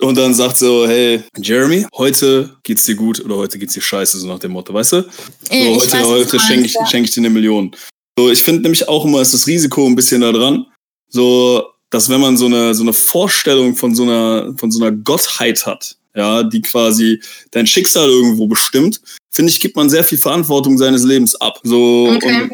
und 0.01 0.17
dann 0.17 0.33
sagt 0.33 0.57
so, 0.57 0.87
hey, 0.87 1.23
Jeremy, 1.37 1.85
heute 1.95 2.55
geht's 2.63 2.85
dir 2.85 2.95
gut 2.95 3.23
oder 3.23 3.35
heute 3.37 3.57
geht's 3.59 3.73
dir 3.73 3.81
scheiße, 3.81 4.19
so 4.19 4.27
nach 4.27 4.39
dem 4.39 4.51
Motto, 4.51 4.73
weißt 4.73 4.93
du? 4.93 5.01
So, 5.03 5.07
Ich 5.51 5.67
heute 5.77 5.91
weiß, 5.91 6.05
heute 6.07 6.39
schenke 6.39 6.65
ich, 6.65 6.73
ja. 6.73 6.85
schenk 6.87 7.07
ich 7.07 7.13
dir 7.13 7.21
eine 7.21 7.29
Million. 7.29 7.75
So, 8.17 8.29
ich 8.29 8.41
finde 8.41 8.61
nämlich 8.63 8.87
auch 8.87 9.05
immer, 9.05 9.21
ist 9.21 9.33
das 9.33 9.47
Risiko 9.47 9.85
ein 9.85 9.95
bisschen 9.95 10.21
da 10.21 10.31
dran, 10.31 10.65
so, 11.07 11.63
dass 11.89 12.09
wenn 12.09 12.21
man 12.21 12.37
so 12.37 12.45
eine, 12.45 12.73
so 12.75 12.83
eine 12.83 12.93
Vorstellung 12.93 13.75
von 13.75 13.95
so 13.95 14.03
einer, 14.03 14.53
von 14.57 14.71
so 14.71 14.83
einer 14.83 14.91
Gottheit 14.95 15.65
hat, 15.65 15.95
ja, 16.15 16.43
die 16.43 16.61
quasi 16.61 17.21
dein 17.51 17.67
Schicksal 17.67 18.09
irgendwo 18.09 18.47
bestimmt, 18.47 19.01
finde 19.29 19.51
ich, 19.51 19.59
gibt 19.61 19.75
man 19.75 19.89
sehr 19.89 20.03
viel 20.03 20.17
Verantwortung 20.17 20.77
seines 20.77 21.03
Lebens 21.03 21.35
ab. 21.35 21.59
So, 21.63 22.09
Okay. 22.15 22.43
und 22.43 22.51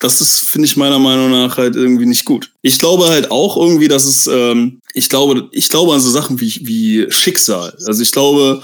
das 0.00 0.22
ist, 0.22 0.40
finde 0.40 0.66
ich 0.66 0.76
meiner 0.76 0.98
Meinung 0.98 1.30
nach 1.30 1.58
halt 1.58 1.76
irgendwie 1.76 2.06
nicht 2.06 2.24
gut. 2.24 2.50
Ich 2.62 2.78
glaube 2.78 3.08
halt 3.08 3.30
auch 3.30 3.56
irgendwie, 3.56 3.86
dass 3.86 4.06
es, 4.06 4.26
ähm, 4.26 4.80
ich 4.94 5.10
glaube, 5.10 5.48
ich 5.52 5.68
glaube 5.68 5.92
an 5.92 6.00
so 6.00 6.10
Sachen 6.10 6.40
wie, 6.40 6.60
wie 6.62 7.06
Schicksal. 7.10 7.76
Also 7.86 8.02
ich 8.02 8.10
glaube, 8.10 8.62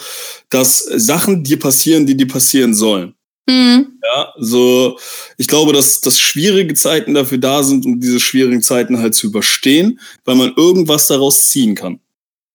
dass 0.48 0.78
Sachen 0.78 1.44
dir 1.44 1.58
passieren, 1.58 2.06
die 2.06 2.16
dir 2.16 2.26
passieren 2.26 2.74
sollen. 2.74 3.14
Mhm. 3.46 3.98
Ja, 4.02 4.32
so, 4.38 4.98
ich 5.36 5.46
glaube, 5.46 5.74
dass, 5.74 6.00
dass 6.00 6.18
schwierige 6.18 6.74
Zeiten 6.74 7.12
dafür 7.12 7.38
da 7.38 7.62
sind, 7.62 7.84
um 7.84 8.00
diese 8.00 8.18
schwierigen 8.18 8.62
Zeiten 8.62 8.98
halt 8.98 9.14
zu 9.14 9.26
überstehen, 9.26 10.00
weil 10.24 10.36
man 10.36 10.54
irgendwas 10.56 11.06
daraus 11.06 11.48
ziehen 11.48 11.74
kann. 11.74 12.00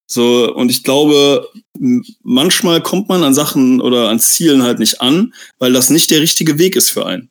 So, 0.07 0.53
und 0.53 0.69
ich 0.71 0.83
glaube, 0.83 1.47
manchmal 2.23 2.81
kommt 2.81 3.09
man 3.09 3.23
an 3.23 3.33
Sachen 3.33 3.79
oder 3.79 4.09
an 4.09 4.19
Zielen 4.19 4.63
halt 4.63 4.79
nicht 4.79 5.01
an, 5.01 5.33
weil 5.59 5.71
das 5.71 5.91
nicht 5.91 6.09
der 6.09 6.19
richtige 6.19 6.57
Weg 6.57 6.75
ist 6.75 6.89
für 6.89 7.05
einen. 7.05 7.29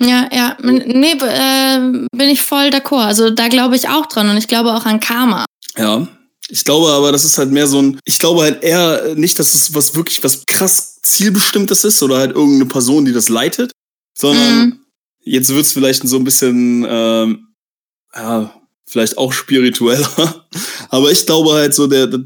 Ja, 0.00 0.28
ja, 0.32 0.56
nee, 0.60 1.12
äh, 1.12 2.06
bin 2.12 2.28
ich 2.28 2.42
voll 2.42 2.68
d'accord. 2.68 3.04
Also 3.04 3.30
da 3.30 3.48
glaube 3.48 3.76
ich 3.76 3.88
auch 3.88 4.06
dran 4.06 4.28
und 4.28 4.36
ich 4.36 4.48
glaube 4.48 4.72
auch 4.72 4.86
an 4.86 5.00
Karma. 5.00 5.44
Ja, 5.76 6.06
ich 6.48 6.64
glaube 6.64 6.90
aber, 6.90 7.12
das 7.12 7.24
ist 7.24 7.38
halt 7.38 7.52
mehr 7.52 7.66
so 7.66 7.80
ein, 7.80 8.00
ich 8.04 8.18
glaube 8.18 8.42
halt 8.42 8.62
eher 8.62 9.14
nicht, 9.14 9.38
dass 9.38 9.54
es 9.54 9.74
was 9.74 9.94
wirklich 9.94 10.22
was 10.24 10.44
krass 10.46 11.00
zielbestimmtes 11.02 11.84
ist 11.84 12.02
oder 12.02 12.18
halt 12.18 12.34
irgendeine 12.34 12.66
Person, 12.66 13.04
die 13.04 13.12
das 13.12 13.28
leitet, 13.28 13.72
sondern 14.16 14.66
mhm. 14.66 14.80
jetzt 15.20 15.54
wird's 15.54 15.72
vielleicht 15.72 16.06
so 16.06 16.16
ein 16.16 16.24
bisschen, 16.24 16.84
ähm, 16.88 17.48
ja, 18.14 18.52
vielleicht 18.86 19.16
auch 19.16 19.32
spiritueller, 19.32 20.46
aber 20.90 21.12
ich 21.12 21.24
glaube 21.24 21.52
halt 21.52 21.74
so 21.74 21.86
der, 21.86 22.08
der 22.08 22.20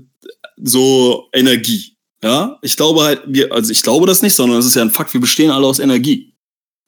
so 0.63 1.29
Energie. 1.33 1.95
Ja, 2.23 2.59
ich 2.63 2.77
glaube 2.77 3.05
halt, 3.05 3.23
wir, 3.27 3.53
also 3.53 3.71
ich 3.71 3.83
glaube 3.83 4.07
das 4.07 4.23
nicht, 4.23 4.35
sondern 4.35 4.59
es 4.59 4.67
ist 4.67 4.75
ja 4.75 4.83
ein 4.83 4.91
Fakt, 4.91 5.15
wir 5.15 5.21
bestehen 5.21 5.53
alle 5.53 5.67
aus 5.67 5.79
Energie. 5.79 6.35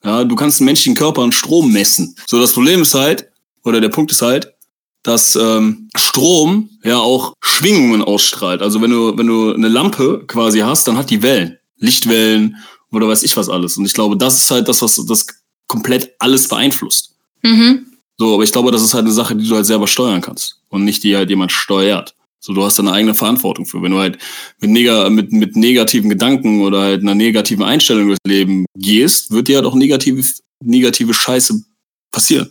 Ja, 0.04 0.24
du 0.24 0.34
kannst 0.34 0.60
einen 0.60 0.66
menschlichen 0.66 0.94
Körper 0.94 1.22
an 1.22 1.32
Strom 1.32 1.72
messen. 1.72 2.16
So, 2.26 2.40
das 2.40 2.52
Problem 2.52 2.82
ist 2.82 2.94
halt, 2.94 3.28
oder 3.64 3.80
der 3.80 3.90
Punkt 3.90 4.10
ist 4.12 4.22
halt, 4.22 4.54
dass 5.02 5.36
ähm, 5.36 5.88
Strom 5.96 6.70
ja 6.82 6.98
auch 6.98 7.34
Schwingungen 7.40 8.02
ausstrahlt. 8.02 8.62
Also 8.62 8.80
wenn 8.82 8.90
du, 8.90 9.16
wenn 9.16 9.26
du 9.26 9.52
eine 9.54 9.68
Lampe 9.68 10.24
quasi 10.26 10.60
hast, 10.60 10.88
dann 10.88 10.96
hat 10.96 11.10
die 11.10 11.22
Wellen, 11.22 11.58
Lichtwellen 11.76 12.56
oder 12.90 13.08
weiß 13.08 13.22
ich 13.22 13.36
was 13.36 13.48
alles. 13.48 13.76
Und 13.76 13.86
ich 13.86 13.92
glaube, 13.92 14.16
das 14.16 14.42
ist 14.42 14.50
halt 14.50 14.68
das, 14.68 14.82
was 14.82 15.02
das 15.06 15.26
komplett 15.66 16.14
alles 16.18 16.48
beeinflusst. 16.48 17.14
Mhm. 17.42 17.86
So, 18.18 18.34
aber 18.34 18.42
ich 18.42 18.52
glaube, 18.52 18.70
das 18.70 18.82
ist 18.82 18.92
halt 18.92 19.04
eine 19.04 19.14
Sache, 19.14 19.34
die 19.36 19.48
du 19.48 19.54
halt 19.54 19.66
selber 19.66 19.86
steuern 19.86 20.20
kannst 20.20 20.60
und 20.68 20.84
nicht 20.84 21.02
die 21.02 21.16
halt 21.16 21.30
jemand 21.30 21.52
steuert. 21.52 22.14
So, 22.40 22.54
du 22.54 22.64
hast 22.64 22.78
deine 22.78 22.92
eigene 22.92 23.14
Verantwortung 23.14 23.66
für. 23.66 23.82
Wenn 23.82 23.92
du 23.92 23.98
halt 23.98 24.18
mit, 24.60 24.70
neg 24.70 25.10
mit, 25.10 25.32
mit 25.32 25.56
negativen 25.56 26.08
Gedanken 26.08 26.62
oder 26.62 26.80
halt 26.80 27.02
einer 27.02 27.14
negativen 27.14 27.64
Einstellung 27.64 28.06
durchs 28.06 28.20
Leben 28.26 28.64
gehst, 28.74 29.30
wird 29.30 29.48
dir 29.48 29.56
halt 29.56 29.66
auch 29.66 29.74
negative, 29.74 30.24
negative 30.64 31.12
Scheiße 31.12 31.62
passieren. 32.10 32.50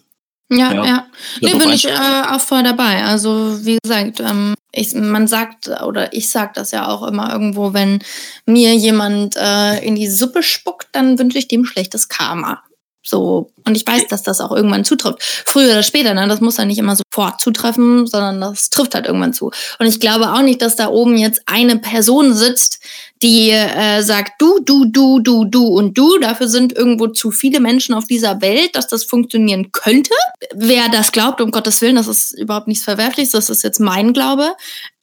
Ja, 0.51 0.73
ja. 0.73 0.85
ja. 0.85 1.07
Nee, 1.41 1.53
bin 1.53 1.69
ich 1.69 1.85
äh, 1.85 2.23
auch 2.27 2.41
voll 2.41 2.63
dabei. 2.63 3.03
Also, 3.03 3.65
wie 3.65 3.77
gesagt, 3.83 4.19
ähm, 4.19 4.55
ich, 4.71 4.93
man 4.93 5.27
sagt, 5.27 5.69
oder 5.83 6.13
ich 6.13 6.29
sag 6.29 6.53
das 6.55 6.71
ja 6.71 6.87
auch 6.87 7.07
immer 7.07 7.31
irgendwo, 7.31 7.73
wenn 7.73 7.99
mir 8.45 8.75
jemand 8.75 9.35
äh, 9.37 9.83
in 9.85 9.95
die 9.95 10.09
Suppe 10.09 10.41
spuckt, 10.41 10.87
dann 10.91 11.19
wünsche 11.19 11.37
ich 11.37 11.47
dem 11.47 11.65
schlechtes 11.65 12.09
Karma. 12.09 12.63
So, 13.01 13.51
und 13.65 13.77
ich 13.77 13.87
weiß, 13.87 14.07
dass 14.07 14.23
das 14.23 14.41
auch 14.41 14.51
irgendwann 14.51 14.83
zutrifft. 14.83 15.19
Früher 15.21 15.71
oder 15.71 15.83
später, 15.83 16.13
ne? 16.13 16.27
Das 16.27 16.41
muss 16.41 16.57
ja 16.57 16.65
nicht 16.65 16.77
immer 16.77 16.97
sofort 16.97 17.39
zutreffen, 17.39 18.05
sondern 18.07 18.41
das 18.41 18.69
trifft 18.69 18.93
halt 18.93 19.05
irgendwann 19.05 19.33
zu. 19.33 19.51
Und 19.79 19.85
ich 19.85 20.01
glaube 20.01 20.33
auch 20.33 20.41
nicht, 20.41 20.61
dass 20.61 20.75
da 20.75 20.89
oben 20.89 21.17
jetzt 21.17 21.41
eine 21.45 21.77
Person 21.77 22.33
sitzt, 22.33 22.83
die 23.21 23.51
äh, 23.51 24.01
sagt, 24.01 24.41
du, 24.41 24.59
du, 24.59 24.85
du, 24.85 25.19
du, 25.19 25.45
du 25.45 25.65
und 25.65 25.97
du. 25.97 26.17
Dafür 26.19 26.49
sind 26.49 26.73
irgendwo 26.73 27.07
zu 27.07 27.31
viele 27.31 27.61
Menschen 27.61 27.95
auf 27.95 28.05
dieser 28.05 28.41
Welt, 28.41 28.75
dass 28.75 28.87
das 28.87 29.05
funktionieren 29.05 29.71
könnte. 29.71 30.13
Wer 30.53 30.89
das 30.89 31.11
glaubt, 31.13 31.39
um 31.39 31.51
Gottes 31.51 31.81
Willen, 31.81 31.95
das 31.95 32.07
ist 32.07 32.31
überhaupt 32.37 32.67
nichts 32.67 32.83
Verwerfliches, 32.83 33.31
das 33.31 33.49
ist 33.49 33.63
jetzt 33.63 33.79
mein 33.79 34.11
Glaube. 34.11 34.53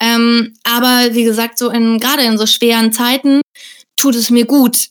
Ähm, 0.00 0.54
aber 0.64 1.14
wie 1.14 1.24
gesagt, 1.24 1.56
so 1.56 1.70
in 1.70 1.98
gerade 1.98 2.22
in 2.22 2.36
so 2.36 2.46
schweren 2.46 2.92
Zeiten 2.92 3.40
tut 3.96 4.14
es 4.14 4.30
mir 4.30 4.44
gut, 4.44 4.88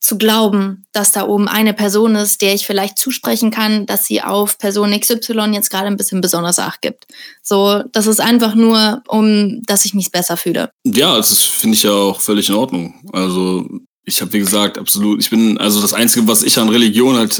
zu 0.00 0.16
glauben, 0.16 0.86
dass 0.92 1.12
da 1.12 1.26
oben 1.26 1.48
eine 1.48 1.74
Person 1.74 2.14
ist, 2.14 2.40
der 2.40 2.54
ich 2.54 2.66
vielleicht 2.66 2.98
zusprechen 2.98 3.50
kann, 3.50 3.84
dass 3.86 4.06
sie 4.06 4.22
auf 4.22 4.58
Person 4.58 4.98
XY 4.98 5.50
jetzt 5.52 5.70
gerade 5.70 5.86
ein 5.88 5.96
bisschen 5.96 6.20
besonders 6.20 6.58
Acht 6.58 6.82
gibt. 6.82 7.06
So, 7.42 7.82
das 7.92 8.06
ist 8.06 8.20
einfach 8.20 8.54
nur, 8.54 9.02
um, 9.08 9.62
dass 9.64 9.84
ich 9.84 9.94
mich 9.94 10.12
besser 10.12 10.36
fühle. 10.36 10.70
Ja, 10.84 11.16
das 11.16 11.42
finde 11.42 11.76
ich 11.76 11.82
ja 11.82 11.92
auch 11.92 12.20
völlig 12.20 12.48
in 12.48 12.54
Ordnung. 12.54 12.94
Also, 13.12 13.68
ich 14.04 14.20
habe, 14.20 14.32
wie 14.32 14.38
gesagt, 14.38 14.78
absolut, 14.78 15.20
ich 15.20 15.30
bin, 15.30 15.58
also 15.58 15.80
das 15.80 15.94
Einzige, 15.94 16.28
was 16.28 16.42
ich 16.42 16.58
an 16.58 16.68
Religion 16.68 17.16
halt 17.16 17.38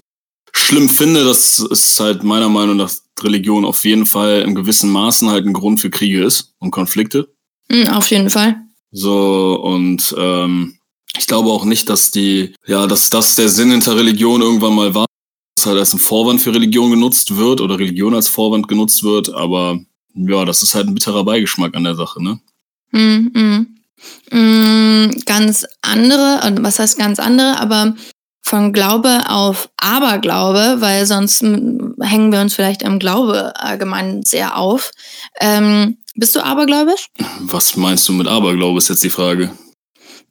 schlimm 0.53 0.89
finde, 0.89 1.25
das 1.25 1.61
ist 1.61 2.01
halt 2.01 2.25
meiner 2.25 2.49
Meinung 2.49 2.77
nach 2.77 2.91
Religion 3.21 3.65
auf 3.65 3.85
jeden 3.85 4.07
Fall 4.07 4.43
in 4.43 4.55
gewissen 4.55 4.91
Maßen 4.91 5.31
halt 5.31 5.47
ein 5.47 5.53
Grund 5.53 5.81
für 5.81 5.91
Kriege 5.91 6.25
ist 6.25 6.55
und 6.59 6.73
Konflikte. 6.73 7.33
Mhm, 7.69 7.89
auf 7.89 8.09
jeden 8.11 8.31
Fall. 8.31 8.57
So, 8.91 9.61
und 9.63 10.15
ähm, 10.19 10.78
ich 11.17 11.27
glaube 11.27 11.51
auch 11.51 11.65
nicht, 11.65 11.89
dass 11.89 12.11
die, 12.11 12.55
ja, 12.67 12.87
dass 12.87 13.11
das 13.11 13.37
der 13.37 13.49
Sinn 13.49 13.71
hinter 13.71 13.97
Religion 13.97 14.43
irgendwann 14.43 14.75
mal 14.75 14.95
war, 14.95 15.07
dass 15.57 15.67
halt 15.67 15.79
als 15.79 15.93
ein 15.93 15.99
Vorwand 15.99 16.41
für 16.41 16.55
Religion 16.55 16.91
genutzt 16.91 17.37
wird 17.37 17.61
oder 17.61 17.79
Religion 17.79 18.15
als 18.15 18.29
Vorwand 18.29 18.69
genutzt 18.69 19.03
wird, 19.03 19.33
aber 19.33 19.81
ja, 20.15 20.45
das 20.45 20.63
ist 20.63 20.75
halt 20.75 20.89
ein 20.89 20.95
bitterer 20.95 21.25
Beigeschmack 21.25 21.75
an 21.77 21.85
der 21.85 21.95
Sache, 21.95 22.23
ne? 22.23 22.41
Mm, 22.91 23.39
mm. 23.39 23.79
Mm, 24.31 25.11
ganz 25.27 25.67
andere, 25.83 26.41
was 26.61 26.79
heißt 26.79 26.99
ganz 26.99 27.19
andere, 27.19 27.59
aber 27.61 27.95
von 28.43 28.73
Glaube 28.73 29.25
auf 29.29 29.69
Aberglaube, 29.77 30.77
weil 30.81 31.05
sonst 31.07 31.43
hängen 31.43 32.33
wir 32.33 32.41
uns 32.41 32.55
vielleicht 32.55 32.83
im 32.83 32.99
Glaube 32.99 33.53
allgemein 33.57 34.23
sehr 34.23 34.57
auf. 34.57 34.91
Ähm, 35.41 35.99
bist 36.15 36.35
du 36.35 36.45
abergläubisch? 36.45 37.09
Was 37.41 37.77
meinst 37.77 38.09
du 38.09 38.13
mit 38.13 38.27
Aberglaube, 38.27 38.79
ist 38.79 38.89
jetzt 38.89 39.05
die 39.05 39.11
Frage. 39.11 39.51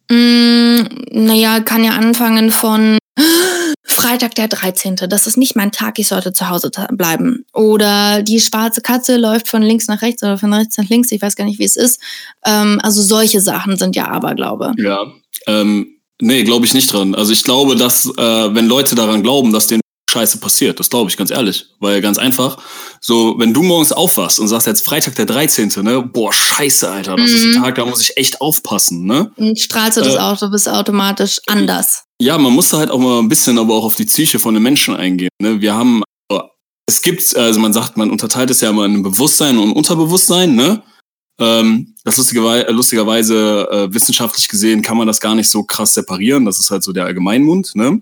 Mm, 0.10 0.82
naja, 1.12 1.60
kann 1.60 1.84
ja 1.84 1.92
anfangen 1.92 2.52
von 2.52 2.98
Freitag 3.84 4.36
der 4.36 4.48
13. 4.48 4.96
Das 5.10 5.28
ist 5.28 5.38
nicht 5.38 5.56
mein 5.56 5.72
Tag, 5.72 6.00
ich 6.00 6.08
sollte 6.08 6.34
zu 6.34 6.50
Hause 6.50 6.72
bleiben. 6.92 7.46
Oder 7.54 8.22
die 8.22 8.40
schwarze 8.40 8.82
Katze 8.82 9.18
läuft 9.18 9.48
von 9.48 9.62
links 9.62 9.88
nach 9.88 10.02
rechts 10.02 10.24
oder 10.24 10.38
von 10.38 10.54
rechts 10.54 10.78
nach 10.78 10.88
links, 10.88 11.12
ich 11.12 11.22
weiß 11.22 11.36
gar 11.36 11.46
nicht, 11.46 11.60
wie 11.60 11.66
es 11.66 11.76
ist. 11.76 12.02
Ähm, 12.46 12.80
also 12.84 13.02
solche 13.02 13.42
Sachen 13.42 13.78
sind 13.78 13.96
ja 13.96 14.08
Aberglaube. 14.08 14.74
Ja, 14.78 15.08
ähm, 15.48 16.00
nee, 16.22 16.44
glaube 16.44 16.66
ich 16.66 16.74
nicht 16.74 16.92
dran. 16.92 17.16
Also 17.16 17.34
ich 17.34 17.44
glaube, 17.44 17.76
dass 17.76 18.06
äh, 18.06 18.56
wenn 18.56 18.68
Leute 18.68 18.96
daran 18.96 19.24
glauben, 19.24 19.52
dass 19.52 19.68
denen 19.68 19.82
Scheiße 20.10 20.40
passiert. 20.40 20.80
Das 20.80 20.90
glaube 20.90 21.10
ich 21.10 21.18
ganz 21.18 21.32
ehrlich. 21.32 21.66
Weil 21.80 22.02
ganz 22.02 22.18
einfach, 22.18 22.58
so, 23.02 23.36
wenn 23.38 23.54
du 23.54 23.62
morgens 23.62 23.92
aufwachst 23.92 24.40
und 24.40 24.48
sagst 24.48 24.68
jetzt 24.68 24.86
Freitag 24.86 25.16
der 25.16 25.26
13., 25.26 25.72
ne, 25.84 26.02
boah, 26.02 26.32
scheiße, 26.32 26.90
Alter, 26.90 27.18
das 27.18 27.30
mhm. 27.30 27.36
ist 27.36 27.44
ein 27.44 27.52
mhm. 27.52 27.64
Tag, 27.64 27.76
da 27.76 27.86
muss 27.86 28.02
ich 28.02 28.16
echt 28.18 28.40
aufpassen, 28.40 29.06
ne? 29.06 29.32
Und 29.36 29.60
strahlst 29.60 29.98
du 29.98 30.02
das 30.02 30.16
äh, 30.16 30.20
auch, 30.20 30.38
du 30.38 30.50
bist 30.50 30.70
automatisch 30.70 31.42
anders. 31.48 32.04
Ja, 32.22 32.38
man 32.38 32.54
muss 32.54 32.70
da 32.70 32.78
halt 32.78 32.90
auch 32.90 33.00
mal 33.00 33.20
ein 33.20 33.30
bisschen 33.30 33.60
aber 33.60 33.76
auch 33.76 33.84
auf 33.84 33.96
die 33.96 34.06
Psyche 34.06 34.40
von 34.40 34.54
den 34.54 34.64
Menschen 34.64 34.96
eingehen, 34.96 35.30
ne? 35.42 35.60
Wir 35.60 35.76
haben, 35.76 36.04
es 36.90 37.02
gibt, 37.02 37.36
also 37.36 37.60
man 37.60 37.74
sagt, 37.74 37.98
man 37.98 38.10
unterteilt 38.10 38.50
es 38.50 38.62
ja 38.62 38.70
immer 38.70 38.86
in 38.86 39.04
Bewusstsein 39.04 39.58
und 39.58 39.74
Unterbewusstsein, 39.74 40.56
ne? 40.56 40.82
Ähm, 41.40 41.96
das 42.04 42.18
lustigerweise, 42.18 42.72
lustigerweise 42.72 43.68
äh, 43.72 43.94
wissenschaftlich 43.94 44.48
gesehen 44.48 44.82
kann 44.82 44.98
man 44.98 45.08
das 45.08 45.20
gar 45.20 45.36
nicht 45.36 45.50
so 45.50 45.64
krass 45.64 45.94
separieren. 45.94 46.46
Das 46.46 46.60
ist 46.60 46.72
halt 46.72 46.84
so 46.84 46.94
der 46.94 47.06
Allgemeinmund. 47.06 47.76
Ne? 47.76 48.02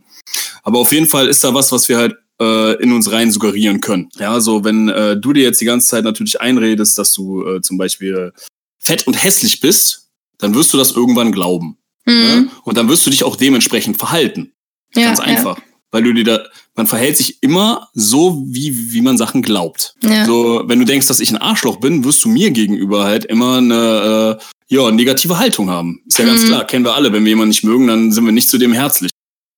Aber 0.63 0.79
auf 0.79 0.91
jeden 0.91 1.07
Fall 1.07 1.27
ist 1.27 1.43
da 1.43 1.53
was, 1.53 1.71
was 1.71 1.89
wir 1.89 1.97
halt 1.97 2.15
äh, 2.39 2.81
in 2.81 2.91
uns 2.93 3.11
rein 3.11 3.31
suggerieren 3.31 3.81
können. 3.81 4.09
Ja, 4.17 4.39
so 4.39 4.63
wenn 4.63 4.89
äh, 4.89 5.17
du 5.17 5.33
dir 5.33 5.43
jetzt 5.43 5.61
die 5.61 5.65
ganze 5.65 5.87
Zeit 5.87 6.03
natürlich 6.03 6.39
einredest, 6.39 6.97
dass 6.97 7.13
du 7.13 7.45
äh, 7.45 7.61
zum 7.61 7.77
Beispiel 7.77 8.31
fett 8.79 9.07
und 9.07 9.21
hässlich 9.21 9.59
bist, 9.59 10.09
dann 10.37 10.53
wirst 10.53 10.73
du 10.73 10.77
das 10.77 10.91
irgendwann 10.91 11.31
glauben. 11.31 11.77
Mhm. 12.05 12.13
Ne? 12.13 12.49
Und 12.63 12.77
dann 12.77 12.87
wirst 12.89 13.05
du 13.05 13.09
dich 13.09 13.23
auch 13.23 13.35
dementsprechend 13.35 13.97
verhalten. 13.97 14.53
Ja, 14.93 15.07
Ganz 15.07 15.19
einfach. 15.19 15.57
Ja. 15.57 15.63
Weil 15.95 16.03
du 16.03 16.11
dir 16.11 16.25
da, 16.25 16.39
man 16.75 16.87
verhält 16.87 17.15
sich 17.15 17.41
immer 17.41 17.87
so, 17.93 18.43
wie, 18.47 18.91
wie 18.91 18.99
man 18.99 19.17
Sachen 19.17 19.41
glaubt. 19.41 19.95
Ja. 20.03 20.25
So, 20.25 20.61
wenn 20.65 20.77
du 20.77 20.83
denkst, 20.83 21.07
dass 21.07 21.21
ich 21.21 21.29
ein 21.29 21.37
Arschloch 21.37 21.77
bin, 21.77 22.03
wirst 22.03 22.25
du 22.25 22.27
mir 22.27 22.51
gegenüber 22.51 23.05
halt 23.05 23.23
immer 23.23 23.59
eine 23.59 24.37
äh, 24.37 24.43
ja, 24.67 24.91
negative 24.91 25.39
Haltung 25.39 25.69
haben. 25.69 26.01
Ist 26.05 26.19
ja 26.19 26.25
mhm. 26.25 26.29
ganz 26.31 26.45
klar, 26.47 26.65
kennen 26.65 26.83
wir 26.83 26.95
alle. 26.95 27.13
Wenn 27.13 27.23
wir 27.23 27.29
jemanden 27.29 27.51
nicht 27.51 27.63
mögen, 27.63 27.87
dann 27.87 28.11
sind 28.11 28.25
wir 28.25 28.33
nicht 28.33 28.49
zu 28.49 28.57
dem 28.57 28.73
herzlich. 28.73 29.09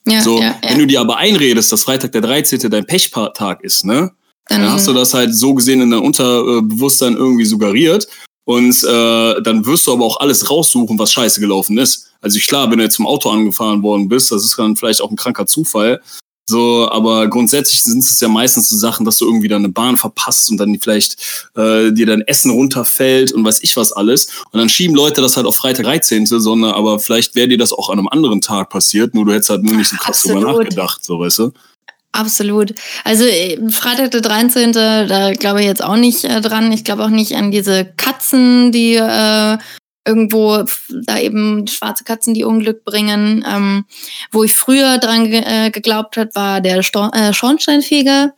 Ja, 0.06 0.22
so, 0.22 0.40
ja, 0.40 0.60
wenn 0.62 0.78
du 0.78 0.86
dir 0.86 1.02
aber 1.02 1.18
einredest, 1.18 1.72
dass 1.72 1.82
Freitag 1.82 2.12
der 2.12 2.22
13. 2.22 2.70
dein 2.70 2.86
Pechtag 2.86 3.64
ist, 3.64 3.84
ne? 3.84 4.12
Dann, 4.48 4.62
dann 4.62 4.72
hast 4.72 4.88
du 4.88 4.94
das 4.94 5.16
halt 5.16 5.34
so 5.34 5.56
gesehen 5.56 5.82
in 5.82 5.90
dein 5.90 6.02
Unterbewusstsein 6.02 7.16
irgendwie 7.16 7.46
suggeriert. 7.46 8.08
Und 8.46 8.84
äh, 8.84 9.42
dann 9.42 9.66
wirst 9.66 9.88
du 9.88 9.94
aber 9.94 10.06
auch 10.06 10.20
alles 10.20 10.52
raussuchen, 10.52 11.00
was 11.00 11.12
scheiße 11.12 11.42
gelaufen 11.42 11.80
ist. 11.80 12.12
Also 12.22 12.40
klar, 12.40 12.70
wenn 12.70 12.78
du 12.78 12.84
jetzt 12.84 12.96
zum 12.96 13.08
Auto 13.08 13.30
angefahren 13.30 13.82
worden 13.82 14.08
bist, 14.08 14.32
das 14.32 14.44
ist 14.44 14.58
dann 14.60 14.76
vielleicht 14.76 15.02
auch 15.02 15.10
ein 15.10 15.16
kranker 15.16 15.48
Zufall. 15.48 16.02
So, 16.50 16.90
aber 16.90 17.28
grundsätzlich 17.28 17.84
sind 17.84 18.00
es 18.00 18.20
ja 18.22 18.30
meistens 18.30 18.70
so 18.70 18.78
Sachen, 18.78 19.06
dass 19.06 19.18
du 19.18 19.26
irgendwie 19.26 19.50
dann 19.50 19.66
eine 19.66 19.74
Bahn 19.74 19.98
verpasst 19.98 20.50
und 20.50 20.58
dann 20.58 20.80
vielleicht 20.80 21.18
äh, 21.58 21.92
dir 21.92 22.06
dein 22.06 22.22
Essen 22.22 22.52
runterfällt 22.52 23.34
und 23.34 23.44
weiß 23.44 23.62
ich 23.64 23.76
was 23.76 23.92
alles. 23.92 24.28
Und 24.52 24.60
dann 24.60 24.70
schieben 24.70 24.96
Leute 24.96 25.22
das 25.22 25.36
halt 25.36 25.46
auf 25.46 25.58
Freitag 25.58 25.86
13. 25.86 26.26
sondern 26.26 26.72
aber 26.72 27.00
vielleicht 27.00 27.36
wäre 27.36 27.50
dir 27.50 27.58
das 27.58 27.74
auch 27.74 27.90
an 27.90 28.00
einem 28.00 28.08
anderen 28.08 28.40
Tag 28.40 28.70
passiert, 28.70 29.14
nur 29.14 29.26
du 29.26 29.34
hättest 29.34 29.50
halt 29.50 29.64
nur 29.64 29.76
nicht 29.76 29.90
so 29.90 29.98
krass 29.98 30.22
drüber 30.22 30.40
nachgedacht, 30.40 31.04
so 31.04 31.20
weißt 31.20 31.40
du. 31.40 31.52
Absolut. 32.14 32.74
Also 33.04 33.26
äh, 33.26 33.60
Freitag 33.70 34.12
der 34.12 34.22
13., 34.22 34.72
da 34.72 35.34
glaube 35.34 35.60
ich 35.60 35.68
jetzt 35.68 35.84
auch 35.84 35.98
nicht 35.98 36.24
äh, 36.24 36.42
dran. 36.42 36.72
Ich 36.72 36.84
glaube 36.84 37.04
auch 37.04 37.10
nicht 37.10 37.36
an 37.36 37.52
diese 37.52 37.86
Katzen, 37.86 38.72
die 38.72 38.96
äh, 38.96 39.58
irgendwo 40.08 40.64
da 41.06 41.20
eben 41.20 41.68
schwarze 41.68 42.04
Katzen, 42.04 42.34
die 42.34 42.44
Unglück 42.44 42.84
bringen. 42.86 43.46
Ähm, 43.48 43.86
wo 44.32 44.44
ich 44.44 44.56
früher 44.56 44.98
dran 44.98 45.30
ge 45.30 45.44
äh, 45.46 45.70
geglaubt 45.70 46.18
hat, 46.18 46.36
war 46.36 46.62
der 46.62 46.82
Sto 46.84 47.10
äh, 47.12 47.34
Schornsteinfeger 47.34 48.34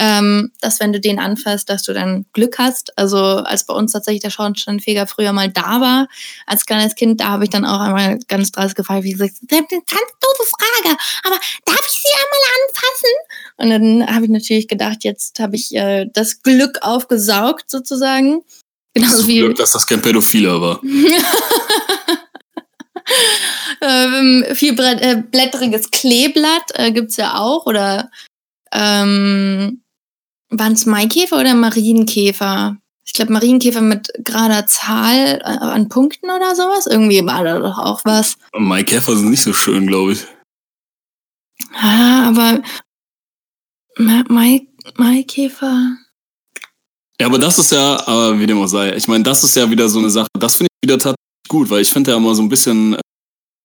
ähm, 0.00 0.52
dass 0.60 0.80
wenn 0.80 0.92
du 0.92 1.00
den 1.00 1.18
anfasst, 1.18 1.68
dass 1.68 1.82
du 1.82 1.92
dann 1.92 2.24
Glück 2.32 2.58
hast. 2.58 2.96
Also 2.96 3.18
als 3.18 3.66
bei 3.66 3.74
uns 3.74 3.92
tatsächlich 3.92 4.22
der 4.22 4.30
Schornsteinfeger 4.30 5.06
früher 5.06 5.32
mal 5.32 5.50
da 5.50 5.80
war, 5.80 6.08
als 6.46 6.64
kleines 6.64 6.94
Kind, 6.94 7.20
da 7.20 7.28
habe 7.28 7.44
ich 7.44 7.50
dann 7.50 7.64
auch 7.64 7.80
einmal 7.80 8.18
ganz 8.28 8.52
dreist 8.52 8.76
gefragt, 8.76 9.04
wie 9.04 9.12
gesagt, 9.12 9.34
eine 9.50 9.60
ganz 9.60 10.10
doofe 10.20 10.48
Frage, 10.48 10.96
aber 11.24 11.36
darf 11.64 11.80
ich 11.86 11.92
sie 11.92 12.08
einmal 12.14 12.40
anfassen? 12.64 13.10
Und 13.56 13.70
dann 13.70 14.14
habe 14.14 14.24
ich 14.24 14.30
natürlich 14.30 14.68
gedacht, 14.68 14.98
jetzt 15.02 15.38
habe 15.40 15.56
ich 15.56 15.74
äh, 15.74 16.06
das 16.12 16.42
Glück 16.42 16.78
aufgesaugt 16.82 17.70
sozusagen. 17.70 18.42
Genauso 18.94 19.26
wie 19.26 19.38
Glück, 19.38 19.56
dass 19.56 19.72
das 19.72 19.86
kein 19.86 20.02
Pädophiler 20.02 20.60
war. 20.60 20.80
ähm, 23.80 24.44
viel 24.54 24.78
äh, 24.78 25.22
blättriges 25.30 25.90
Kleeblatt 25.90 26.70
äh, 26.74 26.92
es 26.92 27.16
ja 27.16 27.36
auch 27.36 27.66
oder 27.66 28.10
ähm, 28.72 29.82
waren 30.50 30.72
es 30.72 30.86
Maikäfer 30.86 31.38
oder 31.38 31.54
Marienkäfer? 31.54 32.76
Ich 33.04 33.12
glaube, 33.12 33.32
Marienkäfer 33.32 33.80
mit 33.80 34.12
gerader 34.18 34.66
Zahl 34.66 35.40
äh, 35.40 35.44
an 35.44 35.88
Punkten 35.88 36.30
oder 36.30 36.54
sowas. 36.54 36.86
Irgendwie 36.86 37.24
war 37.24 37.44
da 37.44 37.58
doch 37.58 37.78
auch 37.78 38.00
was. 38.04 38.36
Maikäfer 38.52 39.16
sind 39.16 39.30
nicht 39.30 39.42
so 39.42 39.52
schön, 39.52 39.86
glaube 39.86 40.12
ich. 40.12 40.26
Ah, 41.74 42.28
aber 42.28 42.62
Mai, 43.96 44.66
Maikäfer. 44.96 45.96
Ja, 47.20 47.26
aber 47.26 47.38
das 47.38 47.58
ist 47.58 47.70
ja, 47.70 48.06
aber 48.06 48.40
wie 48.40 48.46
dem 48.46 48.58
auch 48.58 48.66
sei, 48.66 48.96
ich 48.96 49.06
meine, 49.06 49.22
das 49.22 49.44
ist 49.44 49.54
ja 49.54 49.70
wieder 49.70 49.90
so 49.90 49.98
eine 49.98 50.08
Sache, 50.08 50.28
das 50.38 50.54
finde 50.54 50.68
ich 50.72 50.88
wieder 50.88 50.98
tatsächlich 50.98 51.48
gut, 51.48 51.68
weil 51.68 51.82
ich 51.82 51.90
finde 51.90 52.12
ja 52.12 52.16
immer 52.16 52.34
so 52.34 52.40
ein 52.40 52.48
bisschen, 52.48 52.96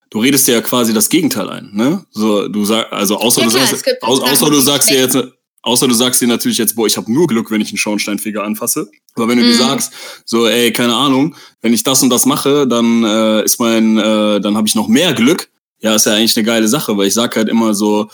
du 0.09 0.19
redest 0.19 0.45
dir 0.47 0.55
ja 0.55 0.61
quasi 0.61 0.93
das 0.93 1.07
Gegenteil 1.07 1.49
ein, 1.49 1.69
ne? 1.73 2.05
So, 2.11 2.49
du 2.49 2.65
sagst, 2.65 2.91
also 2.91 3.17
außer 3.17 3.41
ja, 3.41 3.47
du 3.47 3.53
klar, 3.53 3.67
sagst, 3.67 4.03
au, 4.03 4.21
außer 4.23 4.49
du 4.49 4.59
sagst 4.59 4.89
dir 4.89 4.99
jetzt, 4.99 5.17
Außer 5.65 5.87
du 5.87 5.95
sagst 5.95 6.21
dir 6.21 6.27
natürlich 6.27 6.59
jetzt, 6.59 6.75
boah, 6.75 6.85
ich 6.85 6.95
habe 6.95 7.11
nur 7.11 7.25
Glück, 7.25 7.49
wenn 7.49 7.59
ich 7.59 7.69
einen 7.69 7.79
Schornsteinfeger 7.79 8.43
anfasse. 8.43 8.87
Aber 9.15 9.27
wenn 9.27 9.39
du 9.39 9.43
mhm. 9.43 9.47
dir 9.47 9.55
sagst, 9.55 9.93
so, 10.23 10.45
ey, 10.45 10.71
keine 10.71 10.95
Ahnung, 10.95 11.35
wenn 11.61 11.73
ich 11.73 11.81
das 11.81 12.03
und 12.03 12.11
das 12.11 12.27
mache, 12.27 12.67
dann 12.67 13.03
äh, 13.03 13.43
ist 13.43 13.59
mein, 13.59 13.97
äh, 13.97 14.39
dann 14.39 14.55
habe 14.57 14.67
ich 14.67 14.75
noch 14.75 14.87
mehr 14.87 15.15
Glück. 15.15 15.49
Ja, 15.79 15.95
ist 15.95 16.05
ja 16.05 16.13
eigentlich 16.13 16.37
eine 16.37 16.45
geile 16.45 16.67
Sache, 16.67 16.95
weil 16.97 17.07
ich 17.07 17.15
sag 17.15 17.35
halt 17.35 17.49
immer 17.49 17.73
so, 17.73 18.09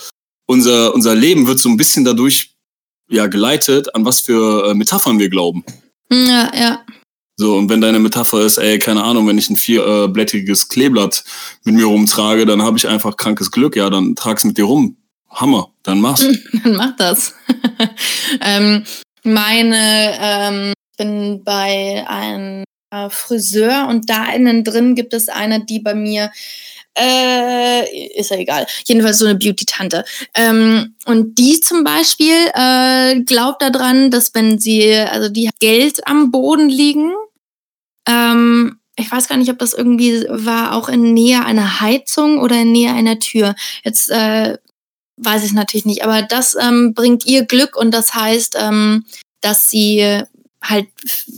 unser 0.46 0.96
unser 0.96 1.14
Leben 1.14 1.46
wird 1.46 1.60
so 1.60 1.68
ein 1.68 1.76
bisschen 1.76 2.06
dadurch 2.06 2.56
ja 3.12 3.28
geleitet, 3.28 3.94
an 3.94 4.06
was 4.06 4.22
für 4.22 4.70
äh, 4.70 4.74
Metaphern 4.74 5.20
wir 5.20 5.30
glauben. 5.30 5.64
Ja, 6.12 6.52
ja. 6.56 6.86
So, 7.38 7.56
und 7.56 7.70
wenn 7.70 7.82
deine 7.82 8.00
Metapher 8.00 8.42
ist, 8.42 8.58
ey, 8.58 8.78
keine 8.78 9.04
Ahnung, 9.04 9.28
wenn 9.28 9.38
ich 9.38 9.50
ein 9.50 9.56
vierblättriges 9.56 10.68
Kleeblatt 10.68 11.24
mit 11.64 11.76
mir 11.76 11.86
rumtrage, 11.86 12.46
dann 12.46 12.62
habe 12.62 12.78
ich 12.78 12.88
einfach 12.88 13.18
krankes 13.18 13.52
Glück, 13.52 13.76
ja, 13.76 13.90
dann 13.90 14.16
trag's 14.16 14.44
mit 14.44 14.58
dir 14.58 14.66
rum. 14.66 14.98
Hammer, 15.30 15.70
dann 15.84 16.02
mach's. 16.02 16.28
dann 16.64 16.76
mach 16.76 16.96
das. 16.98 17.34
ähm, 18.42 18.84
meine, 19.24 20.18
ähm, 20.20 20.74
ich 20.92 20.98
bin 20.98 21.44
bei 21.44 22.06
einem 22.08 22.64
äh, 22.92 23.10
Friseur 23.10 23.88
und 23.90 24.10
da 24.10 24.32
innen 24.32 24.64
drin 24.64 24.94
gibt 24.94 25.14
es 25.14 25.30
eine, 25.30 25.66
die 25.66 25.80
bei 25.80 25.96
mir 25.96 26.32
äh, 26.98 28.20
ist 28.20 28.32
ja 28.32 28.38
egal. 28.38 28.66
Jedenfalls 28.86 29.18
so 29.18 29.26
eine 29.26 29.38
Beauty-Tante. 29.38 30.04
Ähm, 30.36 30.96
und 31.06 31.38
die 31.38 31.60
zum 31.62 31.84
Beispiel 31.84 32.36
äh, 32.54 33.22
glaubt 33.22 33.62
daran, 33.62 34.12
dass 34.12 34.34
wenn 34.34 34.60
sie, 34.60 34.94
also 34.94 35.30
die 35.30 35.50
Geld 35.60 36.06
am 36.08 36.32
Boden 36.32 36.70
liegen, 36.70 37.14
ähm, 38.08 38.80
ich 38.98 39.12
weiß 39.12 39.28
gar 39.28 39.38
nicht, 39.38 39.50
ob 39.50 39.60
das 39.60 39.74
irgendwie 39.74 40.26
war, 40.30 40.76
auch 40.76 40.90
in 40.90 41.14
Nähe 41.14 41.44
einer 41.46 41.82
Heizung 41.82 42.40
oder 42.40 42.62
in 42.62 42.72
Nähe 42.72 42.94
einer 42.94 43.20
Tür. 43.20 43.56
Jetzt 43.84 44.10
äh, 44.10 44.58
weiß 45.18 45.44
ich 45.46 45.54
natürlich 45.54 45.86
nicht, 45.86 46.04
aber 46.04 46.22
das 46.22 46.56
ähm, 46.56 46.94
bringt 46.94 47.26
ihr 47.26 47.46
Glück 47.46 47.76
und 47.78 47.92
das 47.92 48.14
heißt, 48.14 48.58
ähm, 48.60 49.06
dass 49.40 49.70
sie 49.70 50.24
halt 50.62 50.88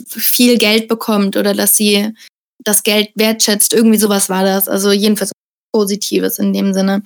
viel 0.07 0.57
Geld 0.57 0.87
bekommt 0.87 1.37
oder 1.37 1.53
dass 1.53 1.77
sie 1.77 2.13
das 2.59 2.83
Geld 2.83 3.11
wertschätzt. 3.15 3.73
Irgendwie 3.73 3.97
sowas 3.97 4.29
war 4.29 4.43
das. 4.43 4.67
Also 4.67 4.91
jedenfalls 4.91 5.31
Positives 5.73 6.39
in 6.39 6.53
dem 6.53 6.73
Sinne. 6.73 7.03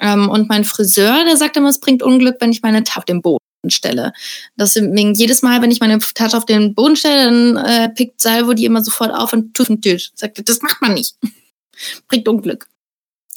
Ähm, 0.00 0.28
und 0.28 0.48
mein 0.48 0.64
Friseur, 0.64 1.24
der 1.24 1.36
sagt 1.36 1.56
immer, 1.56 1.68
es 1.68 1.80
bringt 1.80 2.02
Unglück, 2.02 2.36
wenn 2.40 2.52
ich 2.52 2.62
meine 2.62 2.82
Tasche 2.84 2.98
auf 2.98 3.04
den 3.04 3.22
Boden 3.22 3.38
stelle. 3.68 4.12
Deswegen 4.56 5.14
jedes 5.14 5.42
Mal, 5.42 5.62
wenn 5.62 5.70
ich 5.70 5.80
meine 5.80 5.98
Tasche 5.98 6.36
auf 6.36 6.46
den 6.46 6.74
Boden 6.74 6.96
stelle, 6.96 7.24
dann 7.24 7.56
äh, 7.56 7.88
pickt 7.90 8.20
Salvo 8.20 8.54
die 8.54 8.64
immer 8.64 8.82
sofort 8.82 9.12
auf 9.12 9.32
und 9.32 9.54
tut 9.54 9.68
den 9.68 9.80
Tisch. 9.80 10.10
Sagt, 10.14 10.48
das 10.48 10.62
macht 10.62 10.80
man 10.80 10.94
nicht. 10.94 11.16
bringt 12.08 12.28
Unglück. 12.28 12.66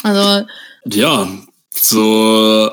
Also. 0.03 0.45
Ja, 0.85 1.27
so. 1.73 2.71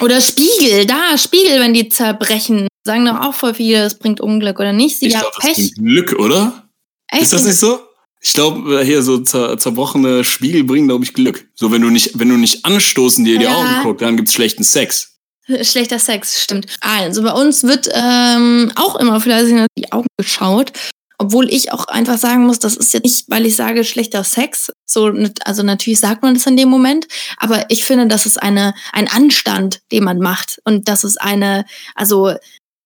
Oder 0.00 0.20
Spiegel, 0.20 0.86
da, 0.86 1.18
Spiegel, 1.18 1.60
wenn 1.60 1.74
die 1.74 1.88
zerbrechen. 1.88 2.68
Sagen 2.84 3.04
doch 3.04 3.20
auch 3.20 3.34
voll 3.34 3.54
viele, 3.54 3.82
das 3.82 3.98
bringt 3.98 4.20
Unglück, 4.20 4.58
oder 4.58 4.72
nicht? 4.72 4.98
Sie 4.98 5.06
ich 5.06 5.12
glaube, 5.12 5.30
das 5.40 5.54
bringt 5.54 5.74
Glück, 5.76 6.18
oder? 6.18 6.68
Echt? 7.08 7.22
Ist 7.22 7.32
das 7.32 7.44
nicht 7.44 7.58
so? 7.58 7.80
Ich 8.24 8.34
glaube, 8.34 8.80
äh, 8.80 8.84
hier 8.84 9.02
so 9.02 9.18
zer 9.18 9.58
zerbrochene 9.58 10.22
Spiegel 10.22 10.62
bringen, 10.62 10.86
glaube 10.86 11.04
ich, 11.04 11.12
Glück. 11.12 11.48
So, 11.54 11.72
wenn 11.72 11.82
du 11.82 11.90
nicht, 11.90 12.18
wenn 12.18 12.28
du 12.28 12.36
nicht 12.36 12.64
anstoßen 12.64 13.24
dir 13.24 13.38
die 13.38 13.44
ja. 13.44 13.56
Augen 13.56 13.82
guckst, 13.82 14.02
dann 14.02 14.16
gibt's 14.16 14.32
schlechten 14.32 14.62
Sex. 14.62 15.18
Schlechter 15.62 15.98
Sex, 15.98 16.40
stimmt. 16.40 16.66
Also 16.80 17.22
bei 17.24 17.32
uns 17.32 17.64
wird 17.64 17.88
ähm, 17.92 18.70
auch 18.76 18.94
immer 18.96 19.20
vielleicht 19.20 19.66
die 19.76 19.92
Augen 19.92 20.06
geschaut. 20.16 20.72
Obwohl 21.18 21.52
ich 21.52 21.72
auch 21.72 21.84
einfach 21.86 22.18
sagen 22.18 22.46
muss, 22.46 22.58
das 22.58 22.76
ist 22.76 22.94
jetzt 22.94 23.04
nicht, 23.04 23.24
weil 23.28 23.46
ich 23.46 23.54
sage 23.54 23.84
schlechter 23.84 24.24
Sex. 24.24 24.72
So, 24.86 25.12
also 25.44 25.62
natürlich 25.62 26.00
sagt 26.00 26.22
man 26.22 26.34
das 26.34 26.46
in 26.46 26.56
dem 26.56 26.68
Moment, 26.68 27.06
aber 27.36 27.70
ich 27.70 27.84
finde, 27.84 28.08
das 28.08 28.26
ist 28.26 28.42
eine, 28.42 28.74
ein 28.92 29.08
Anstand, 29.08 29.82
den 29.92 30.04
man 30.04 30.18
macht. 30.18 30.60
Und 30.64 30.88
das 30.88 31.04
ist 31.04 31.20
eine, 31.20 31.64
also 31.94 32.34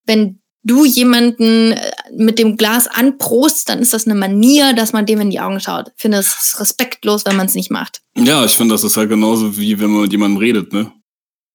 wenn 0.05 0.41
du 0.67 0.85
jemanden 0.85 1.73
äh, 1.73 1.93
mit 2.17 2.39
dem 2.39 2.57
Glas 2.57 2.89
anprost, 2.89 3.69
dann 3.69 3.79
ist 3.79 3.95
das 3.95 4.07
eine 4.07 4.17
Manier, 4.17 4.73
dass 4.75 4.93
man 4.93 5.07
dem 5.07 5.21
in 5.21 5.31
die 5.31 5.41
Augen 5.41 5.61
schaut. 5.61 5.93
Ich 5.97 6.03
finde 6.03 6.19
es 6.19 6.57
respektlos, 6.59 7.25
wenn 7.25 7.37
man 7.37 7.47
es 7.47 7.55
nicht 7.55 7.71
macht. 7.71 8.03
Ja, 8.17 8.45
ich 8.45 8.53
finde, 8.53 8.75
das 8.75 8.85
ist 8.85 8.97
halt 8.97 9.09
genauso 9.09 9.57
wie 9.57 9.79
wenn 9.79 9.91
man 9.91 10.03
mit 10.03 10.13
jemandem 10.13 10.39
redet, 10.39 10.73
ne? 10.73 10.93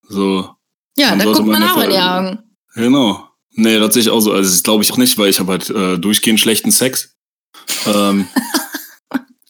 So. 0.07 0.49
Ja, 0.97 1.15
da 1.15 1.25
guckt 1.25 1.45
man 1.45 1.63
auch 1.63 1.83
in 1.83 1.89
die 1.89 1.97
Augen. 1.97 2.39
Genau. 2.73 3.27
Nee, 3.53 3.79
das 3.79 3.93
sehe 3.93 4.01
ich 4.01 4.09
auch 4.09 4.21
so. 4.21 4.31
Also 4.31 4.49
das 4.49 4.63
glaube 4.63 4.83
ich 4.83 4.91
auch 4.91 4.97
nicht, 4.97 5.17
weil 5.17 5.29
ich 5.29 5.39
habe 5.39 5.51
halt 5.51 5.69
äh, 5.69 5.97
durchgehend 5.97 6.39
schlechten 6.39 6.71
Sex. 6.71 7.15
Ähm, 7.85 8.27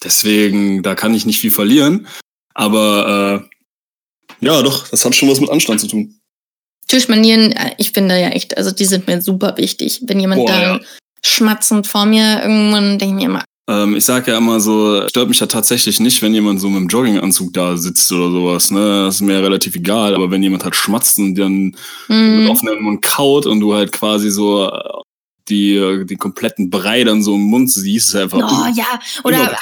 deswegen, 0.04 0.84
da 0.84 0.96
kann 0.96 1.14
ich 1.14 1.26
nicht 1.26 1.40
viel 1.40 1.52
verlieren. 1.52 2.08
Aber 2.54 3.50
äh, 4.42 4.46
ja, 4.46 4.62
doch, 4.62 4.88
das 4.88 5.04
hat 5.04 5.16
schon 5.16 5.30
was 5.30 5.42
mit 5.42 5.50
Anstand 5.50 5.82
zu 5.82 5.88
tun. 5.88 6.21
Tischmanieren, 6.88 7.52
äh, 7.52 7.72
ich 7.78 7.92
finde 7.92 8.20
ja 8.20 8.30
echt, 8.30 8.58
also 8.58 8.72
die 8.72 8.86
sind 8.86 9.08
mir 9.08 9.22
super 9.22 9.56
wichtig. 9.58 10.02
Wenn 10.06 10.20
jemand 10.20 10.42
Boah, 10.42 10.52
da 10.52 10.62
ja. 10.62 10.80
schmatzend 11.24 11.88
vor 11.88 12.06
mir 12.06 12.42
irgendwann 12.42 13.00
denke 13.00 13.16
ich 13.16 13.22
mir 13.22 13.26
immer, 13.26 13.44
ähm, 13.72 13.96
ich 13.96 14.06
sage 14.06 14.32
ja 14.32 14.38
immer 14.38 14.60
so, 14.60 15.08
stört 15.08 15.30
mich 15.30 15.40
ja 15.40 15.46
tatsächlich 15.46 16.00
nicht, 16.00 16.22
wenn 16.22 16.34
jemand 16.34 16.60
so 16.60 16.70
mit 16.70 16.78
einem 16.78 16.88
Jogginganzug 16.88 17.54
da 17.54 17.78
sitzt 17.78 18.12
oder 18.12 18.32
sowas. 18.32 18.72
Ne? 18.72 19.06
Das 19.06 19.16
ist 19.16 19.22
mir 19.22 19.42
relativ 19.42 19.76
egal. 19.76 20.16
Aber 20.16 20.32
wenn 20.32 20.44
jemand 20.44 20.64
halt 20.64 20.76
schmatzt 20.76 21.20
und 21.20 21.36
dann 21.36 21.76
mhm. 22.08 22.40
mit 22.40 22.50
offenem 22.50 22.82
Mund 22.84 23.02
kaut 23.02 23.46
und 23.46 23.60
du 23.60 23.74
halt 23.74 23.92
quasi 23.92 24.30
so 24.30 24.68
äh, 24.68 24.80
die, 25.50 26.06
die 26.06 26.18
kompletten 26.18 26.70
Brei 26.70 27.04
dann 27.04 27.24
so 27.24 27.36
im 27.36 27.42
Mund 27.42 27.72
siehst, 27.72 28.10
ist 28.10 28.16
einfach. 28.16 28.40
Oh 28.40 28.74
ja, 28.76 29.00
oder 29.24 29.58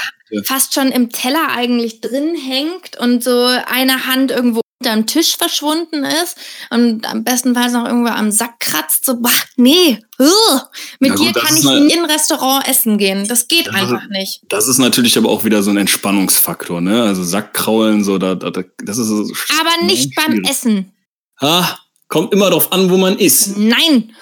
fast 0.46 0.74
schon 0.74 0.90
im 0.90 1.10
Teller 1.10 1.50
eigentlich 1.50 2.02
drin 2.02 2.36
hängt 2.36 2.98
und 3.00 3.24
so 3.24 3.46
eine 3.46 4.06
Hand 4.06 4.32
irgendwo 4.32 4.62
unterm 4.82 5.06
Tisch 5.06 5.36
verschwunden 5.36 6.06
ist 6.06 6.38
und 6.70 7.10
am 7.10 7.24
bestenfalls 7.24 7.74
noch 7.74 7.86
irgendwo 7.86 8.10
am 8.10 8.32
Sack 8.32 8.60
kratzt, 8.60 9.06
so, 9.06 9.20
bah, 9.20 9.30
nee, 9.58 10.00
uh, 10.20 10.60
mit 11.00 11.16
gut, 11.16 11.28
dir 11.28 11.34
kann 11.34 11.56
ich 11.56 11.64
nie 11.64 11.92
in 11.92 12.00
ein 12.00 12.10
Restaurant 12.10 12.68
essen 12.68 12.98
gehen. 12.98 13.28
Das 13.28 13.48
geht 13.48 13.68
das 13.68 13.76
einfach 13.76 14.08
nicht. 14.10 14.42
Das 14.48 14.68
ist 14.68 14.78
natürlich 14.78 15.18
aber 15.18 15.30
auch 15.30 15.44
wieder 15.44 15.64
so 15.64 15.72
ein 15.72 15.78
Entspannungsfaktor, 15.78 16.82
ne? 16.82 17.04
Also 17.04 17.24
Sackkraulen, 17.24 18.04
so, 18.04 18.18
da, 18.18 18.36
da, 18.36 18.64
das 18.84 18.98
ist 18.98 19.08
so 19.08 19.28
Aber 19.60 19.86
nicht 19.86 20.16
beim 20.16 20.44
Essen. 20.44 20.94
Ah, 21.38 21.78
kommt 22.08 22.34
immer 22.34 22.50
drauf 22.50 22.72
an, 22.72 22.90
wo 22.90 22.98
man 22.98 23.18
ist. 23.18 23.58
Nein. 23.58 24.14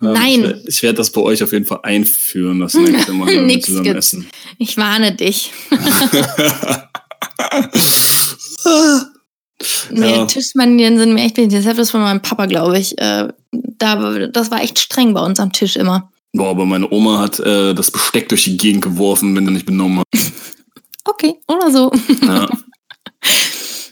Ja, 0.00 0.12
Nein. 0.12 0.60
Ich, 0.62 0.76
ich 0.76 0.82
werde 0.82 0.96
das 0.96 1.10
bei 1.10 1.20
euch 1.20 1.42
auf 1.42 1.52
jeden 1.52 1.66
Fall 1.66 1.80
einführen, 1.82 2.58
das 2.58 2.74
nächste 2.74 3.12
Mal, 3.12 3.28
wenn 3.28 3.48
wir 3.48 3.60
zusammen 3.60 3.84
gibt's. 3.84 4.08
essen. 4.08 4.28
Ich 4.58 4.76
warne 4.78 5.14
dich. 5.14 5.52
Nee, 9.90 10.10
ja. 10.10 10.26
Tischmanieren 10.26 10.98
sind 10.98 11.14
mir 11.14 11.24
echt 11.24 11.36
wichtig. 11.36 11.58
Das 11.58 11.66
habe 11.66 11.78
das 11.78 11.90
von 11.90 12.00
meinem 12.00 12.22
Papa, 12.22 12.46
glaube 12.46 12.78
ich. 12.78 12.98
Äh, 12.98 13.28
da, 13.52 14.18
das 14.28 14.50
war 14.50 14.62
echt 14.62 14.78
streng 14.78 15.14
bei 15.14 15.20
uns 15.20 15.40
am 15.40 15.52
Tisch 15.52 15.76
immer. 15.76 16.10
Boah, 16.32 16.50
aber 16.50 16.64
meine 16.64 16.90
Oma 16.90 17.18
hat 17.18 17.40
äh, 17.40 17.74
das 17.74 17.90
Besteck 17.90 18.28
durch 18.28 18.44
die 18.44 18.56
Gegend 18.56 18.82
geworfen, 18.82 19.36
wenn 19.36 19.46
er 19.46 19.50
nicht 19.50 19.66
benommen 19.66 20.00
hat. 20.00 20.06
okay, 21.04 21.34
oder 21.46 21.70
so. 21.70 21.92
Ja. 22.22 22.48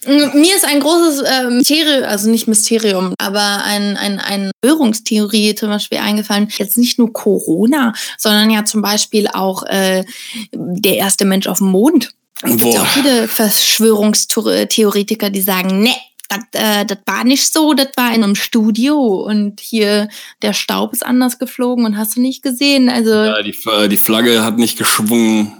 Mir 0.06 0.56
ist 0.56 0.64
ein 0.64 0.80
großes 0.80 1.20
äh, 1.20 1.50
Mysterium, 1.50 2.04
also 2.04 2.30
nicht 2.30 2.48
Mysterium, 2.48 3.14
aber 3.18 3.64
ein, 3.64 3.98
ein, 3.98 4.18
ein 4.18 4.50
Verschwörungstheorie 4.64 5.54
zum 5.54 5.68
Beispiel 5.68 5.98
eingefallen. 5.98 6.48
Jetzt 6.56 6.78
nicht 6.78 6.98
nur 6.98 7.12
Corona, 7.12 7.92
sondern 8.16 8.50
ja 8.50 8.64
zum 8.64 8.80
Beispiel 8.80 9.28
auch 9.28 9.62
äh, 9.64 10.04
der 10.52 10.96
erste 10.96 11.26
Mensch 11.26 11.46
auf 11.46 11.58
dem 11.58 11.68
Mond. 11.68 12.14
Es 12.42 12.56
gibt 12.56 12.78
auch 12.78 12.86
viele 12.86 13.28
Verschwörungstheoretiker, 13.28 15.30
die 15.30 15.42
sagen, 15.42 15.82
ne, 15.82 15.94
das, 16.28 16.40
äh, 16.52 16.86
das 16.86 16.98
war 17.06 17.24
nicht 17.24 17.52
so, 17.52 17.74
das 17.74 17.88
war 17.96 18.14
in 18.14 18.24
einem 18.24 18.34
Studio 18.34 18.96
und 18.98 19.60
hier 19.60 20.08
der 20.42 20.52
Staub 20.52 20.92
ist 20.92 21.04
anders 21.04 21.38
geflogen 21.38 21.84
und 21.84 21.98
hast 21.98 22.16
du 22.16 22.20
nicht 22.20 22.42
gesehen. 22.42 22.88
Also 22.88 23.10
ja, 23.10 23.42
die, 23.42 23.54
die 23.88 23.96
Flagge 23.96 24.44
hat 24.44 24.56
nicht 24.56 24.78
geschwungen. 24.78 25.52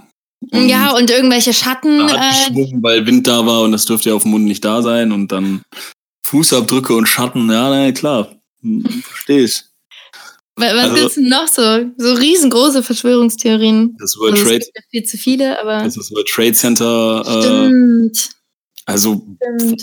Ja, 0.53 0.97
und 0.97 1.11
irgendwelche 1.11 1.53
Schatten. 1.53 2.03
Hat 2.03 2.15
äh, 2.15 2.51
geschwungen, 2.51 2.83
weil 2.83 3.07
Wind 3.07 3.27
da 3.27 3.45
war 3.45 3.63
und 3.63 3.73
das 3.73 3.85
dürfte 3.85 4.11
ja 4.11 4.15
auf 4.15 4.23
dem 4.23 4.31
Mund 4.31 4.47
nicht 4.47 4.65
da 4.65 4.81
sein 4.81 5.13
und 5.13 5.33
dann 5.33 5.63
Fußabdrücke 6.23 6.95
und 6.95 7.07
Schatten, 7.07 7.51
ja, 7.51 7.69
na, 7.69 7.93
klar. 7.93 8.37
Hm, 8.63 8.85
verstehe 9.03 9.45
ich. 9.45 9.65
Was 10.57 10.73
also, 10.73 10.95
gibt's 10.95 11.15
denn 11.15 11.29
noch 11.29 11.49
so? 11.49 11.63
So 11.97 12.13
riesengroße 12.15 12.83
Verschwörungstheorien. 12.83 13.97
Das 13.99 14.17
World 14.19 14.35
also, 14.35 14.45
Trade. 14.45 14.59
Es 14.59 14.85
viel 14.91 15.05
zu 15.05 15.17
viele, 15.17 15.61
aber. 15.61 15.85
Das 15.85 15.97
ist 15.97 16.11
World 16.13 16.29
Trade 16.29 16.53
Center. 16.53 17.23
Äh, 17.27 17.43
Stimmt. 17.43 18.29
Also. 18.87 19.23
Stimmt. 19.57 19.83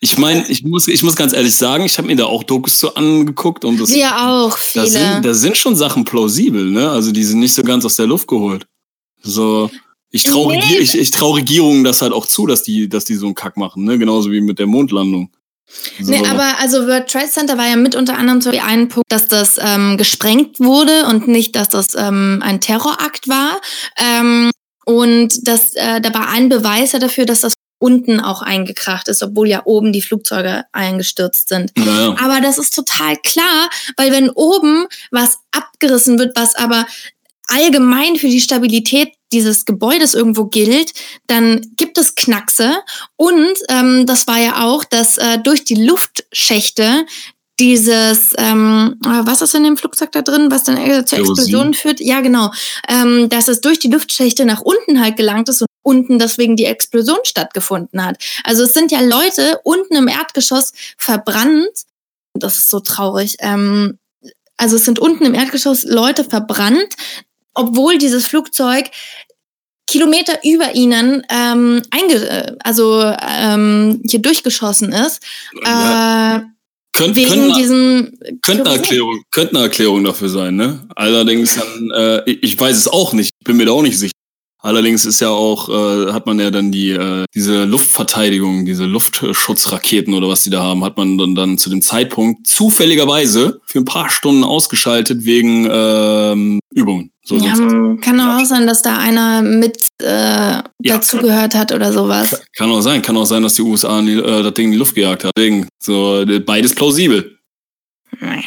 Ich 0.00 0.18
meine, 0.18 0.46
ich 0.48 0.62
muss, 0.64 0.86
ich 0.86 1.02
muss 1.02 1.16
ganz 1.16 1.32
ehrlich 1.32 1.54
sagen, 1.54 1.84
ich 1.86 1.96
habe 1.96 2.08
mir 2.08 2.16
da 2.16 2.26
auch 2.26 2.42
Dokus 2.42 2.78
so 2.78 2.94
angeguckt 2.94 3.64
und 3.64 3.80
das. 3.80 3.92
Wir 3.92 4.14
auch, 4.14 4.56
viele. 4.58 4.84
Da 4.84 4.90
sind, 4.90 5.24
da 5.24 5.34
sind 5.34 5.56
schon 5.56 5.76
Sachen 5.76 6.04
plausibel, 6.04 6.70
ne? 6.70 6.90
Also 6.90 7.10
die 7.10 7.24
sind 7.24 7.40
nicht 7.40 7.54
so 7.54 7.62
ganz 7.62 7.86
aus 7.86 7.96
der 7.96 8.06
Luft 8.06 8.28
geholt. 8.28 8.66
So, 9.22 9.70
ich 10.10 10.24
traue 10.24 10.56
nee. 10.56 10.78
ich, 10.78 10.94
ich 10.98 11.10
trau 11.10 11.30
Regierungen 11.30 11.84
das 11.84 12.02
halt 12.02 12.12
auch 12.12 12.26
zu, 12.26 12.46
dass 12.46 12.62
die, 12.62 12.88
dass 12.88 13.04
die 13.04 13.14
so 13.14 13.26
einen 13.26 13.34
Kack 13.34 13.56
machen, 13.56 13.84
ne? 13.84 13.98
Genauso 13.98 14.30
wie 14.30 14.42
mit 14.42 14.58
der 14.58 14.66
Mondlandung. 14.66 15.30
So. 16.00 16.10
Nee, 16.10 16.26
aber 16.26 16.58
also 16.60 16.86
World 16.86 17.08
Trade 17.08 17.28
Center 17.28 17.58
war 17.58 17.68
ja 17.68 17.76
mit 17.76 17.94
unter 17.94 18.16
anderem 18.16 18.40
so 18.40 18.50
ein 18.50 18.88
Punkt, 18.88 19.10
dass 19.10 19.28
das 19.28 19.58
ähm, 19.58 19.96
gesprengt 19.96 20.60
wurde 20.60 21.06
und 21.06 21.28
nicht, 21.28 21.56
dass 21.56 21.68
das 21.68 21.94
ähm, 21.94 22.40
ein 22.44 22.60
Terrorakt 22.60 23.28
war. 23.28 23.60
Ähm, 23.98 24.50
und 24.86 25.48
das, 25.48 25.74
äh, 25.74 26.00
da 26.00 26.12
war 26.14 26.28
ein 26.28 26.48
Beweis 26.48 26.92
ja 26.92 26.98
dafür, 26.98 27.24
dass 27.26 27.40
das 27.40 27.54
unten 27.78 28.20
auch 28.20 28.40
eingekracht 28.40 29.08
ist, 29.08 29.22
obwohl 29.22 29.48
ja 29.48 29.62
oben 29.66 29.92
die 29.92 30.00
Flugzeuge 30.00 30.64
eingestürzt 30.72 31.48
sind. 31.48 31.70
Ja. 31.76 32.16
Aber 32.18 32.40
das 32.40 32.56
ist 32.56 32.74
total 32.74 33.16
klar, 33.16 33.68
weil 33.96 34.10
wenn 34.10 34.30
oben 34.30 34.86
was 35.10 35.38
abgerissen 35.52 36.18
wird, 36.18 36.36
was 36.36 36.54
aber 36.54 36.86
allgemein 37.48 38.16
für 38.16 38.28
die 38.28 38.40
Stabilität 38.40 39.12
dieses 39.32 39.64
Gebäudes 39.64 40.14
irgendwo 40.14 40.46
gilt, 40.46 40.92
dann 41.26 41.60
gibt 41.76 41.98
es 41.98 42.14
Knackse. 42.14 42.72
Und 43.16 43.54
ähm, 43.68 44.06
das 44.06 44.26
war 44.26 44.38
ja 44.38 44.64
auch, 44.64 44.84
dass 44.84 45.18
äh, 45.18 45.38
durch 45.38 45.64
die 45.64 45.74
Luftschächte 45.74 47.06
dieses, 47.60 48.34
ähm, 48.36 48.96
ah, 49.04 49.22
was 49.24 49.42
ist 49.42 49.54
in 49.54 49.62
dem 49.62 49.76
Flugzeug 49.76 50.10
da 50.12 50.22
drin, 50.22 50.50
was 50.50 50.64
dann 50.64 50.76
äh, 50.76 51.04
zur 51.04 51.18
Explosion 51.18 51.74
führt? 51.74 52.00
Ja, 52.00 52.20
genau. 52.20 52.50
Ähm, 52.88 53.28
dass 53.28 53.48
es 53.48 53.60
durch 53.60 53.78
die 53.78 53.88
Luftschächte 53.88 54.44
nach 54.44 54.60
unten 54.60 55.00
halt 55.00 55.16
gelangt 55.16 55.48
ist 55.48 55.62
und 55.62 55.68
unten 55.82 56.18
deswegen 56.18 56.56
die 56.56 56.64
Explosion 56.64 57.18
stattgefunden 57.22 58.04
hat. 58.04 58.16
Also 58.42 58.64
es 58.64 58.74
sind 58.74 58.90
ja 58.90 59.00
Leute 59.00 59.60
unten 59.62 59.94
im 59.94 60.08
Erdgeschoss 60.08 60.72
verbrannt. 60.98 61.68
Das 62.32 62.58
ist 62.58 62.70
so 62.70 62.80
traurig. 62.80 63.36
Ähm, 63.38 63.98
also 64.56 64.76
es 64.76 64.84
sind 64.84 64.98
unten 64.98 65.24
im 65.24 65.34
Erdgeschoss 65.34 65.84
Leute 65.84 66.24
verbrannt, 66.24 66.94
obwohl 67.54 67.98
dieses 67.98 68.26
Flugzeug 68.26 68.90
Kilometer 69.86 70.38
über 70.44 70.74
ihnen 70.74 71.22
ähm, 71.30 71.82
einge 71.90 72.14
äh, 72.14 72.56
also 72.64 73.02
ähm, 73.02 74.02
hier 74.08 74.20
durchgeschossen 74.20 74.92
ist. 74.92 75.22
Ja. 75.64 76.36
Äh, 76.36 76.42
Könnt, 76.96 77.16
wegen 77.16 77.28
könnte, 77.28 77.58
diesem 77.58 78.18
könnte 78.40 78.66
eine, 78.66 78.76
Erklärung, 78.76 79.20
könnte 79.32 79.56
eine 79.56 79.64
Erklärung 79.64 80.04
dafür 80.04 80.28
sein, 80.28 80.54
ne? 80.54 80.86
Allerdings, 80.94 81.56
dann, 81.56 81.90
äh, 81.90 82.30
ich 82.30 82.58
weiß 82.58 82.76
es 82.76 82.86
auch 82.86 83.12
nicht, 83.12 83.32
bin 83.42 83.56
mir 83.56 83.66
da 83.66 83.72
auch 83.72 83.82
nicht 83.82 83.98
sicher. 83.98 84.12
Allerdings 84.62 85.04
ist 85.04 85.18
ja 85.18 85.30
auch, 85.30 85.68
äh, 85.68 86.12
hat 86.12 86.24
man 86.26 86.38
ja 86.38 86.52
dann 86.52 86.70
die 86.70 86.90
äh, 86.90 87.24
diese 87.34 87.64
Luftverteidigung, 87.64 88.64
diese 88.64 88.84
Luftschutzraketen 88.84 90.14
oder 90.14 90.28
was 90.28 90.44
die 90.44 90.50
da 90.50 90.62
haben, 90.62 90.84
hat 90.84 90.96
man 90.96 91.18
dann, 91.18 91.34
dann 91.34 91.58
zu 91.58 91.68
dem 91.68 91.82
Zeitpunkt 91.82 92.46
zufälligerweise 92.46 93.60
für 93.66 93.80
ein 93.80 93.84
paar 93.84 94.08
Stunden 94.08 94.44
ausgeschaltet 94.44 95.24
wegen 95.24 95.68
ähm, 95.68 96.60
Übungen. 96.72 97.10
So 97.26 97.36
ja, 97.36 97.54
kann 98.02 98.20
auch 98.20 98.44
sein, 98.44 98.66
dass 98.66 98.82
da 98.82 98.98
einer 98.98 99.40
mit 99.40 99.78
äh, 100.02 100.62
dazugehört 100.78 101.54
hat 101.54 101.72
oder 101.72 101.90
sowas. 101.90 102.42
Kann 102.54 102.70
auch 102.70 102.82
sein, 102.82 103.00
kann 103.00 103.16
auch 103.16 103.24
sein, 103.24 103.42
dass 103.42 103.54
die 103.54 103.62
USA 103.62 104.02
die, 104.02 104.12
äh, 104.12 104.42
das 104.42 104.52
Ding 104.52 104.66
in 104.66 104.72
die 104.72 104.76
Luft 104.76 104.94
gejagt 104.94 105.24
hat. 105.24 105.32
Deswegen, 105.34 105.66
so 105.82 106.22
beides 106.44 106.74
plausibel. 106.74 107.38
Nee. 108.20 108.44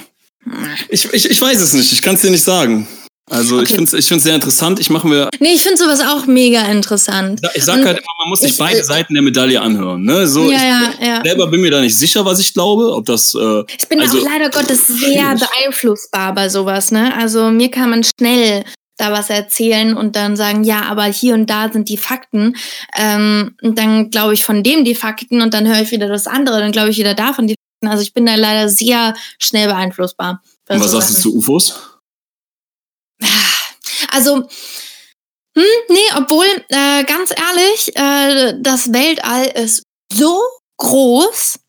Ich, 0.90 1.12
ich, 1.12 1.30
ich 1.30 1.42
weiß 1.42 1.60
es 1.60 1.74
nicht, 1.74 1.92
ich 1.92 2.02
kann 2.02 2.16
es 2.16 2.22
dir 2.22 2.30
nicht 2.30 2.44
sagen. 2.44 2.88
Also 3.30 3.56
okay. 3.56 3.66
ich 3.66 3.70
finde 3.72 3.84
es 3.86 3.94
ich 3.94 4.08
find's 4.08 4.24
sehr 4.24 4.36
interessant. 4.36 4.80
Ich 4.80 4.90
mache 4.90 5.08
mir. 5.08 5.30
Nee, 5.40 5.54
ich 5.54 5.62
finde 5.62 5.78
sowas 5.78 6.00
auch 6.00 6.26
mega 6.28 6.62
interessant. 6.62 7.42
Ich 7.56 7.66
sag 7.66 7.84
halt 7.84 7.98
immer, 7.98 8.08
man 8.20 8.30
muss 8.30 8.40
sich 8.40 8.52
ich, 8.52 8.58
beide 8.58 8.82
Seiten 8.84 9.14
der 9.14 9.24
Medaille 9.24 9.62
anhören. 9.62 10.04
Ne? 10.04 10.28
So, 10.28 10.50
ja, 10.50 10.64
ja, 10.64 10.94
ja. 11.02 11.22
selber 11.24 11.48
bin 11.48 11.60
mir 11.60 11.72
da 11.72 11.82
nicht 11.82 11.98
sicher, 11.98 12.24
was 12.24 12.40
ich 12.40 12.54
glaube. 12.54 12.94
Ob 12.94 13.06
das. 13.06 13.36
Äh, 13.36 13.64
ich 13.78 13.88
bin 13.90 14.00
also, 14.00 14.20
auch 14.20 14.24
leider 14.24 14.50
Gottes 14.50 14.88
sehr 14.88 15.36
beeinflussbar 15.62 16.34
bei 16.34 16.48
sowas, 16.48 16.92
ne? 16.92 17.14
Also 17.18 17.50
mir 17.50 17.70
kann 17.70 17.90
man 17.90 18.04
schnell 18.04 18.64
da 18.96 19.12
was 19.12 19.30
erzählen 19.30 19.96
und 19.96 20.16
dann 20.16 20.38
sagen, 20.38 20.64
ja, 20.64 20.84
aber 20.84 21.04
hier 21.04 21.34
und 21.34 21.50
da 21.50 21.70
sind 21.72 21.90
die 21.90 21.98
Fakten. 21.98 22.56
Ähm, 22.98 23.56
und 23.62 23.78
dann 23.78 24.10
glaube 24.10 24.36
ich 24.36 24.46
von 24.46 24.64
dem 24.64 24.86
die 24.86 24.96
Fakten 24.96 25.42
und 25.42 25.54
dann 25.54 25.68
höre 25.68 25.82
ich 25.82 25.92
wieder 25.92 26.08
das 26.08 26.28
andere, 26.28 26.60
dann 26.60 26.72
glaube 26.72 26.90
ich 26.90 26.98
wieder 26.98 27.14
davon 27.14 27.48
die 27.48 27.56
Fakten. 27.56 27.92
Also 27.92 28.02
ich 28.02 28.14
bin 28.14 28.26
da 28.26 28.36
leider 28.36 28.70
sehr 28.70 29.16
schnell 29.38 29.68
beeinflussbar. 29.68 30.42
Und 30.70 30.80
was 30.80 30.92
sagst 30.92 31.10
du 31.12 31.14
zu 31.14 31.36
UFOs? 31.36 31.97
Also, 34.12 34.48
hm, 35.56 35.64
nee, 35.90 36.10
obwohl, 36.16 36.46
äh, 36.70 37.04
ganz 37.04 37.32
ehrlich, 37.32 37.96
äh, 37.96 38.54
das 38.62 38.94
Weltall 38.94 39.46
ist 39.64 39.84
so 40.14 40.40
groß, 40.78 41.60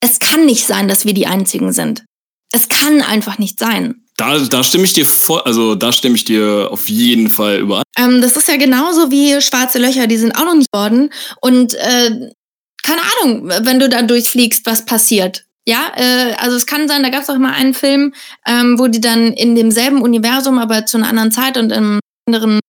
es 0.00 0.18
kann 0.18 0.44
nicht 0.44 0.66
sein, 0.66 0.88
dass 0.88 1.04
wir 1.04 1.14
die 1.14 1.26
Einzigen 1.26 1.72
sind. 1.72 2.04
Es 2.52 2.68
kann 2.68 3.02
einfach 3.02 3.38
nicht 3.38 3.58
sein. 3.58 4.04
Da, 4.16 4.38
da 4.38 4.64
stimme 4.64 4.84
ich 4.84 4.94
dir 4.94 5.04
voll, 5.04 5.42
also 5.42 5.74
da 5.74 5.92
stimme 5.92 6.16
ich 6.16 6.24
dir 6.24 6.68
auf 6.70 6.88
jeden 6.88 7.30
Fall 7.30 7.58
überein. 7.58 7.84
Ähm, 7.96 8.20
das 8.20 8.36
ist 8.36 8.48
ja 8.48 8.56
genauso 8.56 9.10
wie 9.10 9.40
schwarze 9.40 9.78
Löcher, 9.78 10.06
die 10.06 10.16
sind 10.16 10.32
auch 10.32 10.44
noch 10.44 10.54
nicht 10.54 10.72
worden. 10.72 11.12
Und 11.40 11.74
äh, 11.74 12.30
keine 12.82 13.00
Ahnung, 13.22 13.48
wenn 13.48 13.78
du 13.78 13.88
da 13.88 14.02
durchfliegst, 14.02 14.66
was 14.66 14.84
passiert. 14.84 15.44
Ja, 15.68 15.92
äh, 15.96 16.32
also 16.38 16.56
es 16.56 16.64
kann 16.64 16.88
sein, 16.88 17.02
da 17.02 17.10
gab 17.10 17.24
es 17.24 17.28
auch 17.28 17.36
mal 17.36 17.52
einen 17.52 17.74
Film, 17.74 18.14
ähm, 18.46 18.78
wo 18.78 18.86
die 18.86 19.02
dann 19.02 19.34
in 19.34 19.54
demselben 19.54 20.00
Universum, 20.00 20.58
aber 20.58 20.86
zu 20.86 20.96
einer 20.96 21.10
anderen 21.10 21.30
Zeit 21.30 21.58
und 21.58 21.72
im 21.72 22.00
anderen, 22.26 22.60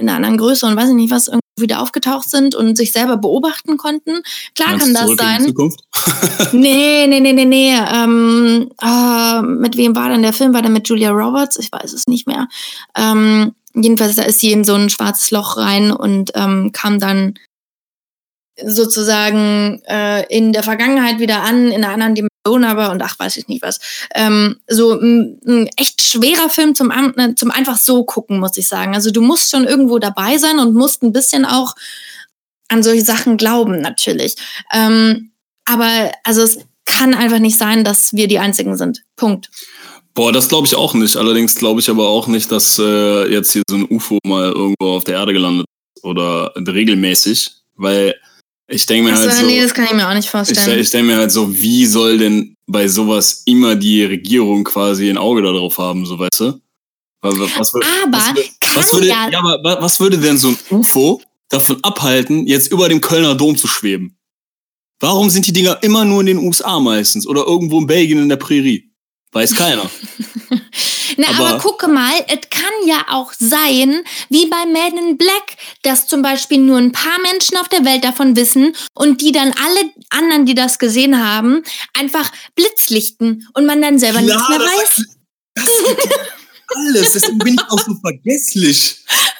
in 0.00 0.08
einer 0.08 0.16
anderen 0.16 0.38
Größe 0.38 0.66
und 0.66 0.74
weiß 0.74 0.88
ich 0.88 0.96
nicht 0.96 1.12
was, 1.12 1.28
irgendwie 1.28 1.42
wieder 1.60 1.80
aufgetaucht 1.80 2.28
sind 2.28 2.56
und 2.56 2.76
sich 2.76 2.90
selber 2.90 3.16
beobachten 3.16 3.76
konnten. 3.76 4.22
Klar 4.56 4.70
Meinst 4.70 4.86
kann 4.86 4.94
das 4.94 5.16
sein. 5.16 5.40
In 5.42 5.46
Zukunft? 5.46 5.78
nee, 6.52 7.06
nee, 7.06 7.20
nee, 7.20 7.32
nee, 7.32 7.44
nee. 7.44 7.76
Ähm, 7.76 8.70
äh, 8.82 9.42
mit 9.42 9.76
wem 9.76 9.94
war 9.94 10.08
denn 10.08 10.22
der 10.22 10.32
Film? 10.32 10.52
War 10.52 10.62
der 10.62 10.72
mit 10.72 10.88
Julia 10.88 11.10
Roberts? 11.10 11.60
Ich 11.60 11.70
weiß 11.70 11.92
es 11.92 12.08
nicht 12.08 12.26
mehr. 12.26 12.48
Ähm, 12.96 13.54
jedenfalls, 13.72 14.16
da 14.16 14.24
ist 14.24 14.40
sie 14.40 14.50
in 14.50 14.64
so 14.64 14.74
ein 14.74 14.90
schwarzes 14.90 15.30
Loch 15.30 15.58
rein 15.58 15.92
und 15.92 16.32
ähm, 16.34 16.72
kam 16.72 16.98
dann 16.98 17.34
sozusagen 18.64 19.82
äh, 19.86 20.26
in 20.34 20.52
der 20.52 20.62
Vergangenheit 20.62 21.20
wieder 21.20 21.42
an, 21.42 21.66
in 21.66 21.84
einer 21.84 21.92
anderen 21.92 22.14
Dimension 22.14 22.64
aber 22.64 22.90
und 22.90 23.02
ach, 23.02 23.18
weiß 23.18 23.36
ich 23.36 23.48
nicht 23.48 23.62
was. 23.62 23.78
Ähm, 24.14 24.56
so 24.66 24.92
ein, 24.94 25.68
echt 25.76 26.02
schwerer 26.02 26.48
Film 26.48 26.74
zum, 26.74 26.88
ne, 26.88 27.34
zum 27.36 27.50
einfach 27.50 27.76
so 27.76 28.04
gucken, 28.04 28.40
muss 28.40 28.56
ich 28.56 28.68
sagen. 28.68 28.94
Also 28.94 29.10
du 29.10 29.20
musst 29.20 29.50
schon 29.50 29.64
irgendwo 29.64 29.98
dabei 29.98 30.38
sein 30.38 30.58
und 30.58 30.74
musst 30.74 31.02
ein 31.02 31.12
bisschen 31.12 31.44
auch 31.44 31.74
an 32.68 32.82
solche 32.82 33.04
Sachen 33.04 33.36
glauben, 33.36 33.80
natürlich. 33.80 34.36
Ähm, 34.72 35.30
aber 35.64 36.12
also 36.24 36.42
es 36.42 36.58
kann 36.84 37.14
einfach 37.14 37.38
nicht 37.38 37.58
sein, 37.58 37.84
dass 37.84 38.14
wir 38.14 38.28
die 38.28 38.38
Einzigen 38.38 38.76
sind. 38.76 39.02
Punkt. 39.16 39.50
Boah, 40.14 40.32
das 40.32 40.48
glaube 40.48 40.66
ich 40.66 40.74
auch 40.74 40.94
nicht. 40.94 41.16
Allerdings 41.16 41.54
glaube 41.54 41.80
ich 41.80 41.90
aber 41.90 42.08
auch 42.08 42.26
nicht, 42.26 42.50
dass 42.50 42.78
äh, 42.78 43.30
jetzt 43.30 43.52
hier 43.52 43.62
so 43.68 43.76
ein 43.76 43.86
UFO 43.88 44.18
mal 44.26 44.50
irgendwo 44.50 44.96
auf 44.96 45.04
der 45.04 45.14
Erde 45.14 45.32
gelandet 45.32 45.66
ist 45.94 46.04
oder 46.04 46.52
regelmäßig, 46.56 47.52
weil 47.76 48.16
ich 48.68 48.86
denke 48.86 49.04
mir 49.10 49.14
Achso, 49.14 49.28
halt 49.28 49.40
so. 49.40 49.46
Nee, 49.46 49.62
das 49.62 49.72
kann 49.72 49.86
ich 49.86 49.92
mir 49.92 50.08
auch 50.08 50.14
nicht 50.14 50.28
vorstellen. 50.28 50.78
Ich, 50.78 50.86
ich 50.86 50.90
denke 50.90 51.12
mir 51.12 51.16
halt 51.16 51.32
so, 51.32 51.52
wie 51.52 51.86
soll 51.86 52.18
denn 52.18 52.54
bei 52.66 52.86
sowas 52.86 53.42
immer 53.46 53.74
die 53.74 54.04
Regierung 54.04 54.62
quasi 54.64 55.08
ein 55.08 55.16
Auge 55.16 55.42
darauf 55.42 55.78
haben, 55.78 56.04
so 56.04 56.18
weißt 56.18 56.40
du? 56.40 56.60
Was, 57.20 57.34
würde, 57.74 57.86
aber 58.04 58.16
was, 58.16 58.76
was 58.76 58.92
würde, 58.92 59.08
ja, 59.08 59.28
ja, 59.28 59.40
aber 59.40 59.82
was 59.82 59.98
würde 59.98 60.18
denn 60.18 60.38
so 60.38 60.48
ein 60.48 60.58
UFO 60.70 61.20
davon 61.48 61.82
abhalten, 61.82 62.46
jetzt 62.46 62.70
über 62.70 62.88
dem 62.88 63.00
Kölner 63.00 63.34
Dom 63.34 63.56
zu 63.56 63.66
schweben? 63.66 64.16
Warum 65.00 65.30
sind 65.30 65.46
die 65.46 65.52
Dinger 65.52 65.78
immer 65.82 66.04
nur 66.04 66.20
in 66.20 66.26
den 66.26 66.38
USA 66.38 66.78
meistens 66.78 67.26
oder 67.26 67.44
irgendwo 67.44 67.80
in 67.80 67.86
Belgien 67.86 68.18
in 68.18 68.28
der 68.28 68.36
Prärie? 68.36 68.92
Weiß 69.32 69.54
keiner. 69.54 69.90
Na, 71.20 71.26
aber, 71.30 71.48
aber 71.48 71.58
gucke 71.58 71.88
mal, 71.88 72.12
es 72.28 72.48
kann 72.48 72.70
ja 72.86 73.04
auch 73.10 73.32
sein, 73.36 74.04
wie 74.28 74.46
bei 74.46 74.66
Man 74.66 74.96
in 74.96 75.18
Black, 75.18 75.56
dass 75.82 76.06
zum 76.06 76.22
Beispiel 76.22 76.58
nur 76.58 76.78
ein 76.78 76.92
paar 76.92 77.20
Menschen 77.20 77.56
auf 77.56 77.68
der 77.68 77.84
Welt 77.84 78.04
davon 78.04 78.36
wissen 78.36 78.76
und 78.94 79.20
die 79.20 79.32
dann 79.32 79.52
alle 79.52 79.90
anderen, 80.10 80.46
die 80.46 80.54
das 80.54 80.78
gesehen 80.78 81.20
haben, 81.20 81.64
einfach 81.92 82.30
blitzlichten 82.54 83.48
und 83.54 83.66
man 83.66 83.82
dann 83.82 83.98
selber 83.98 84.20
Klar, 84.20 84.36
nichts 84.36 84.48
mehr 84.48 84.60
weiß. 84.60 85.06
Das, 85.54 85.64
das 85.64 86.18
alles, 86.76 87.12
deswegen 87.14 87.38
bin 87.38 87.54
ich 87.54 87.62
auch 87.68 87.80
so 87.84 87.96
vergesslich. 88.00 88.98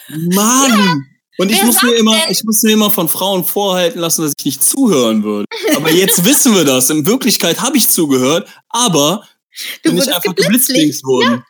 Mann! 0.09 0.71
Ja. 0.71 0.95
Und 1.37 1.49
ich 1.49 1.63
muss, 1.63 1.81
mir 1.81 1.93
immer, 1.95 2.17
ich 2.29 2.43
muss 2.43 2.61
mir 2.63 2.73
immer 2.73 2.91
von 2.91 3.07
Frauen 3.07 3.45
vorhalten 3.45 3.99
lassen, 3.99 4.23
dass 4.23 4.33
ich 4.37 4.43
nicht 4.43 4.61
zuhören 4.61 5.23
würde. 5.23 5.45
Aber 5.77 5.89
jetzt 5.89 6.25
wissen 6.25 6.53
wir 6.53 6.65
das. 6.65 6.89
In 6.89 7.05
Wirklichkeit 7.05 7.61
habe 7.61 7.77
ich 7.77 7.87
zugehört, 7.87 8.49
aber 8.67 9.25
du 9.83 9.91
bin 9.91 9.99
ich 9.99 10.13
einfach 10.13 10.35
geblitzdings 10.35 11.01
worden. 11.05 11.35
Ja. 11.35 11.43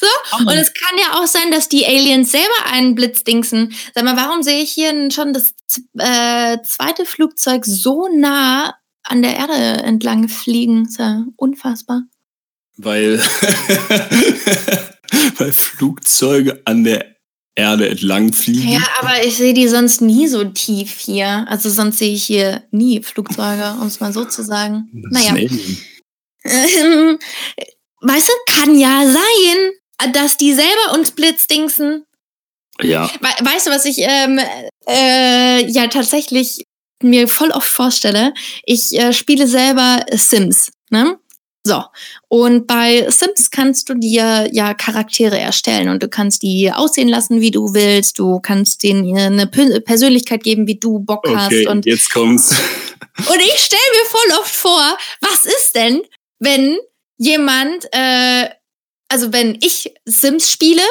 So? 0.00 0.06
Und 0.38 0.56
es 0.56 0.72
kann 0.72 0.96
ja 0.98 1.20
auch 1.20 1.26
sein, 1.26 1.50
dass 1.50 1.68
die 1.68 1.84
Aliens 1.84 2.32
selber 2.32 2.72
einen 2.72 2.94
Blitzdingsen. 2.94 3.74
Sag 3.94 4.04
mal, 4.04 4.16
warum 4.16 4.42
sehe 4.42 4.62
ich 4.62 4.72
hier 4.72 5.10
schon 5.10 5.34
das 5.34 5.52
äh, 5.98 6.56
zweite 6.62 7.04
Flugzeug 7.04 7.66
so 7.66 8.08
nah 8.08 8.74
an 9.02 9.20
der 9.20 9.36
Erde 9.36 9.82
entlang 9.82 10.28
fliegen? 10.28 10.86
ist 10.86 10.98
ja 10.98 11.26
unfassbar. 11.36 12.04
Weil, 12.78 13.18
weil 15.36 15.52
Flugzeuge 15.52 16.62
an 16.64 16.84
der 16.84 17.16
Erde 17.54 17.90
entlang 17.90 18.32
fliegen. 18.32 18.70
Ja, 18.70 18.80
aber 19.00 19.22
ich 19.22 19.36
sehe 19.36 19.52
die 19.52 19.68
sonst 19.68 20.00
nie 20.00 20.28
so 20.28 20.44
tief 20.44 20.98
hier. 20.98 21.44
Also 21.48 21.68
sonst 21.68 21.98
sehe 21.98 22.14
ich 22.14 22.24
hier 22.24 22.62
nie 22.70 23.02
Flugzeuge, 23.02 23.74
um 23.80 23.88
es 23.88 24.00
mal 24.00 24.14
so 24.14 24.24
zu 24.24 24.42
sagen. 24.42 24.88
Das 25.10 25.12
naja. 25.12 25.34
Weißt 28.02 28.28
du, 28.28 28.32
kann 28.46 28.78
ja 28.78 29.06
sein, 29.06 29.72
dass 30.12 30.36
die 30.36 30.52
selber 30.52 30.94
uns 30.94 31.12
blitzdingsen. 31.12 32.06
Ja. 32.82 33.10
We 33.20 33.44
weißt 33.44 33.66
du, 33.66 33.70
was 33.70 33.84
ich 33.84 33.98
ähm, 33.98 34.40
äh, 34.88 35.66
ja 35.66 35.86
tatsächlich 35.88 36.64
mir 37.02 37.28
voll 37.28 37.50
oft 37.50 37.68
vorstelle? 37.68 38.32
Ich 38.64 38.98
äh, 38.98 39.12
spiele 39.12 39.46
selber 39.46 40.04
Sims, 40.12 40.72
ne? 40.90 41.18
So, 41.62 41.84
und 42.28 42.66
bei 42.66 43.06
Sims 43.10 43.50
kannst 43.50 43.90
du 43.90 43.94
dir 43.94 44.48
ja 44.50 44.72
Charaktere 44.72 45.38
erstellen 45.38 45.90
und 45.90 46.02
du 46.02 46.08
kannst 46.08 46.42
die 46.42 46.72
aussehen 46.72 47.08
lassen, 47.08 47.42
wie 47.42 47.50
du 47.50 47.74
willst. 47.74 48.18
Du 48.18 48.40
kannst 48.40 48.82
denen 48.82 49.14
eine 49.14 49.46
Persönlichkeit 49.46 50.42
geben, 50.42 50.66
wie 50.66 50.76
du 50.78 51.00
Bock 51.00 51.28
okay, 51.28 51.36
hast. 51.36 51.66
Und 51.68 51.84
jetzt 51.84 52.12
kommt's. 52.12 52.50
Und 52.50 53.40
ich 53.42 53.58
stelle 53.58 53.82
mir 53.92 54.08
voll 54.08 54.38
oft 54.40 54.54
vor, 54.54 54.98
was 55.20 55.44
ist 55.44 55.72
denn, 55.74 56.00
wenn 56.38 56.78
jemand, 57.18 57.86
äh, 57.92 58.48
also 59.10 59.32
wenn 59.32 59.58
ich 59.60 59.92
Sims 60.04 60.50
spiele 60.50 60.82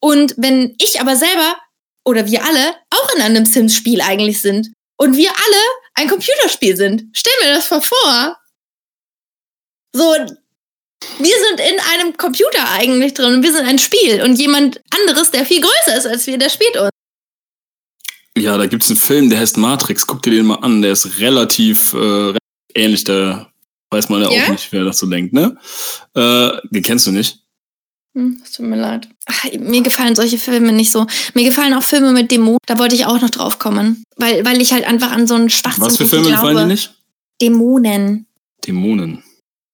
und 0.00 0.34
wenn 0.36 0.74
ich 0.80 1.00
aber 1.00 1.16
selber 1.16 1.56
oder 2.04 2.26
wir 2.26 2.44
alle 2.44 2.74
auch 2.90 3.14
in 3.14 3.22
einem 3.22 3.44
Sims-Spiel 3.44 4.00
eigentlich 4.00 4.40
sind 4.40 4.72
und 4.96 5.16
wir 5.16 5.30
alle 5.30 5.62
ein 5.94 6.08
Computerspiel 6.08 6.76
sind. 6.76 7.04
Stell 7.12 7.32
mir 7.42 7.54
das 7.54 7.66
vor 7.66 7.82
vor. 7.82 8.36
So, 9.92 10.14
wir 11.18 11.36
sind 11.48 11.60
in 11.60 11.80
einem 11.92 12.16
Computer 12.16 12.70
eigentlich 12.72 13.14
drin 13.14 13.34
und 13.34 13.42
wir 13.42 13.52
sind 13.52 13.66
ein 13.66 13.78
Spiel 13.78 14.22
und 14.22 14.36
jemand 14.36 14.80
anderes, 14.90 15.30
der 15.30 15.44
viel 15.44 15.60
größer 15.60 15.96
ist 15.96 16.06
als 16.06 16.26
wir, 16.26 16.38
der 16.38 16.50
spielt 16.50 16.76
uns. 16.76 16.90
Ja, 18.36 18.56
da 18.56 18.66
gibt 18.66 18.84
es 18.84 18.90
einen 18.90 18.96
Film, 18.96 19.30
der 19.30 19.40
heißt 19.40 19.56
Matrix. 19.56 20.06
Guck 20.06 20.22
dir 20.22 20.30
den 20.30 20.46
mal 20.46 20.56
an. 20.56 20.80
Der 20.80 20.92
ist 20.92 21.18
relativ 21.18 21.92
äh, 21.94 22.34
ähnlich. 22.72 23.02
Da 23.02 23.52
weiß 23.90 24.08
man 24.10 24.22
ja, 24.22 24.30
ja, 24.30 24.44
auch 24.44 24.48
nicht, 24.50 24.70
wer 24.70 24.84
das 24.84 24.98
so 24.98 25.06
denkt, 25.06 25.32
ne? 25.32 25.58
Äh, 26.14 26.50
den 26.70 26.82
kennst 26.84 27.08
du 27.08 27.10
nicht? 27.10 27.40
Hm, 28.18 28.42
tut 28.52 28.66
mir 28.66 28.76
leid. 28.76 29.08
Ach, 29.26 29.44
mir 29.60 29.80
gefallen 29.82 30.16
solche 30.16 30.38
Filme 30.38 30.72
nicht 30.72 30.90
so. 30.90 31.06
Mir 31.34 31.44
gefallen 31.44 31.72
auch 31.74 31.84
Filme 31.84 32.12
mit 32.12 32.32
Dämonen. 32.32 32.58
Da 32.66 32.76
wollte 32.76 32.96
ich 32.96 33.06
auch 33.06 33.20
noch 33.20 33.30
drauf 33.30 33.60
kommen. 33.60 34.02
Weil, 34.16 34.44
weil 34.44 34.60
ich 34.60 34.72
halt 34.72 34.84
einfach 34.84 35.12
an 35.12 35.28
so 35.28 35.34
einen 35.34 35.50
Schwachsinn 35.50 35.84
Was 35.84 35.98
für 35.98 36.06
Filme 36.06 36.30
gefallen 36.30 36.56
dir 36.56 36.66
nicht? 36.66 36.94
Dämonen. 37.40 38.26
Dämonen. 38.66 39.22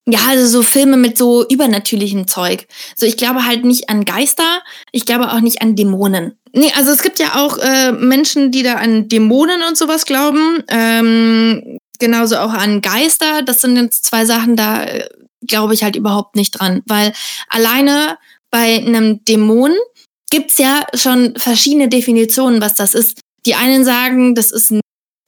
Ja, 0.07 0.18
also 0.28 0.47
so 0.47 0.62
Filme 0.62 0.99
mit 0.99 1.16
so 1.16 1.49
übernatürlichem 1.49 2.28
Zeug. 2.28 2.66
So, 2.95 3.07
ich 3.07 3.16
glaube 3.16 3.47
halt 3.47 3.64
nicht 3.64 3.88
an 3.88 4.05
Geister, 4.05 4.61
ich 4.92 5.07
glaube 5.07 5.32
auch 5.32 5.40
nicht 5.40 5.62
an 5.62 5.74
Dämonen. 5.74 6.36
Nee, 6.53 6.70
also 6.76 6.90
es 6.90 7.03
gibt 7.03 7.18
ja 7.18 7.36
auch 7.36 7.57
äh, 7.57 7.92
Menschen, 7.92 8.51
die 8.51 8.62
da 8.62 8.74
an 8.74 9.09
Dämonen 9.09 9.62
und 9.66 9.78
sowas 9.78 10.05
glauben. 10.05 10.62
Ähm, 10.68 11.78
genauso 11.99 12.36
auch 12.36 12.53
an 12.53 12.82
Geister. 12.82 13.40
Das 13.40 13.62
sind 13.62 13.76
jetzt 13.76 14.05
zwei 14.05 14.26
Sachen, 14.26 14.55
da 14.55 14.84
äh, 14.84 15.09
glaube 15.47 15.74
ich 15.74 15.82
halt 15.82 15.97
überhaupt 15.97 16.36
nicht 16.36 16.53
dran. 16.53 16.82
Weil 16.86 17.12
alleine 17.49 18.18
bei 18.55 18.76
einem 18.76 19.24
Dämon 19.24 19.72
gibt's 20.30 20.59
ja 20.59 20.86
schon 20.94 21.34
verschiedene 21.36 21.88
Definitionen, 21.88 22.61
was 22.61 22.76
das 22.76 22.94
ist. 22.94 23.18
Die 23.46 23.57
einen 23.57 23.84
sagen, 23.84 24.36
das 24.36 24.52
ist 24.52 24.70
ein 24.70 24.80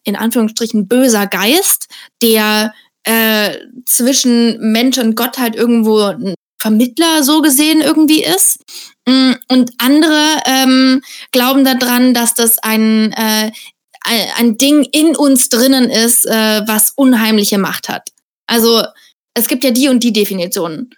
in 0.04 0.14
Anführungsstrichen 0.14 0.86
böser 0.86 1.26
Geist, 1.26 1.88
der 2.22 2.72
äh, 3.02 3.58
zwischen 3.84 4.70
Mensch 4.70 4.98
und 4.98 5.16
Gott 5.16 5.38
halt 5.38 5.56
irgendwo 5.56 6.02
ein 6.02 6.36
Vermittler 6.62 7.24
so 7.24 7.42
gesehen 7.42 7.80
irgendwie 7.80 8.22
ist. 8.22 8.60
Mm, 9.08 9.32
und 9.48 9.72
andere 9.78 10.38
ähm, 10.46 11.02
glauben 11.32 11.64
daran, 11.64 12.14
dass 12.14 12.34
das 12.34 12.58
ein, 12.58 13.12
äh, 13.14 13.50
ein 14.36 14.56
Ding 14.56 14.84
in 14.84 15.16
uns 15.16 15.48
drinnen 15.48 15.90
ist, 15.90 16.26
äh, 16.26 16.62
was 16.64 16.92
unheimliche 16.94 17.58
Macht 17.58 17.88
hat. 17.88 18.10
Also 18.46 18.84
es 19.34 19.48
gibt 19.48 19.64
ja 19.64 19.72
die 19.72 19.88
und 19.88 20.04
die 20.04 20.12
Definitionen. 20.12 20.90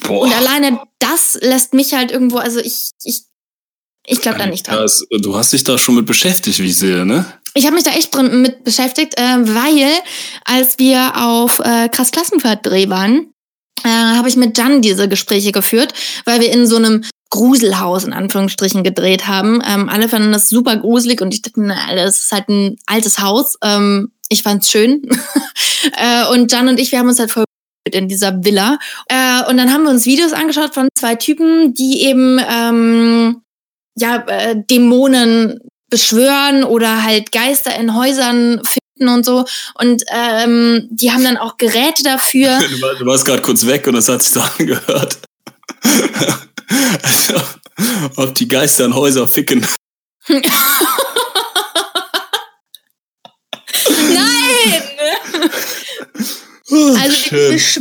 Boah. 0.00 0.22
Und 0.22 0.34
alleine 0.34 0.80
das 0.98 1.38
lässt 1.40 1.74
mich 1.74 1.94
halt 1.94 2.10
irgendwo, 2.10 2.38
also 2.38 2.60
ich, 2.60 2.90
ich, 3.04 3.22
ich 4.06 4.20
glaube 4.20 4.38
da 4.38 4.46
nicht 4.46 4.66
dran. 4.66 4.78
Das, 4.78 5.04
du 5.10 5.36
hast 5.36 5.52
dich 5.52 5.64
da 5.64 5.78
schon 5.78 5.96
mit 5.96 6.06
beschäftigt, 6.06 6.58
wie 6.58 6.66
ich 6.66 6.76
sehe, 6.76 7.04
ne? 7.04 7.26
Ich 7.54 7.64
habe 7.64 7.74
mich 7.74 7.84
da 7.84 7.90
echt 7.90 8.14
mit 8.16 8.64
beschäftigt, 8.64 9.18
äh, 9.18 9.22
weil 9.22 9.90
als 10.44 10.78
wir 10.78 11.12
auf 11.16 11.58
äh, 11.60 11.88
Krass 11.88 12.10
Klassenfahrt-Dreh 12.10 12.88
waren, 12.88 13.32
äh, 13.84 13.88
habe 13.88 14.28
ich 14.28 14.36
mit 14.36 14.56
Jan 14.56 14.82
diese 14.82 15.08
Gespräche 15.08 15.52
geführt, 15.52 15.92
weil 16.24 16.40
wir 16.40 16.52
in 16.52 16.66
so 16.66 16.76
einem 16.76 17.04
Gruselhaus 17.30 18.04
in 18.04 18.12
Anführungsstrichen 18.12 18.82
gedreht 18.82 19.26
haben. 19.26 19.62
Ähm, 19.66 19.88
alle 19.88 20.08
fanden 20.08 20.32
das 20.32 20.48
super 20.48 20.76
gruselig 20.76 21.20
und 21.20 21.34
ich 21.34 21.42
dachte, 21.42 21.60
na, 21.60 21.94
das 21.94 22.20
ist 22.20 22.32
halt 22.32 22.48
ein 22.48 22.76
altes 22.86 23.18
Haus. 23.18 23.56
Ähm, 23.62 24.12
ich 24.28 24.42
fand's 24.42 24.70
schön. 24.70 25.02
äh, 25.96 26.26
und 26.32 26.50
Jan 26.52 26.68
und 26.68 26.80
ich, 26.80 26.92
wir 26.92 26.98
haben 26.98 27.08
uns 27.08 27.18
halt 27.18 27.30
voll 27.30 27.44
in 27.94 28.08
dieser 28.08 28.44
Villa. 28.44 28.78
Äh, 29.08 29.48
und 29.48 29.56
dann 29.56 29.72
haben 29.72 29.84
wir 29.84 29.90
uns 29.90 30.06
Videos 30.06 30.32
angeschaut 30.32 30.74
von 30.74 30.88
zwei 30.94 31.14
Typen, 31.14 31.74
die 31.74 32.02
eben 32.04 32.40
ähm, 32.48 33.42
ja 33.96 34.24
äh, 34.26 34.56
Dämonen 34.70 35.60
beschwören 35.90 36.64
oder 36.64 37.02
halt 37.02 37.32
Geister 37.32 37.74
in 37.76 37.94
Häusern 37.94 38.60
finden 38.64 39.08
und 39.08 39.24
so. 39.24 39.44
Und 39.74 40.02
ähm, 40.12 40.88
die 40.90 41.12
haben 41.12 41.24
dann 41.24 41.36
auch 41.36 41.56
Geräte 41.56 42.02
dafür. 42.02 42.58
Du, 42.68 42.82
war, 42.82 42.94
du 42.94 43.06
warst 43.06 43.24
gerade 43.24 43.42
kurz 43.42 43.66
weg 43.66 43.86
und 43.86 43.94
das 43.94 44.08
hat 44.08 44.22
sich 44.22 44.32
so 44.32 44.40
angehört. 44.58 45.18
also, 47.02 47.34
ob 48.16 48.34
die 48.34 48.48
Geister 48.48 48.84
in 48.84 48.94
Häuser 48.94 49.26
ficken. 49.26 49.66
Also 56.70 57.30
die, 57.30 57.48
besch 57.48 57.80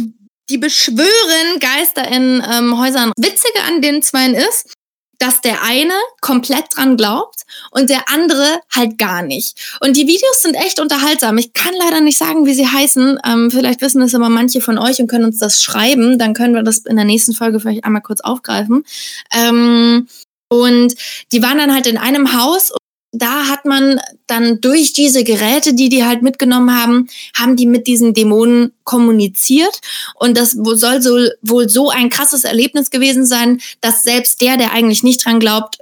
die, 0.50 0.58
beschwören 0.58 1.60
Geister 1.60 2.08
in 2.08 2.44
ähm, 2.52 2.80
Häusern. 2.80 3.12
Witzige 3.18 3.62
an 3.68 3.82
den 3.82 4.02
Zweien 4.02 4.34
ist, 4.34 4.74
dass 5.20 5.42
der 5.42 5.64
eine 5.64 5.94
komplett 6.22 6.66
dran 6.76 6.96
glaubt 6.96 7.42
und 7.72 7.90
der 7.90 8.10
andere 8.10 8.60
halt 8.74 8.98
gar 8.98 9.24
nicht. 9.24 9.78
Und 9.80 9.98
die 9.98 10.08
Videos 10.08 10.42
sind 10.42 10.56
echt 10.56 10.80
unterhaltsam. 10.80 11.38
Ich 11.38 11.54
kann 11.54 11.74
leider 11.78 12.02
nicht 12.02 12.18
sagen, 12.18 12.46
wie 12.46 12.54
sie 12.54 12.68
heißen. 12.68 13.20
Ähm, 13.26 13.52
vielleicht 13.52 13.82
wissen 13.82 14.02
das 14.02 14.16
aber 14.16 14.30
manche 14.30 14.62
von 14.62 14.78
euch 14.78 15.00
und 15.00 15.08
können 15.08 15.26
uns 15.26 15.40
das 15.40 15.64
schreiben. 15.64 16.20
Dann 16.20 16.34
können 16.34 16.54
wir 16.54 16.64
das 16.64 16.80
in 16.80 16.96
der 16.96 17.06
nächsten 17.06 17.34
Folge 17.34 17.60
vielleicht 17.60 17.84
einmal 17.84 18.02
kurz 18.02 18.22
aufgreifen. 18.22 18.86
Ähm, 19.34 20.08
und 20.50 20.96
die 21.32 21.42
waren 21.42 21.58
dann 21.58 21.74
halt 21.74 21.88
in 21.88 21.98
einem 21.98 22.38
Haus 22.38 22.72
da 23.18 23.48
hat 23.48 23.66
man 23.66 24.00
dann 24.28 24.62
durch 24.62 24.94
diese 24.94 25.24
Geräte, 25.24 25.74
die 25.74 25.90
die 25.90 26.06
halt 26.06 26.22
mitgenommen 26.22 26.76
haben, 26.76 27.08
haben 27.36 27.56
die 27.56 27.66
mit 27.66 27.88
diesen 27.88 28.14
Dämonen 28.14 28.74
kommuniziert. 28.84 29.80
Und 30.16 30.38
das 30.38 30.52
soll 30.52 31.02
so, 31.02 31.28
wohl 31.42 31.70
so 31.70 31.90
ein 31.90 32.10
krasses 32.10 32.44
Erlebnis 32.44 32.90
gewesen 32.90 33.26
sein, 33.26 33.62
dass 33.82 34.04
selbst 34.04 34.42
der, 34.42 34.58
der 34.58 34.74
eigentlich 34.74 35.04
nicht 35.04 35.24
dran 35.26 35.40
glaubt, 35.40 35.78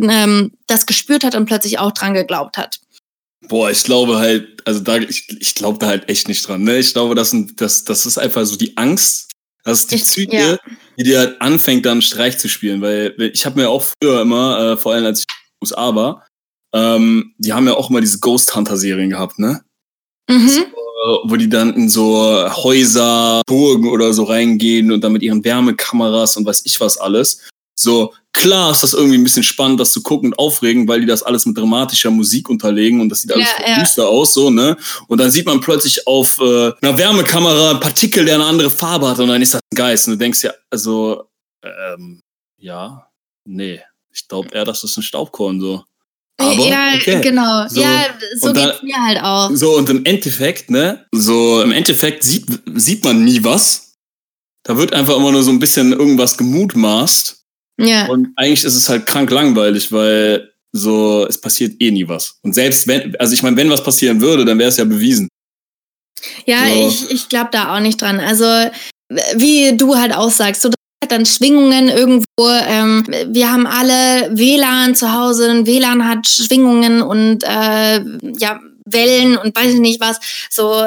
ähm, 0.00 0.52
das 0.66 0.86
gespürt 0.86 1.24
hat 1.24 1.34
und 1.34 1.46
plötzlich 1.46 1.78
auch 1.78 1.92
dran 1.92 2.14
geglaubt 2.14 2.56
hat. 2.56 2.80
Boah, 3.48 3.70
ich 3.70 3.82
glaube 3.84 4.18
halt, 4.18 4.62
also 4.66 4.80
da, 4.80 4.98
ich, 4.98 5.28
ich 5.40 5.54
glaube 5.54 5.78
da 5.78 5.86
halt 5.86 6.08
echt 6.08 6.28
nicht 6.28 6.46
dran. 6.46 6.62
Ne? 6.62 6.78
Ich 6.78 6.92
glaube, 6.92 7.14
das, 7.14 7.34
das, 7.56 7.84
das 7.84 8.04
ist 8.04 8.18
einfach 8.18 8.44
so 8.44 8.56
die 8.56 8.76
Angst, 8.76 9.30
das 9.64 9.80
ist 9.80 9.90
die 9.90 9.96
Psyche, 9.96 10.36
ja. 10.36 10.56
die 10.96 11.04
dir 11.04 11.18
halt 11.18 11.40
anfängt, 11.40 11.86
dann 11.86 12.02
Streich 12.02 12.38
zu 12.38 12.48
spielen. 12.48 12.80
Weil 12.80 13.14
ich 13.18 13.46
habe 13.46 13.60
mir 13.60 13.70
auch 13.70 13.82
früher 13.82 14.22
immer, 14.22 14.72
äh, 14.72 14.76
vor 14.76 14.92
allem 14.92 15.04
als 15.04 15.20
ich 15.20 15.26
in 15.26 15.34
den 15.34 15.68
USA 15.68 15.94
war, 15.94 16.26
ähm, 16.72 17.34
die 17.38 17.52
haben 17.52 17.66
ja 17.66 17.74
auch 17.74 17.90
immer 17.90 18.00
diese 18.00 18.18
Ghost 18.18 18.54
Hunter 18.54 18.76
Serien 18.76 19.10
gehabt, 19.10 19.38
ne? 19.38 19.62
Mhm. 20.28 20.48
So, 20.48 20.62
wo 21.24 21.36
die 21.36 21.48
dann 21.48 21.74
in 21.74 21.88
so 21.88 22.48
Häuser, 22.62 23.42
Burgen 23.46 23.88
oder 23.88 24.12
so 24.12 24.24
reingehen 24.24 24.92
und 24.92 25.02
dann 25.02 25.12
mit 25.12 25.22
ihren 25.22 25.44
Wärmekameras 25.44 26.36
und 26.36 26.44
weiß 26.44 26.62
ich 26.64 26.80
was 26.80 26.98
alles. 26.98 27.48
So, 27.78 28.12
klar 28.32 28.72
ist 28.72 28.82
das 28.82 28.92
irgendwie 28.92 29.16
ein 29.16 29.22
bisschen 29.22 29.44
spannend, 29.44 29.78
das 29.78 29.92
zu 29.92 30.02
gucken 30.02 30.30
und 30.32 30.38
aufregend, 30.38 30.88
weil 30.88 31.00
die 31.00 31.06
das 31.06 31.22
alles 31.22 31.46
mit 31.46 31.56
dramatischer 31.56 32.10
Musik 32.10 32.48
unterlegen 32.50 33.00
und 33.00 33.08
das 33.08 33.20
sieht 33.20 33.32
alles 33.32 33.46
Ja, 33.58 33.68
ja. 33.70 33.80
düster 33.80 34.08
aus, 34.08 34.34
so, 34.34 34.50
ne? 34.50 34.76
Und 35.06 35.18
dann 35.18 35.30
sieht 35.30 35.46
man 35.46 35.60
plötzlich 35.60 36.04
auf 36.06 36.40
äh, 36.40 36.72
einer 36.82 36.98
Wärmekamera 36.98 37.70
einen 37.70 37.80
Partikel, 37.80 38.24
der 38.24 38.34
eine 38.34 38.46
andere 38.46 38.68
Farbe 38.70 39.08
hat 39.08 39.20
und 39.20 39.28
dann 39.28 39.40
ist 39.40 39.54
das 39.54 39.60
ein 39.72 39.76
Geist. 39.76 40.08
Und 40.08 40.14
du 40.14 40.18
denkst 40.18 40.42
ja, 40.42 40.52
also, 40.70 41.24
ähm, 41.62 42.20
ja, 42.56 43.08
nee. 43.44 43.80
Ich 44.12 44.26
glaube 44.26 44.48
eher, 44.52 44.64
das 44.64 44.82
ist 44.82 44.96
ein 44.96 45.02
Staubkorn, 45.04 45.60
so. 45.60 45.84
Aber, 46.40 46.66
ja, 46.68 46.92
okay. 46.94 47.20
genau. 47.20 47.66
So, 47.68 47.80
ja, 47.80 48.06
so 48.36 48.52
da- 48.52 48.66
geht's 48.66 48.82
mir 48.82 48.96
halt 48.96 49.20
auch. 49.22 49.50
So, 49.54 49.76
und 49.76 49.88
im 49.90 50.04
Endeffekt, 50.04 50.70
ne, 50.70 51.04
so 51.12 51.60
im 51.62 51.72
Endeffekt 51.72 52.22
sieht, 52.22 52.46
sieht 52.76 53.04
man 53.04 53.24
nie 53.24 53.42
was. 53.42 53.94
Da 54.64 54.76
wird 54.76 54.92
einfach 54.92 55.16
immer 55.16 55.32
nur 55.32 55.42
so 55.42 55.50
ein 55.50 55.58
bisschen 55.58 55.92
irgendwas 55.92 56.36
gemutmaßt. 56.36 57.40
Ja. 57.80 58.06
Und 58.06 58.28
eigentlich 58.36 58.64
ist 58.64 58.74
es 58.76 58.88
halt 58.88 59.06
krank 59.06 59.30
langweilig, 59.30 59.90
weil 59.92 60.52
so, 60.72 61.26
es 61.28 61.40
passiert 61.40 61.80
eh 61.80 61.90
nie 61.90 62.06
was. 62.06 62.38
Und 62.42 62.54
selbst 62.54 62.86
wenn, 62.86 63.16
also 63.16 63.32
ich 63.34 63.42
meine, 63.42 63.56
wenn 63.56 63.70
was 63.70 63.82
passieren 63.82 64.20
würde, 64.20 64.44
dann 64.44 64.58
wäre 64.58 64.68
es 64.68 64.76
ja 64.76 64.84
bewiesen. 64.84 65.28
Ja, 66.46 66.66
So. 66.68 66.88
ich, 66.88 67.10
ich 67.10 67.28
glaube 67.28 67.48
da 67.52 67.74
auch 67.74 67.80
nicht 67.80 68.00
dran. 68.00 68.20
Also, 68.20 68.44
wie 69.36 69.76
du 69.76 69.96
halt 69.96 70.12
auch 70.14 70.30
sagst, 70.30 70.62
so 70.62 70.70
dann 71.06 71.26
Schwingungen 71.26 71.88
irgendwo. 71.88 72.48
Ähm, 72.48 73.04
wir 73.28 73.52
haben 73.52 73.66
alle 73.66 74.30
WLAN 74.36 74.94
zu 74.94 75.12
Hause. 75.12 75.50
Ein 75.50 75.66
WLAN 75.66 76.08
hat 76.08 76.26
Schwingungen 76.26 77.02
und 77.02 77.44
äh, 77.44 78.00
ja, 78.38 78.60
Wellen 78.84 79.36
und 79.36 79.56
weiß 79.56 79.74
ich 79.74 79.80
nicht 79.80 80.00
was. 80.00 80.18
So, 80.50 80.84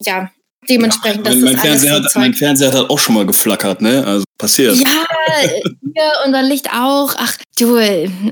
ja, 0.00 0.30
dementsprechend, 0.68 1.26
das 1.26 1.36
mein, 1.36 1.44
mein, 1.44 1.58
Fernseher 1.58 1.92
hat, 1.94 2.16
mein. 2.16 2.34
Fernseher 2.34 2.72
hat 2.72 2.90
auch 2.90 2.98
schon 2.98 3.14
mal 3.14 3.26
geflackert, 3.26 3.80
ne? 3.80 4.04
Also 4.06 4.24
passiert. 4.38 4.76
Ja, 4.76 5.06
hier 5.80 6.12
unser 6.26 6.42
Licht 6.42 6.70
auch. 6.70 7.14
Ach, 7.16 7.36
du, 7.58 7.78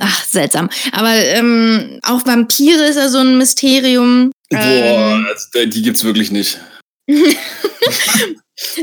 ach, 0.01 0.25
seltsam. 0.25 0.69
Aber 0.93 1.15
ähm, 1.15 2.01
auch 2.03 2.27
Vampire 2.27 2.85
ist 2.85 2.97
ja 2.97 3.09
so 3.09 3.19
ein 3.19 3.39
Mysterium. 3.39 4.33
Boah, 4.51 4.59
Ähm, 4.61 5.27
also, 5.31 5.67
die 5.67 5.83
gibt's 5.83 6.05
wirklich 6.05 6.31
nicht. 6.31 6.59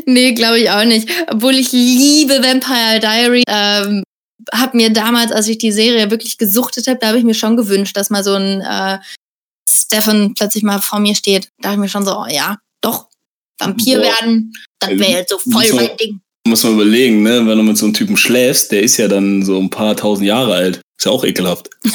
Nee, 0.05 0.33
glaube 0.33 0.59
ich 0.59 0.69
auch 0.69 0.85
nicht. 0.85 1.09
Obwohl 1.27 1.55
ich 1.55 1.71
liebe 1.71 2.41
Vampire 2.43 2.99
Diary. 2.99 3.43
Ähm, 3.47 4.03
hab 4.53 4.73
mir 4.73 4.89
damals, 4.91 5.31
als 5.31 5.47
ich 5.47 5.57
die 5.57 5.71
Serie 5.71 6.09
wirklich 6.11 6.37
gesuchtet 6.37 6.87
habe, 6.87 6.97
da 6.99 7.07
habe 7.07 7.17
ich 7.17 7.23
mir 7.23 7.33
schon 7.33 7.57
gewünscht, 7.57 7.95
dass 7.97 8.09
mal 8.09 8.23
so 8.23 8.33
ein 8.33 8.61
äh, 8.61 8.99
Stefan 9.69 10.33
plötzlich 10.33 10.63
mal 10.63 10.79
vor 10.79 10.99
mir 10.99 11.15
steht. 11.15 11.49
Da 11.59 11.69
habe 11.69 11.75
ich 11.75 11.81
mir 11.81 11.89
schon 11.89 12.05
so, 12.05 12.17
oh, 12.17 12.25
ja, 12.27 12.57
doch, 12.81 13.09
Vampir 13.59 13.97
Boah. 13.97 14.05
werden, 14.05 14.53
das 14.79 14.91
wäre 14.91 15.11
jetzt 15.11 15.29
so 15.29 15.37
voll 15.37 15.65
So. 15.65 15.75
mein 15.75 15.97
Ding. 15.97 16.21
Muss 16.47 16.63
man 16.63 16.73
überlegen, 16.73 17.21
ne? 17.21 17.45
Wenn 17.45 17.57
du 17.57 17.63
mit 17.63 17.77
so 17.77 17.85
einem 17.85 17.93
Typen 17.93 18.17
schläfst, 18.17 18.71
der 18.71 18.81
ist 18.81 18.97
ja 18.97 19.07
dann 19.07 19.43
so 19.43 19.59
ein 19.59 19.69
paar 19.69 19.95
tausend 19.95 20.25
Jahre 20.25 20.55
alt. 20.55 20.81
Ist 20.97 21.05
ja 21.05 21.11
auch 21.11 21.23
ekelhaft. 21.23 21.69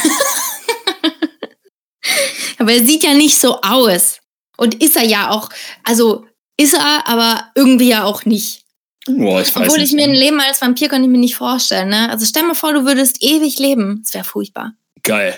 Aber 2.59 2.73
er 2.73 2.85
sieht 2.85 3.03
ja 3.03 3.15
nicht 3.15 3.41
so 3.41 3.61
aus. 3.63 4.21
Und 4.57 4.83
ist 4.83 4.97
er 4.97 5.05
ja 5.05 5.31
auch, 5.31 5.49
also 5.83 6.27
ist 6.57 6.75
er, 6.75 7.07
aber 7.07 7.45
irgendwie 7.55 7.89
ja 7.89 8.05
auch 8.05 8.25
nicht. 8.25 8.63
Boah, 9.07 9.41
ich 9.43 9.55
weiß 9.55 9.67
Obwohl 9.69 9.79
nicht. 9.79 9.89
ich 9.91 9.95
mir 9.95 10.05
ein 10.05 10.15
Leben 10.15 10.41
als 10.41 10.61
Vampir 10.63 10.89
kann 10.89 11.03
ich 11.05 11.11
mir 11.11 11.19
nicht 11.19 11.37
vorstellen, 11.37 11.89
ne? 11.91 12.09
Also 12.11 12.25
stell 12.25 12.43
mir 12.45 12.55
vor, 12.55 12.73
du 12.73 12.87
würdest 12.87 13.23
ewig 13.23 13.59
leben. 13.59 14.01
Das 14.03 14.15
wäre 14.15 14.25
furchtbar. 14.25 14.73
Geil. 15.03 15.35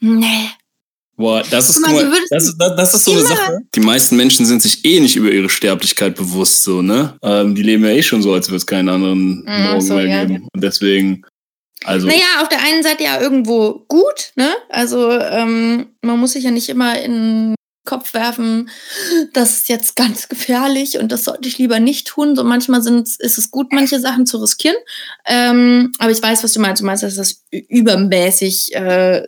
Nee. 0.00 0.50
Boah, 1.18 1.42
das 1.50 1.70
ist, 1.70 1.80
mal, 1.80 1.92
würdest 1.94 2.30
das, 2.30 2.44
ist- 2.48 2.56
das, 2.58 2.76
das 2.76 2.94
ist 2.94 3.04
so 3.06 3.12
eine 3.12 3.22
Sache. 3.22 3.58
Die 3.74 3.80
meisten 3.80 4.16
Menschen 4.16 4.44
sind 4.44 4.60
sich 4.60 4.84
eh 4.84 5.00
nicht 5.00 5.16
über 5.16 5.30
ihre 5.30 5.48
Sterblichkeit 5.48 6.14
bewusst, 6.14 6.62
so, 6.64 6.82
ne? 6.82 7.18
Ähm, 7.22 7.54
die 7.54 7.62
leben 7.62 7.84
ja 7.84 7.90
eh 7.90 8.02
schon 8.02 8.22
so, 8.22 8.34
als 8.34 8.48
würde 8.48 8.56
es 8.58 8.66
keinen 8.66 8.88
anderen 8.90 9.42
Mm, 9.44 9.62
Morgen 9.64 9.80
so, 9.80 9.94
mehr 9.94 10.06
ja. 10.06 10.24
geben. 10.26 10.46
Und 10.54 10.62
deswegen, 10.62 11.22
also, 11.84 12.06
Naja, 12.06 12.42
auf 12.42 12.48
der 12.50 12.62
einen 12.62 12.82
Seite 12.82 13.04
ja 13.04 13.18
irgendwo 13.20 13.84
gut, 13.88 14.32
ne? 14.36 14.50
Also 14.68 15.10
ähm, 15.10 15.86
man 16.02 16.18
muss 16.18 16.32
sich 16.32 16.44
ja 16.44 16.50
nicht 16.50 16.68
immer 16.68 16.98
in 17.00 17.54
Kopf 17.86 18.12
werfen, 18.12 18.68
das 19.32 19.54
ist 19.54 19.68
jetzt 19.70 19.96
ganz 19.96 20.28
gefährlich 20.28 20.98
und 20.98 21.10
das 21.10 21.24
sollte 21.24 21.48
ich 21.48 21.56
lieber 21.56 21.80
nicht 21.80 22.06
tun. 22.06 22.36
So 22.36 22.44
manchmal 22.44 22.82
sind, 22.82 23.08
ist 23.18 23.38
es 23.38 23.50
gut, 23.50 23.72
manche 23.72 23.98
Sachen 24.00 24.26
zu 24.26 24.36
riskieren. 24.36 24.76
Ähm, 25.26 25.92
aber 25.98 26.10
ich 26.10 26.22
weiß, 26.22 26.44
was 26.44 26.52
du 26.52 26.60
meinst. 26.60 26.82
Du 26.82 26.86
meinst, 26.86 27.02
dass 27.02 27.14
das 27.16 27.42
übermäßig 27.50 28.74
äh, 28.74 29.22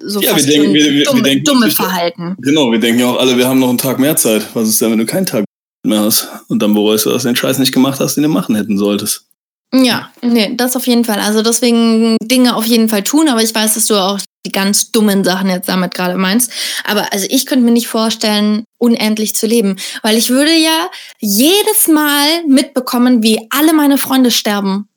so 0.00 0.20
Ja, 0.20 0.36
wir 0.36 0.42
denken- 0.44 0.72
wir- 0.74 0.92
wir- 0.92 1.04
dumme, 1.04 1.18
wir 1.18 1.22
denken 1.24 1.44
dumme 1.44 1.70
Verhalten. 1.70 2.36
genau, 2.40 2.70
wir 2.72 2.78
denken 2.78 3.00
ja 3.00 3.06
auch 3.10 3.18
alle, 3.20 3.36
wir 3.36 3.46
haben 3.48 3.58
noch 3.60 3.68
einen 3.68 3.78
Tag 3.78 3.98
mehr 3.98 4.16
Zeit. 4.16 4.46
Was 4.54 4.68
ist 4.68 4.80
denn, 4.80 4.90
wenn 4.92 4.98
du 4.98 5.06
keinen 5.06 5.26
Tag 5.26 5.44
mehr 5.84 6.00
hast? 6.00 6.28
Und 6.48 6.62
dann 6.62 6.72
bereust 6.74 7.06
du, 7.06 7.10
dass 7.10 7.22
du 7.22 7.28
den 7.28 7.36
Scheiß 7.36 7.58
nicht 7.58 7.72
gemacht 7.72 8.00
hast, 8.00 8.14
den 8.16 8.22
du 8.22 8.28
machen 8.28 8.54
hätten 8.54 8.78
solltest. 8.78 9.26
Ja, 9.72 10.12
nee, 10.22 10.54
das 10.56 10.76
auf 10.76 10.86
jeden 10.86 11.04
Fall. 11.04 11.18
Also 11.18 11.42
deswegen 11.42 12.16
Dinge 12.22 12.54
auf 12.54 12.64
jeden 12.64 12.88
Fall 12.88 13.02
tun, 13.02 13.28
aber 13.28 13.42
ich 13.42 13.52
weiß, 13.54 13.74
dass 13.74 13.86
du 13.86 13.96
auch 13.96 14.20
die 14.44 14.52
ganz 14.52 14.92
dummen 14.92 15.24
Sachen 15.24 15.50
jetzt 15.50 15.68
damit 15.68 15.94
gerade 15.94 16.16
meinst. 16.16 16.50
Aber 16.84 17.12
also 17.12 17.26
ich 17.30 17.46
könnte 17.46 17.64
mir 17.64 17.70
nicht 17.70 17.88
vorstellen, 17.88 18.64
unendlich 18.78 19.34
zu 19.34 19.46
leben, 19.46 19.76
weil 20.02 20.16
ich 20.16 20.30
würde 20.30 20.52
ja 20.52 20.90
jedes 21.20 21.88
Mal 21.88 22.44
mitbekommen, 22.46 23.22
wie 23.22 23.46
alle 23.50 23.72
meine 23.72 23.98
Freunde 23.98 24.30
sterben. 24.30 24.88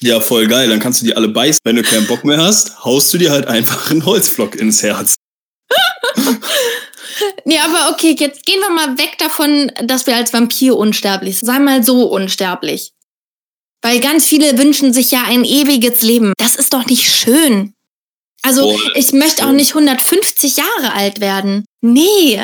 Ja, 0.00 0.20
voll 0.20 0.46
geil. 0.46 0.68
Dann 0.68 0.80
kannst 0.80 1.00
du 1.00 1.06
die 1.06 1.14
alle 1.14 1.28
beißen. 1.28 1.60
Wenn 1.64 1.76
du 1.76 1.82
keinen 1.82 2.06
Bock 2.06 2.24
mehr 2.24 2.38
hast, 2.38 2.84
haust 2.84 3.12
du 3.14 3.18
dir 3.18 3.30
halt 3.30 3.46
einfach 3.46 3.90
einen 3.90 4.04
Holzflock 4.04 4.54
ins 4.56 4.82
Herz. 4.82 5.16
Nee, 7.44 7.58
aber 7.60 7.92
okay, 7.92 8.16
jetzt 8.18 8.44
gehen 8.44 8.60
wir 8.60 8.70
mal 8.70 8.98
weg 8.98 9.16
davon, 9.18 9.70
dass 9.84 10.06
wir 10.06 10.16
als 10.16 10.32
Vampir 10.32 10.76
unsterblich 10.76 11.38
sind. 11.38 11.46
Sei 11.46 11.58
mal 11.58 11.82
so 11.82 12.02
unsterblich. 12.02 12.92
Weil 13.82 14.00
ganz 14.00 14.26
viele 14.26 14.58
wünschen 14.58 14.92
sich 14.92 15.12
ja 15.12 15.22
ein 15.26 15.44
ewiges 15.44 16.02
Leben. 16.02 16.32
Das 16.38 16.56
ist 16.56 16.72
doch 16.72 16.86
nicht 16.86 17.08
schön. 17.08 17.72
Also, 18.46 18.62
Boah, 18.62 18.78
ich 18.94 19.12
möchte 19.12 19.44
auch 19.44 19.50
nicht 19.50 19.70
150 19.70 20.56
Jahre 20.56 20.92
alt 20.94 21.20
werden. 21.20 21.64
Nee. 21.80 22.40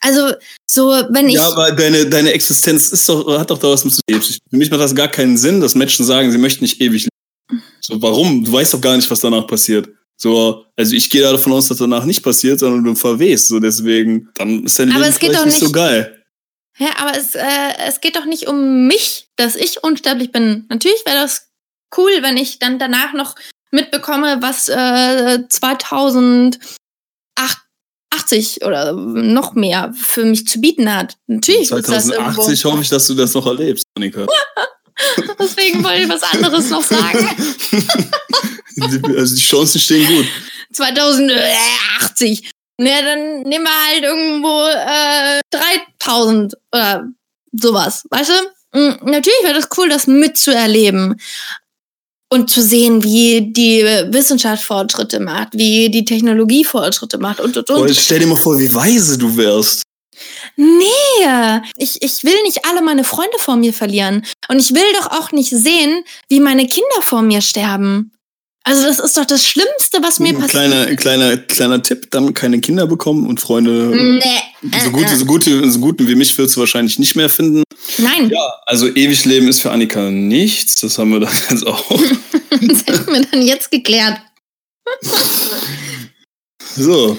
Also, 0.00 0.32
so, 0.66 0.88
wenn 1.10 1.28
ich. 1.28 1.34
Ja, 1.34 1.48
aber 1.48 1.72
deine, 1.72 2.06
deine 2.06 2.32
Existenz 2.32 2.90
ist 2.90 3.06
doch, 3.06 3.38
hat 3.38 3.50
doch 3.50 3.58
da 3.58 3.68
was 3.68 3.84
mit 3.84 3.92
zu 3.92 4.00
tun. 4.08 4.22
Für 4.22 4.56
mich 4.56 4.70
macht 4.70 4.80
das 4.80 4.94
gar 4.94 5.08
keinen 5.08 5.36
Sinn, 5.36 5.60
dass 5.60 5.74
Menschen 5.74 6.06
sagen, 6.06 6.32
sie 6.32 6.38
möchten 6.38 6.64
nicht 6.64 6.80
ewig 6.80 7.02
leben. 7.02 7.62
So, 7.82 8.00
warum? 8.00 8.42
Du 8.42 8.50
weißt 8.50 8.72
doch 8.72 8.80
gar 8.80 8.96
nicht, 8.96 9.10
was 9.10 9.20
danach 9.20 9.46
passiert. 9.46 9.90
So, 10.16 10.64
also 10.74 10.96
ich 10.96 11.10
gehe 11.10 11.20
da 11.20 11.32
davon 11.32 11.52
aus, 11.52 11.68
dass 11.68 11.76
danach 11.76 12.06
nicht 12.06 12.22
passiert, 12.22 12.58
sondern 12.58 12.82
du 12.84 12.94
verwehst. 12.94 13.48
So, 13.48 13.60
deswegen, 13.60 14.30
dann 14.34 14.64
ist 14.64 14.78
dein 14.78 14.90
Aber 14.90 15.00
Leben 15.00 15.10
es 15.10 15.18
geht 15.18 15.34
doch 15.34 15.44
nicht 15.44 15.58
so 15.58 15.70
geil. 15.70 16.22
Ja, 16.78 16.88
aber 16.96 17.18
es, 17.18 17.34
äh, 17.34 17.42
es 17.86 18.00
geht 18.00 18.16
doch 18.16 18.24
nicht 18.24 18.46
um 18.46 18.86
mich, 18.86 19.26
dass 19.36 19.54
ich 19.54 19.84
unsterblich 19.84 20.32
bin. 20.32 20.64
Natürlich 20.70 21.04
wäre 21.04 21.16
das 21.16 21.48
cool, 21.98 22.10
wenn 22.22 22.38
ich 22.38 22.58
dann 22.58 22.78
danach 22.78 23.12
noch 23.12 23.34
mitbekomme, 23.72 24.38
was 24.40 24.68
äh, 24.68 25.40
2080 25.48 26.58
oder 28.64 28.92
noch 28.92 29.54
mehr 29.54 29.92
für 29.98 30.24
mich 30.24 30.46
zu 30.46 30.60
bieten 30.60 30.94
hat. 30.94 31.16
Natürlich 31.26 31.70
ist 31.70 31.88
das 31.88 32.06
2080 32.06 32.64
hoffe 32.66 32.82
ich, 32.82 32.88
dass 32.88 33.06
du 33.06 33.14
das 33.14 33.34
noch 33.34 33.46
erlebst, 33.46 33.84
irgendwo. 33.98 34.26
Deswegen 35.38 35.82
wollte 35.82 36.02
ich 36.02 36.08
was 36.08 36.22
anderes 36.22 36.70
noch 36.70 36.84
sagen. 36.84 37.28
also 39.16 39.34
die 39.34 39.42
Chancen 39.42 39.80
stehen 39.80 40.06
gut. 40.06 40.26
2080. 40.72 42.50
Na, 42.78 43.02
dann 43.02 43.40
nehmen 43.42 43.64
wir 43.64 43.86
halt 43.88 44.02
irgendwo 44.02 44.66
äh, 44.66 45.40
3000 45.98 46.54
oder 46.72 47.08
sowas, 47.52 48.04
weißt 48.10 48.30
du? 48.30 48.78
Mm, 48.78 49.10
Natürlich 49.10 49.42
wäre 49.42 49.54
das 49.54 49.68
cool, 49.76 49.88
das 49.88 50.06
mitzuerleben 50.06 51.20
und 52.32 52.48
zu 52.48 52.62
sehen, 52.62 53.02
wie 53.02 53.52
die 53.52 53.84
Wissenschaft 54.08 54.64
Fortschritte 54.64 55.20
macht, 55.20 55.48
wie 55.52 55.90
die 55.90 56.06
Technologie 56.06 56.64
Fortschritte 56.64 57.18
macht 57.18 57.40
und 57.40 57.54
und 57.58 57.66
Boah, 57.66 57.82
und. 57.82 57.94
stell 57.94 58.20
dir 58.20 58.26
mal 58.26 58.36
vor, 58.36 58.58
wie 58.58 58.74
weise 58.74 59.18
du 59.18 59.36
wärst. 59.36 59.82
Nee, 60.56 61.26
ich, 61.76 62.00
ich 62.00 62.24
will 62.24 62.42
nicht 62.44 62.64
alle 62.64 62.80
meine 62.80 63.04
Freunde 63.04 63.38
vor 63.38 63.56
mir 63.56 63.74
verlieren. 63.74 64.24
Und 64.48 64.60
ich 64.60 64.74
will 64.74 64.92
doch 64.98 65.10
auch 65.10 65.32
nicht 65.32 65.50
sehen, 65.50 66.04
wie 66.30 66.40
meine 66.40 66.66
Kinder 66.66 67.02
vor 67.02 67.20
mir 67.20 67.42
sterben. 67.42 68.12
Also 68.64 68.84
das 68.84 69.00
ist 69.00 69.16
doch 69.16 69.24
das 69.24 69.44
Schlimmste, 69.44 69.98
was 70.02 70.20
mir 70.20 70.34
passiert. 70.34 70.50
kleiner, 70.50 70.94
kleiner, 70.94 71.36
kleiner 71.36 71.82
Tipp, 71.82 72.10
dann 72.10 72.32
keine 72.32 72.60
Kinder 72.60 72.86
bekommen 72.86 73.26
und 73.26 73.40
Freunde. 73.40 74.20
Nee. 74.62 74.80
So 74.84 74.90
gute, 74.90 75.16
so 75.16 75.24
gute, 75.24 75.70
so 75.70 75.80
guten 75.80 76.06
wie 76.06 76.14
mich 76.14 76.36
wirst 76.38 76.54
du 76.54 76.60
wahrscheinlich 76.60 76.98
nicht 76.98 77.16
mehr 77.16 77.28
finden. 77.28 77.64
Nein. 77.98 78.30
Ja, 78.30 78.52
also 78.66 78.88
ewig 78.88 79.24
leben 79.24 79.48
ist 79.48 79.60
für 79.60 79.72
Annika 79.72 80.10
nichts. 80.10 80.80
Das 80.80 80.96
haben 80.98 81.10
wir 81.10 81.20
dann 81.20 81.32
jetzt 81.50 81.66
auch. 81.66 81.90
Das 82.50 82.86
hätten 82.86 83.12
wir 83.12 83.26
dann 83.30 83.42
jetzt 83.42 83.70
geklärt. 83.70 84.18
So. 86.76 87.16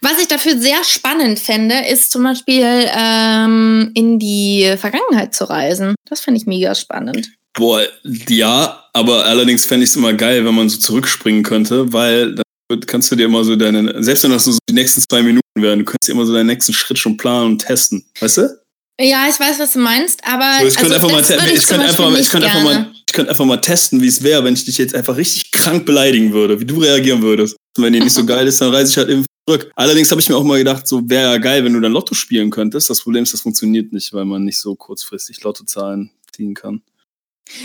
Was 0.00 0.20
ich 0.20 0.28
dafür 0.28 0.58
sehr 0.58 0.84
spannend 0.84 1.40
fände, 1.40 1.74
ist 1.90 2.12
zum 2.12 2.22
Beispiel 2.22 2.88
ähm, 2.94 3.90
in 3.94 4.18
die 4.18 4.74
Vergangenheit 4.78 5.34
zu 5.34 5.48
reisen. 5.48 5.94
Das 6.08 6.20
finde 6.20 6.38
ich 6.38 6.46
mega 6.46 6.74
spannend. 6.74 7.30
Boah, 7.58 7.82
ja, 8.28 8.84
aber 8.92 9.24
allerdings 9.24 9.64
fände 9.64 9.82
ich 9.82 9.90
es 9.90 9.96
immer 9.96 10.12
geil, 10.12 10.44
wenn 10.44 10.54
man 10.54 10.68
so 10.68 10.78
zurückspringen 10.78 11.42
könnte, 11.42 11.92
weil 11.92 12.36
dann 12.36 12.80
kannst 12.86 13.10
du 13.10 13.16
dir 13.16 13.24
immer 13.24 13.42
so 13.42 13.56
deine, 13.56 14.00
selbst 14.00 14.22
wenn 14.22 14.30
das 14.30 14.46
nur 14.46 14.52
so 14.52 14.58
die 14.70 14.74
nächsten 14.74 15.02
zwei 15.02 15.22
Minuten 15.22 15.42
werden. 15.56 15.80
Du 15.80 15.84
könntest 15.84 16.08
immer 16.08 16.24
so 16.24 16.32
deinen 16.32 16.46
nächsten 16.46 16.72
Schritt 16.72 17.00
schon 17.00 17.16
planen 17.16 17.46
und 17.46 17.58
testen. 17.58 18.04
Weißt 18.20 18.36
du? 18.38 18.60
Ja, 19.00 19.26
ich 19.28 19.40
weiß, 19.40 19.58
was 19.58 19.72
du 19.72 19.80
meinst, 19.80 20.22
aber. 20.24 20.60
So, 20.60 20.68
ich 20.68 20.76
könnte 20.76 20.94
also, 20.94 21.08
einfach, 21.08 21.10
mal, 21.10 21.20
ich 21.20 21.66
könnte 21.66 21.84
einfach, 21.84 22.18
ich 22.18 22.28
könnte 22.28 22.46
einfach, 22.46 22.62
mal, 22.62 22.72
gerne. 22.74 22.92
ich 23.06 23.12
könnte 23.12 23.30
einfach 23.30 23.44
mal 23.44 23.56
testen, 23.56 24.02
wie 24.02 24.06
es 24.06 24.22
wäre, 24.22 24.44
wenn 24.44 24.54
ich 24.54 24.64
dich 24.64 24.78
jetzt 24.78 24.94
einfach 24.94 25.16
richtig 25.16 25.50
krank 25.50 25.84
beleidigen 25.84 26.32
würde, 26.32 26.60
wie 26.60 26.64
du 26.64 26.78
reagieren 26.78 27.22
würdest. 27.22 27.56
Und 27.76 27.82
wenn 27.82 27.92
die 27.92 28.00
nicht 28.00 28.14
so 28.14 28.24
geil 28.26 28.46
ist, 28.46 28.60
dann 28.60 28.72
reise 28.72 28.92
ich 28.92 28.96
halt 28.98 29.08
eben 29.08 29.24
zurück. 29.48 29.68
Allerdings 29.74 30.12
habe 30.12 30.20
ich 30.20 30.28
mir 30.28 30.36
auch 30.36 30.44
mal 30.44 30.58
gedacht, 30.58 30.86
so 30.86 31.08
wäre 31.10 31.32
ja 31.32 31.38
geil, 31.38 31.64
wenn 31.64 31.72
du 31.72 31.80
dann 31.80 31.92
Lotto 31.92 32.14
spielen 32.14 32.50
könntest. 32.50 32.88
Das 32.88 33.00
Problem 33.00 33.24
ist, 33.24 33.32
das 33.32 33.40
funktioniert 33.40 33.92
nicht, 33.92 34.12
weil 34.12 34.24
man 34.24 34.44
nicht 34.44 34.60
so 34.60 34.76
kurzfristig 34.76 35.42
Lottozahlen 35.42 36.12
ziehen 36.32 36.54
kann. 36.54 36.82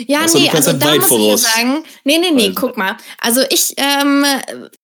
Ja, 0.08 0.26
du 0.26 0.38
nee, 0.38 0.50
also 0.50 0.74
da 0.74 0.96
muss 0.96 1.06
voraus 1.08 1.42
ich 1.42 1.48
ja 1.48 1.52
sagen, 1.56 1.84
nee, 2.04 2.18
nee, 2.18 2.32
nee, 2.32 2.42
reisen. 2.42 2.56
guck 2.56 2.78
mal. 2.78 2.98
Also 3.20 3.42
ich, 3.50 3.74
ähm, 3.78 4.26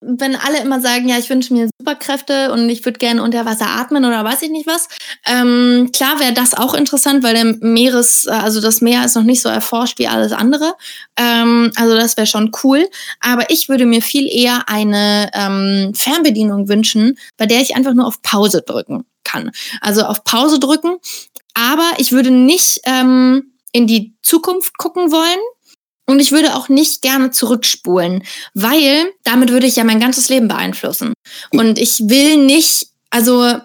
wenn 0.02 0.36
alle 0.36 0.60
immer 0.60 0.82
sagen, 0.82 1.08
ja, 1.08 1.18
ich 1.18 1.30
wünsche 1.30 1.54
mir 1.54 1.70
Superkräfte 1.80 2.52
und 2.52 2.70
ich 2.70 2.86
würde 2.86 3.00
gerne 3.00 3.24
unter 3.24 3.46
Wasser 3.46 3.68
atmen 3.68 4.06
oder 4.06 4.24
weiß 4.24 4.42
ich 4.42 4.50
nicht 4.50 4.68
was, 4.68 4.88
ähm, 5.26 5.92
klar 5.94 6.20
wäre 6.20 6.34
das 6.34 6.54
auch 6.54 6.74
interessant, 6.74 7.24
weil 7.24 7.34
der 7.34 7.56
Meeres, 7.62 8.28
also 8.28 8.62
das 8.62 8.82
Meer 8.82 9.06
ist 9.06 9.16
noch 9.16 9.24
nicht 9.24 9.42
so 9.42 9.50
erforscht 9.50 10.00
wie 10.00 10.08
alles 10.08 10.32
andere. 10.32 10.76
Ähm, 11.18 11.72
also 11.76 11.96
das 11.96 12.18
wäre 12.18 12.28
schon 12.28 12.52
cool. 12.64 12.88
Aber 13.20 13.50
ich 13.50 13.70
würde 13.70 13.86
mir 13.86 14.02
viel 14.02 14.28
eher 14.28 14.68
eine 14.68 15.30
ähm, 15.34 15.94
Fernbedienung 15.96 16.68
wünschen, 16.68 17.18
bei 17.38 17.46
der 17.46 17.62
ich 17.62 17.76
einfach 17.76 17.94
nur 17.94 18.08
auf 18.08 18.22
Pause 18.22 18.62
drücken 18.62 19.06
kann. 19.24 19.52
Also 19.82 20.04
auf 20.04 20.24
Pause 20.24 20.60
drücken, 20.60 20.98
aber 21.54 21.92
ich 21.98 22.12
würde 22.12 22.32
nicht 22.32 22.82
ähm, 22.86 23.54
in 23.72 23.88
die 23.88 24.16
Zukunft 24.22 24.78
gucken 24.78 25.12
wollen. 25.12 25.40
Und 26.06 26.20
ich 26.20 26.32
würde 26.32 26.56
auch 26.56 26.70
nicht 26.70 27.04
gerne 27.04 27.30
zurückspulen, 27.30 28.24
weil 28.56 29.12
damit 29.24 29.52
würde 29.52 29.68
ich 29.68 29.76
ja 29.76 29.84
mein 29.84 30.00
ganzes 30.00 30.28
Leben 30.28 30.48
beeinflussen. 30.48 31.14
Und 31.52 31.78
ich 31.78 32.00
will 32.10 32.38
nicht, 32.38 32.88
also 33.12 33.60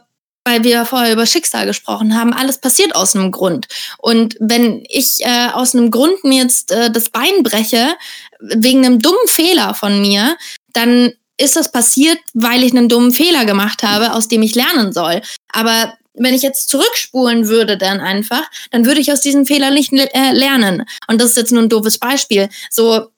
weil 0.44 0.62
wir 0.62 0.84
vorher 0.84 1.12
über 1.12 1.24
Schicksal 1.24 1.66
gesprochen 1.66 2.14
haben, 2.14 2.34
alles 2.34 2.58
passiert 2.58 2.94
aus 2.94 3.16
einem 3.16 3.30
Grund. 3.30 3.66
Und 3.98 4.36
wenn 4.40 4.84
ich 4.88 5.24
äh, 5.24 5.48
aus 5.52 5.74
einem 5.74 5.90
Grund 5.90 6.22
mir 6.22 6.42
jetzt 6.42 6.70
äh, 6.70 6.90
das 6.90 7.08
Bein 7.08 7.42
breche, 7.42 7.96
wegen 8.40 8.84
einem 8.84 9.00
dummen 9.00 9.26
Fehler 9.26 9.72
von 9.72 10.02
mir, 10.02 10.36
dann 10.74 11.12
ist 11.38 11.56
das 11.56 11.72
passiert, 11.72 12.18
weil 12.34 12.62
ich 12.62 12.72
einen 12.72 12.88
dummen 12.88 13.12
Fehler 13.12 13.44
gemacht 13.44 13.82
habe, 13.82 14.12
aus 14.12 14.28
dem 14.28 14.42
ich 14.42 14.54
lernen 14.54 14.92
soll. 14.92 15.22
Aber 15.52 15.94
wenn 16.14 16.34
ich 16.34 16.42
jetzt 16.42 16.68
zurückspulen 16.68 17.48
würde, 17.48 17.76
dann 17.76 18.00
einfach, 18.00 18.48
dann 18.70 18.86
würde 18.86 19.00
ich 19.00 19.12
aus 19.12 19.20
diesem 19.20 19.46
Fehler 19.46 19.70
nicht 19.70 19.92
äh, 19.92 20.32
lernen. 20.32 20.84
Und 21.08 21.20
das 21.20 21.30
ist 21.30 21.36
jetzt 21.36 21.52
nur 21.52 21.62
ein 21.62 21.68
doofes 21.68 21.98
Beispiel. 21.98 22.48
So, 22.70 23.08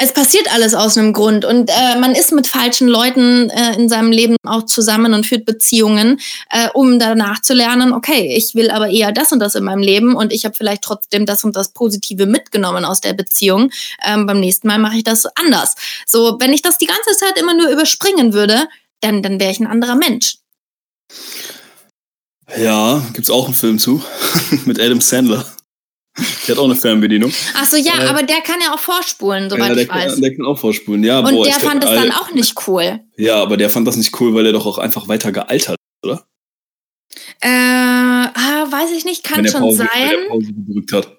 es 0.00 0.12
passiert 0.12 0.52
alles 0.54 0.74
aus 0.74 0.96
einem 0.96 1.12
Grund 1.12 1.44
und 1.44 1.70
äh, 1.70 1.98
man 1.98 2.14
ist 2.14 2.30
mit 2.30 2.46
falschen 2.46 2.86
Leuten 2.86 3.50
äh, 3.50 3.74
in 3.74 3.88
seinem 3.88 4.12
Leben 4.12 4.36
auch 4.46 4.64
zusammen 4.64 5.12
und 5.12 5.26
führt 5.26 5.44
Beziehungen, 5.44 6.20
äh, 6.50 6.68
um 6.72 7.00
danach 7.00 7.42
zu 7.42 7.52
lernen, 7.52 7.92
okay, 7.92 8.32
ich 8.36 8.54
will 8.54 8.70
aber 8.70 8.88
eher 8.90 9.10
das 9.10 9.32
und 9.32 9.40
das 9.40 9.56
in 9.56 9.64
meinem 9.64 9.82
Leben 9.82 10.14
und 10.14 10.32
ich 10.32 10.44
habe 10.44 10.54
vielleicht 10.54 10.82
trotzdem 10.82 11.26
das 11.26 11.42
und 11.42 11.56
das 11.56 11.72
Positive 11.72 12.26
mitgenommen 12.26 12.84
aus 12.84 13.00
der 13.00 13.12
Beziehung. 13.12 13.72
Ähm, 14.04 14.26
beim 14.26 14.38
nächsten 14.38 14.68
Mal 14.68 14.78
mache 14.78 14.98
ich 14.98 15.04
das 15.04 15.26
anders. 15.34 15.74
So, 16.06 16.36
wenn 16.38 16.52
ich 16.52 16.62
das 16.62 16.78
die 16.78 16.86
ganze 16.86 17.16
Zeit 17.18 17.36
immer 17.36 17.54
nur 17.54 17.68
überspringen 17.68 18.32
würde, 18.32 18.68
dann, 19.00 19.20
dann 19.24 19.40
wäre 19.40 19.50
ich 19.50 19.58
ein 19.58 19.66
anderer 19.66 19.96
Mensch. 19.96 20.36
Ja, 22.56 23.02
gibt's 23.12 23.30
auch 23.30 23.44
einen 23.46 23.54
Film 23.54 23.78
zu 23.78 24.02
mit 24.64 24.80
Adam 24.80 25.00
Sandler. 25.00 25.44
Der 26.46 26.56
hat 26.56 26.58
auch 26.58 26.64
eine 26.64 26.74
Fernbedienung. 26.74 27.32
Ach 27.54 27.64
so, 27.66 27.76
ja, 27.76 28.02
Äh, 28.02 28.06
aber 28.08 28.22
der 28.22 28.40
kann 28.40 28.60
ja 28.60 28.74
auch 28.74 28.78
vorspulen, 28.78 29.50
soweit 29.50 29.68
ja, 29.68 29.74
der, 29.74 29.84
ich 29.84 29.88
weiß. 29.88 30.12
kann, 30.14 30.22
der 30.22 30.36
kann 30.36 30.46
auch 30.46 30.58
vorspulen. 30.58 31.04
Ja, 31.04 31.20
und 31.20 31.30
boah, 31.30 31.44
der 31.44 31.54
fand 31.54 31.84
es 31.84 31.90
glaub, 31.90 32.02
dann 32.02 32.12
auch 32.12 32.32
nicht 32.32 32.66
cool. 32.66 33.00
Ja, 33.16 33.36
aber 33.42 33.56
der 33.56 33.70
fand 33.70 33.86
das 33.86 33.96
nicht 33.96 34.18
cool, 34.20 34.34
weil 34.34 34.46
er 34.46 34.52
doch 34.52 34.66
auch 34.66 34.78
einfach 34.78 35.06
weiter 35.06 35.30
gealtert 35.30 35.76
ist, 36.02 36.18
Äh, 37.40 37.48
ah, 37.48 38.66
weiß 38.70 38.90
ich 38.96 39.04
nicht, 39.04 39.22
kann 39.22 39.46
schon 39.46 39.60
Pause, 39.60 39.78
sein. 39.78 39.88
Wenn 39.94 40.22
er 40.22 40.28
Pause 40.28 40.52
gedrückt 40.52 40.92
hat. 40.92 41.18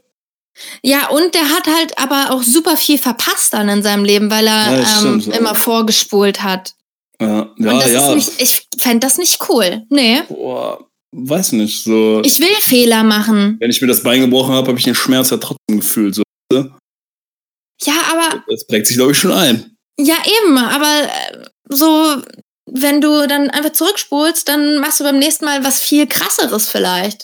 Ja, 0.82 1.08
und 1.10 1.34
der 1.34 1.50
hat 1.50 1.68
halt 1.68 1.98
aber 1.98 2.32
auch 2.32 2.44
super 2.44 2.76
viel 2.76 2.98
verpasst 2.98 3.54
dann 3.54 3.70
in 3.70 3.84
seinem 3.84 4.04
Leben, 4.04 4.30
weil 4.30 4.48
er 4.48 4.72
Ja, 4.72 4.78
das 4.78 5.04
ähm, 5.06 5.32
immer 5.32 5.56
vorgespult 5.56 6.44
hat. 6.44 6.74
Ja, 7.22 7.42
und 7.58 7.66
ja, 7.66 7.74
das 7.74 7.92
ja. 7.92 8.14
ist 8.14 8.16
nicht, 8.16 8.42
ich 8.42 8.68
fände 8.82 9.06
das 9.06 9.18
nicht 9.18 9.40
cool. 9.50 9.84
Nee. 9.90 10.24
Boah, 10.28 10.89
weiß 11.12 11.54
nicht. 11.54 11.84
So, 11.84 12.22
Ich 12.24 12.40
will 12.40 12.48
Fehler 12.62 13.04
machen. 13.04 13.58
wenn 13.60 13.70
ich 13.72 13.82
mir 13.82 13.88
das 13.88 14.04
Bein 14.04 14.22
gebrochen 14.22 14.54
habe, 14.54 14.68
habe 14.68 14.78
ich 14.80 14.86
den 14.86 14.96
Schmerz 14.96 15.30
ja 15.32 15.38
trotzdem 15.38 15.80
gefühlt. 15.80 16.16
So. 16.16 16.24
Ja, 16.52 17.94
aber, 18.12 18.44
Das 18.50 18.66
prägt 18.68 18.88
sich, 18.88 18.98
glaube 18.98 19.12
ich, 19.14 19.18
schon 19.18 19.32
ein. 19.32 19.76
ja 20.00 20.18
eben, 20.44 20.58
aber 20.58 21.04
äh, 21.04 21.46
so, 21.70 22.22
wenn 22.66 23.00
du 23.02 23.28
dann 23.28 23.50
einfach 23.50 23.72
zurückspulst, 23.74 24.48
dann 24.48 24.80
machst 24.80 25.00
du 25.00 25.04
beim 25.04 25.18
nächsten 25.20 25.46
Mal 25.46 25.64
was 25.64 25.80
viel 25.82 26.06
krasseres 26.08 26.70
vielleicht. 26.70 27.24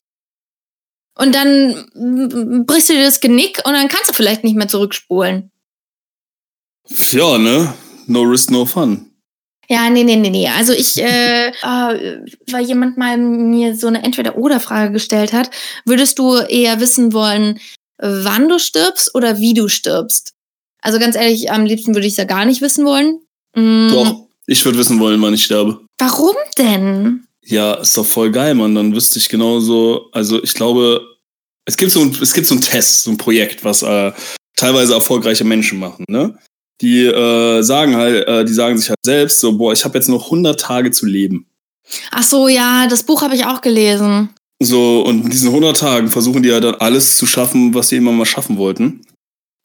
Und 1.18 1.34
dann 1.34 2.66
brichst 2.66 2.90
du 2.90 2.94
dir 2.94 3.04
das 3.06 3.22
Genick 3.22 3.62
und 3.66 3.74
dann 3.74 3.88
kannst 3.88 4.10
du 4.10 4.14
vielleicht 4.14 4.44
nicht 4.44 4.56
mehr 4.58 4.68
zurückspulen. 4.68 5.52
Ja, 7.12 7.38
ne? 7.38 7.74
No 8.08 8.22
risk, 8.24 8.52
no 8.52 8.66
fun. 8.66 9.12
Ja, 9.70 9.90
nee, 9.90 10.04
nee, 10.04 10.16
nee, 10.16 10.30
nee. 10.30 10.48
Also 10.48 10.74
ich, 10.74 11.02
äh, 11.02 11.48
äh, 11.48 11.52
weil 12.52 12.66
jemand 12.66 12.98
mal 12.98 13.18
mir 13.18 13.76
so 13.76 13.88
eine 13.88 14.04
Entweder-Oder-Frage 14.04 14.92
gestellt 14.92 15.34
hat, 15.34 15.50
würdest 15.86 16.20
du 16.20 16.36
eher 16.38 16.80
wissen 16.80 17.14
wollen, 17.14 17.60
wann 17.98 18.50
du 18.50 18.60
stirbst 18.60 19.16
oder 19.16 19.40
wie 19.40 19.54
du 19.54 19.68
stirbst? 19.68 20.34
Also 20.82 21.00
ganz 21.00 21.16
ehrlich, 21.16 21.52
am 21.52 21.66
liebsten 21.66 21.96
würde 21.96 22.08
ich 22.08 22.14
es 22.14 22.18
ja 22.18 22.26
gar 22.26 22.46
nicht 22.46 22.62
wissen 22.62 22.86
wollen. 22.86 23.20
Mm, 23.56 23.90
Doch, 23.90 24.28
ich 24.46 24.64
würde 24.66 24.78
wissen 24.78 25.00
wollen, 25.00 25.22
wann 25.22 25.34
ich 25.34 25.46
sterbe. 25.46 25.80
Warum 25.98 26.36
denn? 26.58 27.26
Ja, 27.44 27.76
ist 27.76 27.98
doch 27.98 28.06
voll 28.06 28.32
geil, 28.32 28.54
Mann. 28.54 28.76
Dann 28.76 28.94
wüsste 28.94 29.18
ich 29.18 29.30
genauso. 29.30 30.10
Also 30.12 30.44
ich 30.44 30.54
glaube, 30.54 31.02
es 31.66 31.78
gibt 31.78 31.92
so 31.92 32.02
ein, 32.02 32.16
es 32.22 32.34
gibt 32.34 32.48
so 32.48 32.56
ein 32.56 32.62
Test, 32.62 33.04
so 33.04 33.12
ein 33.12 33.18
Projekt, 33.18 33.64
was 33.64 33.82
äh, 33.82 34.12
teilweise 34.56 34.94
erfolgreiche 34.94 35.44
Menschen 35.44 35.80
machen, 35.80 36.06
ne? 36.08 36.38
Die 36.82 37.06
äh, 37.06 37.62
sagen 37.62 37.96
halt, 37.96 38.28
äh, 38.28 38.46
die 38.46 38.54
sagen 38.54 38.78
sich 38.78 38.90
halt 38.90 39.00
selbst 39.06 39.40
so, 39.40 39.58
boah, 39.58 39.74
ich 39.74 39.86
habe 39.86 39.98
jetzt 39.98 40.10
noch 40.10 40.26
100 40.26 40.60
Tage 40.60 40.92
zu 40.92 41.06
leben. 41.06 41.48
Ach 42.12 42.24
so, 42.24 42.48
ja, 42.48 42.88
das 42.88 43.04
Buch 43.04 43.22
habe 43.22 43.36
ich 43.36 43.46
auch 43.46 43.62
gelesen. 43.62 44.30
So, 44.60 45.02
und 45.02 45.26
in 45.26 45.30
diesen 45.30 45.50
100 45.50 45.78
Tagen 45.78 46.10
versuchen 46.10 46.44
die 46.44 46.50
ja 46.50 46.60
dann 46.60 46.76
alles 46.76 47.18
zu 47.18 47.26
schaffen, 47.26 47.74
was 47.74 47.90
sie 47.90 47.98
immer 47.98 48.12
mal 48.12 48.26
schaffen 48.26 48.58
wollten. 48.58 49.02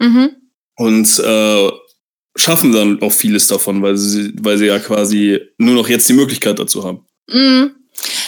Mhm. 0.00 0.30
Und 0.76 1.18
äh, 1.18 1.70
schaffen 2.36 2.72
dann 2.72 3.02
auch 3.02 3.12
vieles 3.12 3.46
davon, 3.46 3.82
weil 3.82 3.96
sie, 3.96 4.32
weil 4.40 4.58
sie 4.58 4.66
ja 4.66 4.78
quasi 4.78 5.40
nur 5.58 5.74
noch 5.74 5.88
jetzt 5.88 6.08
die 6.08 6.14
Möglichkeit 6.14 6.58
dazu 6.58 6.84
haben. 6.84 7.04
Mm. 7.28 7.70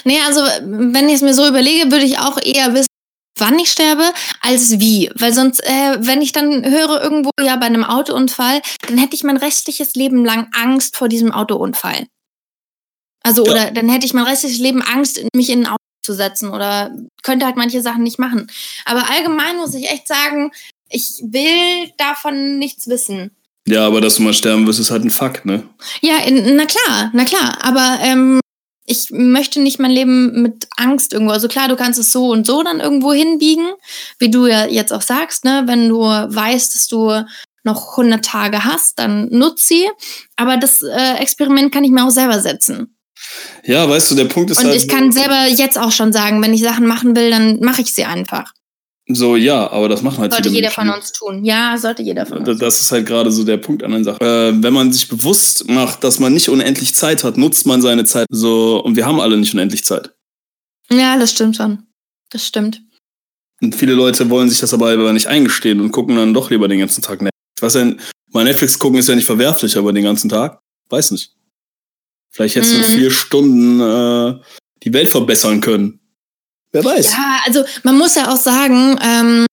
Nee, 0.05 0.19
also 0.27 0.41
wenn 0.65 1.09
ich 1.09 1.17
es 1.17 1.23
mir 1.23 1.35
so 1.35 1.47
überlege, 1.47 1.91
würde 1.91 2.05
ich 2.05 2.19
auch 2.19 2.39
eher 2.43 2.75
wissen, 2.75 2.89
wann 3.43 3.59
ich 3.59 3.71
sterbe, 3.71 4.05
als 4.41 4.79
wie. 4.81 5.11
Weil 5.15 5.35
sonst, 5.35 5.61
äh, 5.65 5.97
wenn 5.99 6.23
ich 6.23 6.33
dann 6.33 6.65
höre 6.65 7.03
irgendwo, 7.03 7.31
ja, 7.41 7.57
bei 7.57 7.67
einem 7.67 7.85
Autounfall, 7.85 8.63
dann 8.87 8.97
hätte 8.99 9.17
ich 9.17 9.25
mein 9.25 9.37
restliches 9.37 9.95
Leben 9.95 10.25
lang 10.25 10.49
Angst 10.55 10.97
vor 10.97 11.09
diesem 11.09 11.33
Autounfall. 11.33 12.07
Also, 13.23 13.45
Ja. 13.45 13.53
oder 13.53 13.71
dann 13.73 13.89
hätte 13.89 14.07
ich 14.07 14.15
mein 14.15 14.25
restliches 14.25 14.59
Leben 14.59 14.83
Angst, 14.83 15.21
mich 15.35 15.51
in 15.51 15.61
ein 15.67 15.73
Auto 15.73 15.77
zu 16.05 16.15
setzen 16.15 16.49
oder 16.51 16.91
könnte 17.23 17.47
halt 17.47 17.57
manche 17.57 17.83
Sachen 17.83 18.03
nicht 18.03 18.19
machen. 18.19 18.51
Aber 18.85 19.09
allgemein 19.11 19.57
muss 19.57 19.75
ich 19.75 19.89
echt 19.91 20.09
sagen, 20.09 20.51
ich 20.89 21.21
will 21.23 21.91
davon 21.99 22.59
nichts 22.59 22.89
wissen. 22.89 23.31
Ja, 23.69 23.87
aber 23.87 24.01
dass 24.01 24.17
du 24.17 24.23
mal 24.23 24.35
sterben 24.35 24.67
wirst, 24.67 24.81
ist 24.81 24.91
halt 24.91 25.05
ein 25.05 25.11
Fakt, 25.11 25.47
ne? 25.47 25.63
Ja, 26.01 26.15
na 26.29 26.67
klar, 26.67 27.11
na 27.13 27.25
klar. 27.25 27.59
Aber 27.63 27.99
ähm, 28.03 28.41
ich 28.93 29.11
möchte 29.11 29.61
nicht 29.61 29.81
mein 29.81 29.91
Leben 29.91 30.43
mit 30.43 30.69
Angst 30.77 31.13
irgendwo. 31.13 31.33
Also 31.33 31.49
klar, 31.49 31.69
du 31.69 31.77
kannst 31.77 31.99
es 31.99 32.13
so 32.13 32.31
und 32.31 32.47
so 32.47 32.63
dann 32.63 32.81
irgendwo 32.81 33.13
hinbiegen, 33.13 33.67
wie 34.19 34.31
du 34.31 34.47
ja 34.47 34.67
jetzt 34.67 34.93
auch 34.93 35.03
sagst, 35.03 35.45
ne? 35.45 35.65
Wenn 35.67 35.89
du 35.89 36.01
weißt, 36.01 36.75
dass 36.75 36.87
du 36.87 37.25
noch 37.65 37.93
100 37.93 38.25
Tage 38.25 38.65
hast, 38.65 38.99
dann 38.99 39.29
nutz 39.31 39.67
sie. 39.69 39.89
Aber 40.37 40.57
das 40.57 40.83
äh, 40.83 41.15
Experiment 41.19 41.73
kann 41.73 41.85
ich 41.85 41.91
mir 41.91 42.05
auch 42.05 42.11
selber 42.11 42.41
setzen. 42.41 42.97
Ja, 43.65 43.89
weißt 43.89 44.11
du, 44.11 44.15
der 44.17 44.25
Punkt 44.27 44.51
ist 44.51 44.59
Und 44.59 44.67
halt 44.67 44.77
ich 44.77 44.89
kann 44.89 45.13
selber 45.13 45.47
jetzt 45.47 45.79
auch 45.79 45.93
schon 45.93 46.13
sagen, 46.13 46.43
wenn 46.43 46.55
ich 46.55 46.63
Sachen 46.63 46.87
machen 46.87 47.17
will, 47.17 47.31
dann 47.31 47.61
mache 47.61 47.83
ich 47.83 47.95
sie 47.95 48.05
einfach. 48.05 48.53
So, 49.09 49.37
ja, 49.37 49.69
aber 49.71 49.89
das 49.89 50.03
machen 50.03 50.19
halt 50.19 50.33
Sollte 50.33 50.49
jeder 50.49 50.69
Menschen 50.69 50.75
von 50.87 50.91
uns 50.91 51.13
tun. 51.13 51.45
Ja, 51.45 51.77
sollte 51.77 52.03
jeder 52.03 52.25
von 52.25 52.39
uns. 52.39 52.59
Das 52.59 52.81
ist 52.81 52.93
halt 52.93 53.05
gerade 53.07 53.33
so 53.33 53.43
der 53.45 53.57
Punkt 53.57 53.83
an 53.83 53.91
der 53.91 54.05
Sache. 54.05 54.25
Äh, 54.25 54.63
wenn 54.63 54.73
man 54.73 54.93
sich 54.93 55.09
bewusst 55.09 55.69
macht, 55.69 56.05
dass 56.05 56.21
man 56.21 56.33
nicht 56.33 56.49
unendlich 56.49 56.95
Zeit 56.95 57.25
hat, 57.25 57.37
nutzt 57.37 57.67
man 57.67 57.83
seine 57.83 58.05
Zeit 58.05 58.27
so. 58.31 58.83
Und 58.83 58.95
wir 58.97 59.05
haben 59.05 59.19
alle 59.21 59.37
nicht 59.37 59.53
unendlich 59.55 59.85
Zeit. 59.85 60.15
Ja, 60.91 61.19
das 61.19 61.33
stimmt 61.33 61.57
schon. 61.57 61.85
Das 62.31 62.47
stimmt. 62.47 62.81
Und 63.61 63.75
viele 63.75 63.95
Leute 63.95 64.31
wollen 64.31 64.49
sich 64.49 64.61
das 64.61 64.73
aber 64.73 65.13
nicht 65.13 65.27
eingestehen 65.27 65.81
und 65.81 65.91
gucken 65.93 66.17
dann 66.17 66.33
doch 66.35 66.51
lieber 66.51 66.69
den 66.69 66.79
ganzen 66.79 67.03
Tag 67.03 67.23
Netflix. 67.23 67.33
Was 67.61 67.73
denn, 67.75 68.01
mal 68.33 68.45
Netflix 68.45 68.79
gucken 68.79 68.99
ist 68.99 69.09
ja 69.09 69.15
nicht 69.15 69.25
verwerflich, 69.27 69.77
aber 69.77 69.93
den 69.93 70.05
ganzen 70.05 70.29
Tag? 70.29 70.61
Weiß 70.89 71.11
nicht. 71.11 71.33
Vielleicht 72.31 72.55
hättest 72.57 72.73
du 72.73 72.77
in 72.79 72.83
Mhm. 72.83 72.99
vier 72.99 73.11
Stunden 73.11 73.81
äh, 73.81 74.41
die 74.85 74.93
Welt 74.93 75.09
verbessern 75.09 75.61
können. 75.61 76.01
Wer 76.73 76.85
weiß. 76.85 77.13
Ja, 77.13 77.41
also 77.45 77.65
man 77.83 77.99
muss 77.99 78.15
ja 78.15 78.33
auch 78.33 78.37
sagen, 78.37 78.99
ähm, 79.03 79.47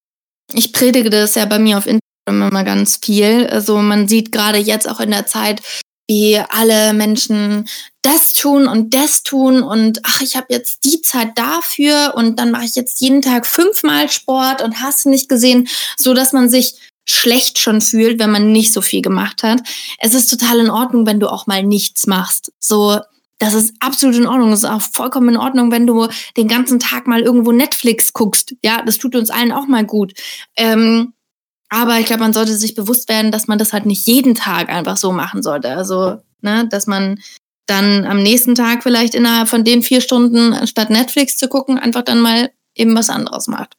ich 0.53 0.73
predige 0.73 1.09
das 1.09 1.35
ja 1.35 1.45
bei 1.45 1.59
mir 1.59 1.77
auf 1.77 1.85
Instagram 1.85 2.49
immer 2.49 2.63
ganz 2.63 2.99
viel. 3.03 3.47
Also 3.47 3.77
man 3.77 4.07
sieht 4.07 4.31
gerade 4.31 4.57
jetzt 4.57 4.89
auch 4.89 4.99
in 4.99 5.11
der 5.11 5.25
Zeit, 5.25 5.61
wie 6.07 6.39
alle 6.49 6.93
Menschen 6.93 7.69
das 8.01 8.33
tun 8.33 8.67
und 8.67 8.95
das 8.95 9.21
tun 9.21 9.61
und 9.61 9.99
ach, 10.03 10.21
ich 10.21 10.35
habe 10.35 10.47
jetzt 10.49 10.83
die 10.85 11.01
Zeit 11.01 11.37
dafür 11.37 12.13
und 12.15 12.39
dann 12.39 12.49
mache 12.49 12.65
ich 12.65 12.75
jetzt 12.75 13.01
jeden 13.01 13.21
Tag 13.21 13.45
fünfmal 13.45 14.09
Sport 14.09 14.63
und 14.63 14.81
hast 14.81 15.05
nicht 15.05 15.29
gesehen, 15.29 15.67
so 15.97 16.15
dass 16.15 16.33
man 16.33 16.49
sich 16.49 16.75
schlecht 17.05 17.59
schon 17.59 17.81
fühlt, 17.81 18.19
wenn 18.19 18.31
man 18.31 18.51
nicht 18.51 18.73
so 18.73 18.81
viel 18.81 19.01
gemacht 19.01 19.43
hat. 19.43 19.59
Es 19.99 20.13
ist 20.13 20.29
total 20.29 20.59
in 20.59 20.69
Ordnung, 20.69 21.05
wenn 21.05 21.19
du 21.19 21.27
auch 21.27 21.45
mal 21.45 21.63
nichts 21.63 22.07
machst. 22.07 22.51
So, 22.59 22.99
das 23.39 23.53
ist 23.53 23.73
absolut 23.79 24.15
in 24.15 24.27
Ordnung. 24.27 24.51
Es 24.51 24.63
ist 24.63 24.69
auch 24.69 24.81
vollkommen 24.81 25.29
in 25.29 25.37
Ordnung, 25.37 25.71
wenn 25.71 25.87
du 25.87 26.07
den 26.37 26.47
ganzen 26.47 26.79
Tag 26.79 27.07
mal 27.07 27.21
irgendwo 27.21 27.51
Netflix 27.51 28.13
guckst. 28.13 28.55
Ja, 28.63 28.83
das 28.85 28.97
tut 28.97 29.15
uns 29.15 29.29
allen 29.29 29.51
auch 29.51 29.65
mal 29.65 29.85
gut. 29.85 30.13
Ähm, 30.57 31.13
aber 31.69 31.99
ich 31.99 32.05
glaube, 32.05 32.23
man 32.23 32.33
sollte 32.33 32.53
sich 32.53 32.75
bewusst 32.75 33.09
werden, 33.09 33.31
dass 33.31 33.47
man 33.47 33.57
das 33.57 33.73
halt 33.73 33.85
nicht 33.85 34.05
jeden 34.07 34.35
Tag 34.35 34.69
einfach 34.69 34.97
so 34.97 35.11
machen 35.11 35.41
sollte. 35.41 35.69
Also, 35.69 36.17
ne, 36.41 36.67
dass 36.69 36.85
man 36.85 37.19
dann 37.65 38.05
am 38.05 38.21
nächsten 38.21 38.55
Tag 38.55 38.83
vielleicht 38.83 39.15
innerhalb 39.15 39.47
von 39.47 39.63
den 39.63 39.83
vier 39.83 40.01
Stunden, 40.01 40.53
anstatt 40.53 40.89
Netflix 40.89 41.37
zu 41.37 41.47
gucken, 41.47 41.77
einfach 41.77 42.01
dann 42.01 42.19
mal 42.19 42.51
eben 42.75 42.95
was 42.95 43.09
anderes 43.09 43.47
macht. 43.47 43.77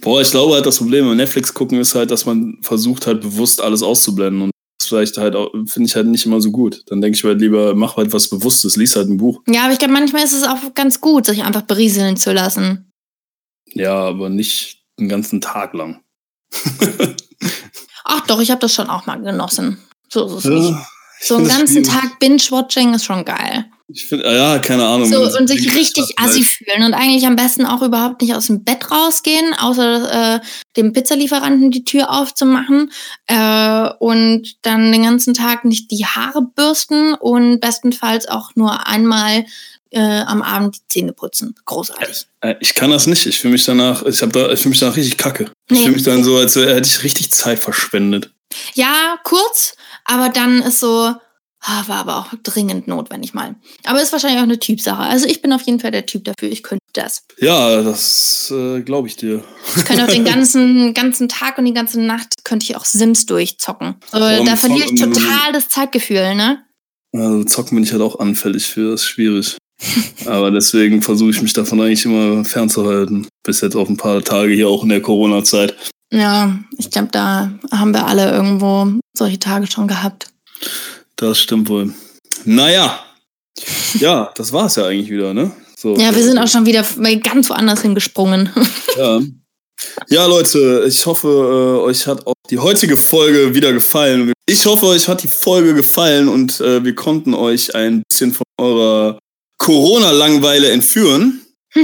Boah, 0.00 0.20
ich 0.20 0.30
glaube 0.30 0.54
halt, 0.54 0.64
das 0.64 0.78
Problem 0.78 1.06
beim 1.06 1.16
Netflix 1.16 1.52
gucken 1.52 1.80
ist 1.80 1.94
halt, 1.96 2.12
dass 2.12 2.24
man 2.24 2.58
versucht 2.62 3.06
halt 3.06 3.20
bewusst 3.20 3.60
alles 3.60 3.82
auszublenden 3.82 4.42
und 4.42 4.50
das 4.50 4.57
vielleicht 4.88 5.16
halt 5.16 5.36
auch, 5.36 5.50
finde 5.66 5.88
ich 5.88 5.96
halt 5.96 6.06
nicht 6.06 6.26
immer 6.26 6.40
so 6.40 6.50
gut. 6.50 6.82
Dann 6.86 7.00
denke 7.00 7.16
ich 7.16 7.24
halt 7.24 7.40
lieber, 7.40 7.74
mach 7.74 7.96
halt 7.96 8.12
was 8.12 8.28
Bewusstes, 8.28 8.76
lies 8.76 8.96
halt 8.96 9.08
ein 9.08 9.18
Buch. 9.18 9.42
Ja, 9.46 9.64
aber 9.64 9.72
ich 9.72 9.78
glaube, 9.78 9.94
manchmal 9.94 10.24
ist 10.24 10.32
es 10.32 10.44
auch 10.44 10.74
ganz 10.74 11.00
gut, 11.00 11.26
sich 11.26 11.44
einfach 11.44 11.62
berieseln 11.62 12.16
zu 12.16 12.32
lassen. 12.32 12.92
Ja, 13.74 13.94
aber 13.94 14.28
nicht 14.28 14.84
den 14.98 15.08
ganzen 15.08 15.40
Tag 15.40 15.74
lang. 15.74 16.02
Ach 18.04 18.26
doch, 18.26 18.40
ich 18.40 18.50
habe 18.50 18.60
das 18.60 18.74
schon 18.74 18.88
auch 18.88 19.06
mal 19.06 19.20
genossen. 19.20 19.78
So 20.08 20.26
ist 20.26 20.32
es 20.32 20.44
ja, 20.44 20.50
nicht. 20.50 20.74
So 21.20 21.36
einen 21.36 21.48
ganzen 21.48 21.84
Tag 21.84 22.18
Binge-Watching 22.20 22.94
ist 22.94 23.04
schon 23.04 23.24
geil. 23.24 23.67
Ich 23.90 24.06
finde, 24.06 24.30
ja, 24.30 24.58
keine 24.58 24.86
Ahnung. 24.86 25.10
So, 25.10 25.22
und 25.38 25.48
sich 25.48 25.74
richtig 25.74 26.04
assi 26.18 26.44
fühlen 26.44 26.84
und 26.84 26.92
eigentlich 26.92 27.26
am 27.26 27.36
besten 27.36 27.64
auch 27.64 27.80
überhaupt 27.80 28.20
nicht 28.20 28.34
aus 28.34 28.48
dem 28.48 28.62
Bett 28.62 28.90
rausgehen, 28.90 29.54
außer 29.54 30.34
äh, 30.36 30.40
dem 30.76 30.92
Pizzalieferanten 30.92 31.70
die 31.70 31.84
Tür 31.84 32.10
aufzumachen 32.10 32.92
äh, 33.28 33.88
und 33.98 34.56
dann 34.60 34.92
den 34.92 35.04
ganzen 35.04 35.32
Tag 35.32 35.64
nicht 35.64 35.90
die 35.90 36.04
Haare 36.04 36.42
bürsten 36.42 37.14
und 37.14 37.60
bestenfalls 37.60 38.28
auch 38.28 38.50
nur 38.56 38.86
einmal 38.86 39.46
äh, 39.90 40.00
am 40.00 40.42
Abend 40.42 40.76
die 40.76 40.88
Zähne 40.88 41.14
putzen. 41.14 41.54
Großartig. 41.64 42.26
Äh, 42.42 42.56
ich 42.60 42.74
kann 42.74 42.90
das 42.90 43.06
nicht. 43.06 43.24
Ich 43.24 43.40
fühle 43.40 43.52
mich 43.52 43.64
danach, 43.64 44.04
ich 44.04 44.20
habe 44.20 44.32
da, 44.32 44.52
ich 44.52 44.60
fühle 44.60 44.70
mich 44.70 44.80
danach 44.80 44.96
richtig 44.96 45.16
kacke. 45.16 45.50
Ich 45.70 45.78
fühle 45.78 45.92
mich 45.92 46.02
dann 46.02 46.24
so, 46.24 46.36
als 46.36 46.56
hätte 46.56 46.86
ich 46.86 47.02
richtig 47.04 47.32
Zeit 47.32 47.58
verschwendet. 47.58 48.30
Ja, 48.74 49.18
kurz, 49.24 49.76
aber 50.04 50.28
dann 50.28 50.60
ist 50.60 50.80
so, 50.80 51.14
war 51.60 51.96
aber 51.96 52.16
auch 52.16 52.34
dringend 52.42 52.88
notwendig 52.88 53.34
mal. 53.34 53.56
Aber 53.84 54.00
ist 54.00 54.12
wahrscheinlich 54.12 54.38
auch 54.38 54.44
eine 54.44 54.58
Typsache. 54.58 55.02
Also 55.02 55.26
ich 55.26 55.42
bin 55.42 55.52
auf 55.52 55.62
jeden 55.62 55.80
Fall 55.80 55.90
der 55.90 56.06
Typ 56.06 56.24
dafür. 56.24 56.50
Ich 56.50 56.62
könnte 56.62 56.84
das. 56.92 57.24
Ja, 57.38 57.82
das 57.82 58.52
äh, 58.54 58.80
glaube 58.80 59.08
ich 59.08 59.16
dir. 59.16 59.42
Ich 59.76 59.84
könnte 59.84 60.04
auch 60.04 60.08
den 60.08 60.24
ganzen, 60.24 60.94
ganzen 60.94 61.28
Tag 61.28 61.58
und 61.58 61.64
die 61.64 61.74
ganze 61.74 62.00
Nacht 62.00 62.44
könnte 62.44 62.64
ich 62.64 62.76
auch 62.76 62.84
Sims 62.84 63.26
durchzocken. 63.26 63.96
Aber 64.12 64.44
da 64.44 64.56
verliere 64.56 64.86
ich 64.86 65.00
total 65.00 65.52
das 65.52 65.68
Zeitgefühl, 65.68 66.34
ne? 66.34 66.64
Also 67.12 67.44
zocken 67.44 67.76
bin 67.76 67.84
ich 67.84 67.92
halt 67.92 68.02
auch 68.02 68.18
anfällig 68.20 68.66
für, 68.66 68.92
das 68.92 69.02
ist 69.02 69.06
schwierig. 69.06 69.56
Aber 70.26 70.50
deswegen 70.50 71.02
versuche 71.02 71.30
ich 71.30 71.42
mich 71.42 71.52
davon 71.52 71.80
eigentlich 71.80 72.04
immer 72.04 72.44
fernzuhalten. 72.44 73.28
Bis 73.44 73.60
jetzt 73.60 73.76
auf 73.76 73.88
ein 73.88 73.96
paar 73.96 74.22
Tage 74.22 74.52
hier 74.52 74.68
auch 74.68 74.82
in 74.82 74.88
der 74.88 75.00
Corona-Zeit. 75.00 75.74
Ja, 76.12 76.58
ich 76.76 76.90
glaube, 76.90 77.08
da 77.12 77.52
haben 77.70 77.92
wir 77.92 78.06
alle 78.06 78.30
irgendwo 78.30 78.98
solche 79.16 79.38
Tage 79.38 79.66
schon 79.70 79.88
gehabt. 79.88 80.28
Das 81.18 81.40
stimmt 81.40 81.68
wohl. 81.68 81.92
Naja. 82.44 83.04
Ja, 83.94 84.32
das 84.36 84.52
war 84.52 84.66
es 84.66 84.76
ja 84.76 84.86
eigentlich 84.86 85.10
wieder, 85.10 85.34
ne? 85.34 85.50
So. 85.76 85.96
Ja, 85.96 86.14
wir 86.14 86.22
sind 86.22 86.38
auch 86.38 86.46
schon 86.46 86.64
wieder 86.64 86.84
ganz 87.16 87.50
woanders 87.50 87.82
hingesprungen. 87.82 88.50
Ja. 88.96 89.20
Ja, 90.08 90.26
Leute, 90.26 90.84
ich 90.88 91.06
hoffe, 91.06 91.28
äh, 91.28 91.86
euch 91.86 92.04
hat 92.08 92.26
auch 92.26 92.32
die 92.50 92.58
heutige 92.58 92.96
Folge 92.96 93.54
wieder 93.54 93.72
gefallen. 93.72 94.32
Ich 94.44 94.66
hoffe, 94.66 94.86
euch 94.86 95.06
hat 95.06 95.22
die 95.22 95.28
Folge 95.28 95.72
gefallen 95.72 96.28
und 96.28 96.58
äh, 96.60 96.82
wir 96.82 96.96
konnten 96.96 97.32
euch 97.32 97.76
ein 97.76 98.02
bisschen 98.08 98.32
von 98.32 98.44
eurer 98.60 99.20
Corona-Langweile 99.58 100.72
entführen. 100.72 101.42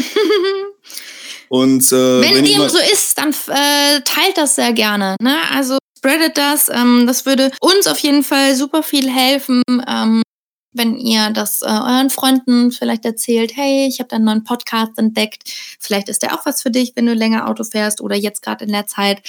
Und 1.48 1.92
äh, 1.92 2.20
wenn, 2.20 2.34
wenn 2.34 2.44
dem 2.44 2.68
so 2.68 2.78
ist, 2.92 3.16
dann 3.16 3.30
äh, 3.30 4.00
teilt 4.00 4.36
das 4.36 4.56
sehr 4.56 4.72
gerne. 4.72 5.14
Ne? 5.20 5.36
Also 5.52 5.78
spreadet 6.04 6.36
das. 6.36 6.68
Ähm, 6.68 7.06
das 7.06 7.24
würde 7.24 7.50
uns 7.60 7.86
auf 7.86 7.98
jeden 7.98 8.22
Fall 8.22 8.54
super 8.54 8.82
viel 8.82 9.08
helfen. 9.10 9.62
Ähm, 9.88 10.22
wenn 10.72 10.98
ihr 10.98 11.30
das 11.30 11.62
äh, 11.62 11.66
euren 11.66 12.10
Freunden 12.10 12.72
vielleicht 12.72 13.06
erzählt, 13.06 13.56
hey, 13.56 13.86
ich 13.88 14.00
habe 14.00 14.08
da 14.08 14.16
einen 14.16 14.26
neuen 14.26 14.44
Podcast 14.44 14.98
entdeckt, 14.98 15.44
vielleicht 15.78 16.10
ist 16.10 16.22
der 16.22 16.34
auch 16.34 16.44
was 16.44 16.60
für 16.60 16.70
dich, 16.70 16.92
wenn 16.94 17.06
du 17.06 17.14
länger 17.14 17.48
Auto 17.48 17.64
fährst 17.64 18.02
oder 18.02 18.16
jetzt 18.16 18.42
gerade 18.42 18.66
in 18.66 18.72
der 18.72 18.86
Zeit. 18.86 19.22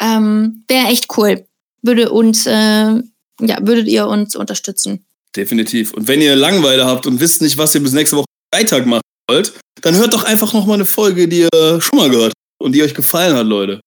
Ähm, 0.00 0.64
Wäre 0.68 0.86
echt 0.86 1.06
cool. 1.18 1.44
Würde 1.82 2.10
uns, 2.10 2.46
äh, 2.46 2.52
ja, 2.52 3.58
würdet 3.60 3.88
ihr 3.88 4.06
uns 4.06 4.36
unterstützen. 4.36 5.04
Definitiv. 5.34 5.92
Und 5.92 6.08
wenn 6.08 6.22
ihr 6.22 6.34
Langeweile 6.34 6.86
habt 6.86 7.06
und 7.06 7.20
wisst 7.20 7.42
nicht, 7.42 7.58
was 7.58 7.74
ihr 7.74 7.82
bis 7.82 7.92
nächste 7.92 8.16
Woche 8.16 8.26
Freitag 8.54 8.86
machen 8.86 9.02
wollt, 9.28 9.52
dann 9.82 9.96
hört 9.96 10.14
doch 10.14 10.24
einfach 10.24 10.54
noch 10.54 10.64
mal 10.64 10.74
eine 10.74 10.86
Folge, 10.86 11.28
die 11.28 11.40
ihr 11.40 11.80
schon 11.82 11.98
mal 11.98 12.08
gehört 12.08 12.32
habt 12.32 12.64
und 12.64 12.72
die 12.72 12.82
euch 12.82 12.94
gefallen 12.94 13.36
hat, 13.36 13.46
Leute. 13.46 13.80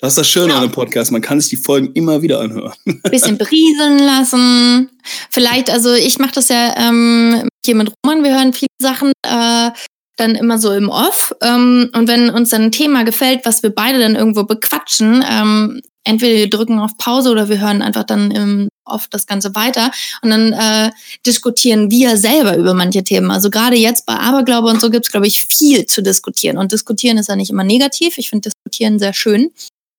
Das 0.00 0.12
ist 0.12 0.18
das 0.18 0.28
Schöne 0.28 0.46
genau. 0.46 0.56
an 0.58 0.62
einem 0.64 0.72
Podcast. 0.72 1.10
Man 1.10 1.22
kann 1.22 1.40
sich 1.40 1.50
die 1.50 1.56
Folgen 1.56 1.92
immer 1.94 2.22
wieder 2.22 2.40
anhören. 2.40 2.72
Bisschen 3.10 3.38
berieseln 3.38 3.98
lassen. 3.98 4.90
Vielleicht, 5.30 5.70
also 5.70 5.92
ich 5.92 6.18
mache 6.18 6.32
das 6.34 6.48
ja 6.48 6.74
ähm, 6.76 7.48
hier 7.64 7.74
mit 7.74 7.92
Roman. 8.04 8.22
Wir 8.22 8.36
hören 8.36 8.52
viele 8.52 8.68
Sachen 8.80 9.12
äh, 9.26 9.70
dann 10.16 10.34
immer 10.34 10.58
so 10.58 10.72
im 10.72 10.88
Off. 10.88 11.34
Ähm, 11.42 11.90
und 11.94 12.06
wenn 12.08 12.30
uns 12.30 12.50
dann 12.50 12.62
ein 12.62 12.72
Thema 12.72 13.04
gefällt, 13.04 13.40
was 13.44 13.62
wir 13.62 13.70
beide 13.70 13.98
dann 13.98 14.14
irgendwo 14.14 14.44
bequatschen, 14.44 15.24
ähm, 15.28 15.80
entweder 16.04 16.38
wir 16.38 16.50
drücken 16.50 16.78
auf 16.78 16.96
Pause 16.98 17.30
oder 17.30 17.48
wir 17.48 17.60
hören 17.60 17.82
einfach 17.82 18.04
dann 18.04 18.30
im 18.30 18.68
oft 18.84 19.12
das 19.12 19.26
Ganze 19.26 19.54
weiter 19.54 19.90
und 20.22 20.30
dann 20.30 20.52
äh, 20.54 20.90
diskutieren 21.26 21.90
wir 21.90 22.16
selber 22.16 22.56
über 22.56 22.72
manche 22.72 23.04
Themen. 23.04 23.30
Also 23.30 23.50
gerade 23.50 23.76
jetzt 23.76 24.06
bei 24.06 24.14
Aberglaube 24.14 24.68
und 24.68 24.80
so 24.80 24.90
gibt 24.90 25.04
es, 25.04 25.12
glaube 25.12 25.26
ich, 25.26 25.42
viel 25.42 25.84
zu 25.84 26.02
diskutieren. 26.02 26.56
Und 26.56 26.72
diskutieren 26.72 27.18
ist 27.18 27.28
ja 27.28 27.36
nicht 27.36 27.50
immer 27.50 27.64
negativ. 27.64 28.16
Ich 28.16 28.30
finde 28.30 28.48
diskutieren 28.48 28.98
sehr 28.98 29.12
schön. 29.12 29.50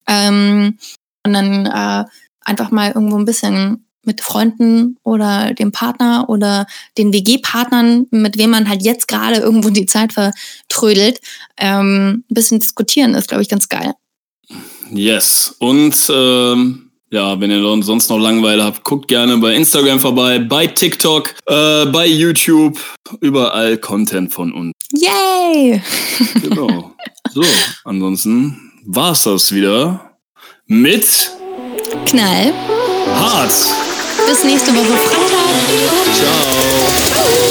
Ähm, 0.09 0.77
und 1.25 1.33
dann 1.33 1.65
äh, 1.67 2.05
einfach 2.43 2.71
mal 2.71 2.91
irgendwo 2.91 3.17
ein 3.17 3.25
bisschen 3.25 3.85
mit 4.05 4.21
Freunden 4.21 4.97
oder 5.03 5.53
dem 5.53 5.71
Partner 5.71 6.25
oder 6.29 6.65
den 6.97 7.13
WG-Partnern, 7.13 8.07
mit 8.11 8.37
wem 8.37 8.49
man 8.49 8.67
halt 8.67 8.81
jetzt 8.81 9.07
gerade 9.07 9.37
irgendwo 9.37 9.69
die 9.69 9.85
Zeit 9.85 10.13
vertrödelt, 10.13 11.21
ähm, 11.57 12.23
ein 12.29 12.33
bisschen 12.33 12.59
diskutieren 12.59 13.13
ist, 13.13 13.27
glaube 13.27 13.43
ich, 13.43 13.49
ganz 13.49 13.69
geil. 13.69 13.93
Yes. 14.91 15.55
Und 15.59 15.95
ähm, 16.11 16.89
ja, 17.11 17.39
wenn 17.39 17.51
ihr 17.51 17.83
sonst 17.83 18.09
noch 18.09 18.17
Langeweile 18.17 18.63
habt, 18.63 18.83
guckt 18.83 19.07
gerne 19.07 19.37
bei 19.37 19.53
Instagram 19.53 19.99
vorbei, 19.99 20.39
bei 20.39 20.67
TikTok, 20.67 21.35
äh, 21.45 21.85
bei 21.85 22.07
YouTube, 22.07 22.79
überall 23.19 23.77
Content 23.77 24.33
von 24.33 24.53
uns. 24.53 24.73
Yay! 24.91 25.81
Genau. 26.41 26.95
So, 27.31 27.43
ansonsten 27.83 28.68
war's 28.91 29.23
das 29.23 29.53
wieder 29.53 30.15
mit 30.65 31.31
Knall. 32.05 32.53
Hart. 33.13 33.53
Bis 34.27 34.43
nächste 34.43 34.71
Woche 34.75 34.97
Freitag. 34.97 36.15
Ciao. 36.15 37.48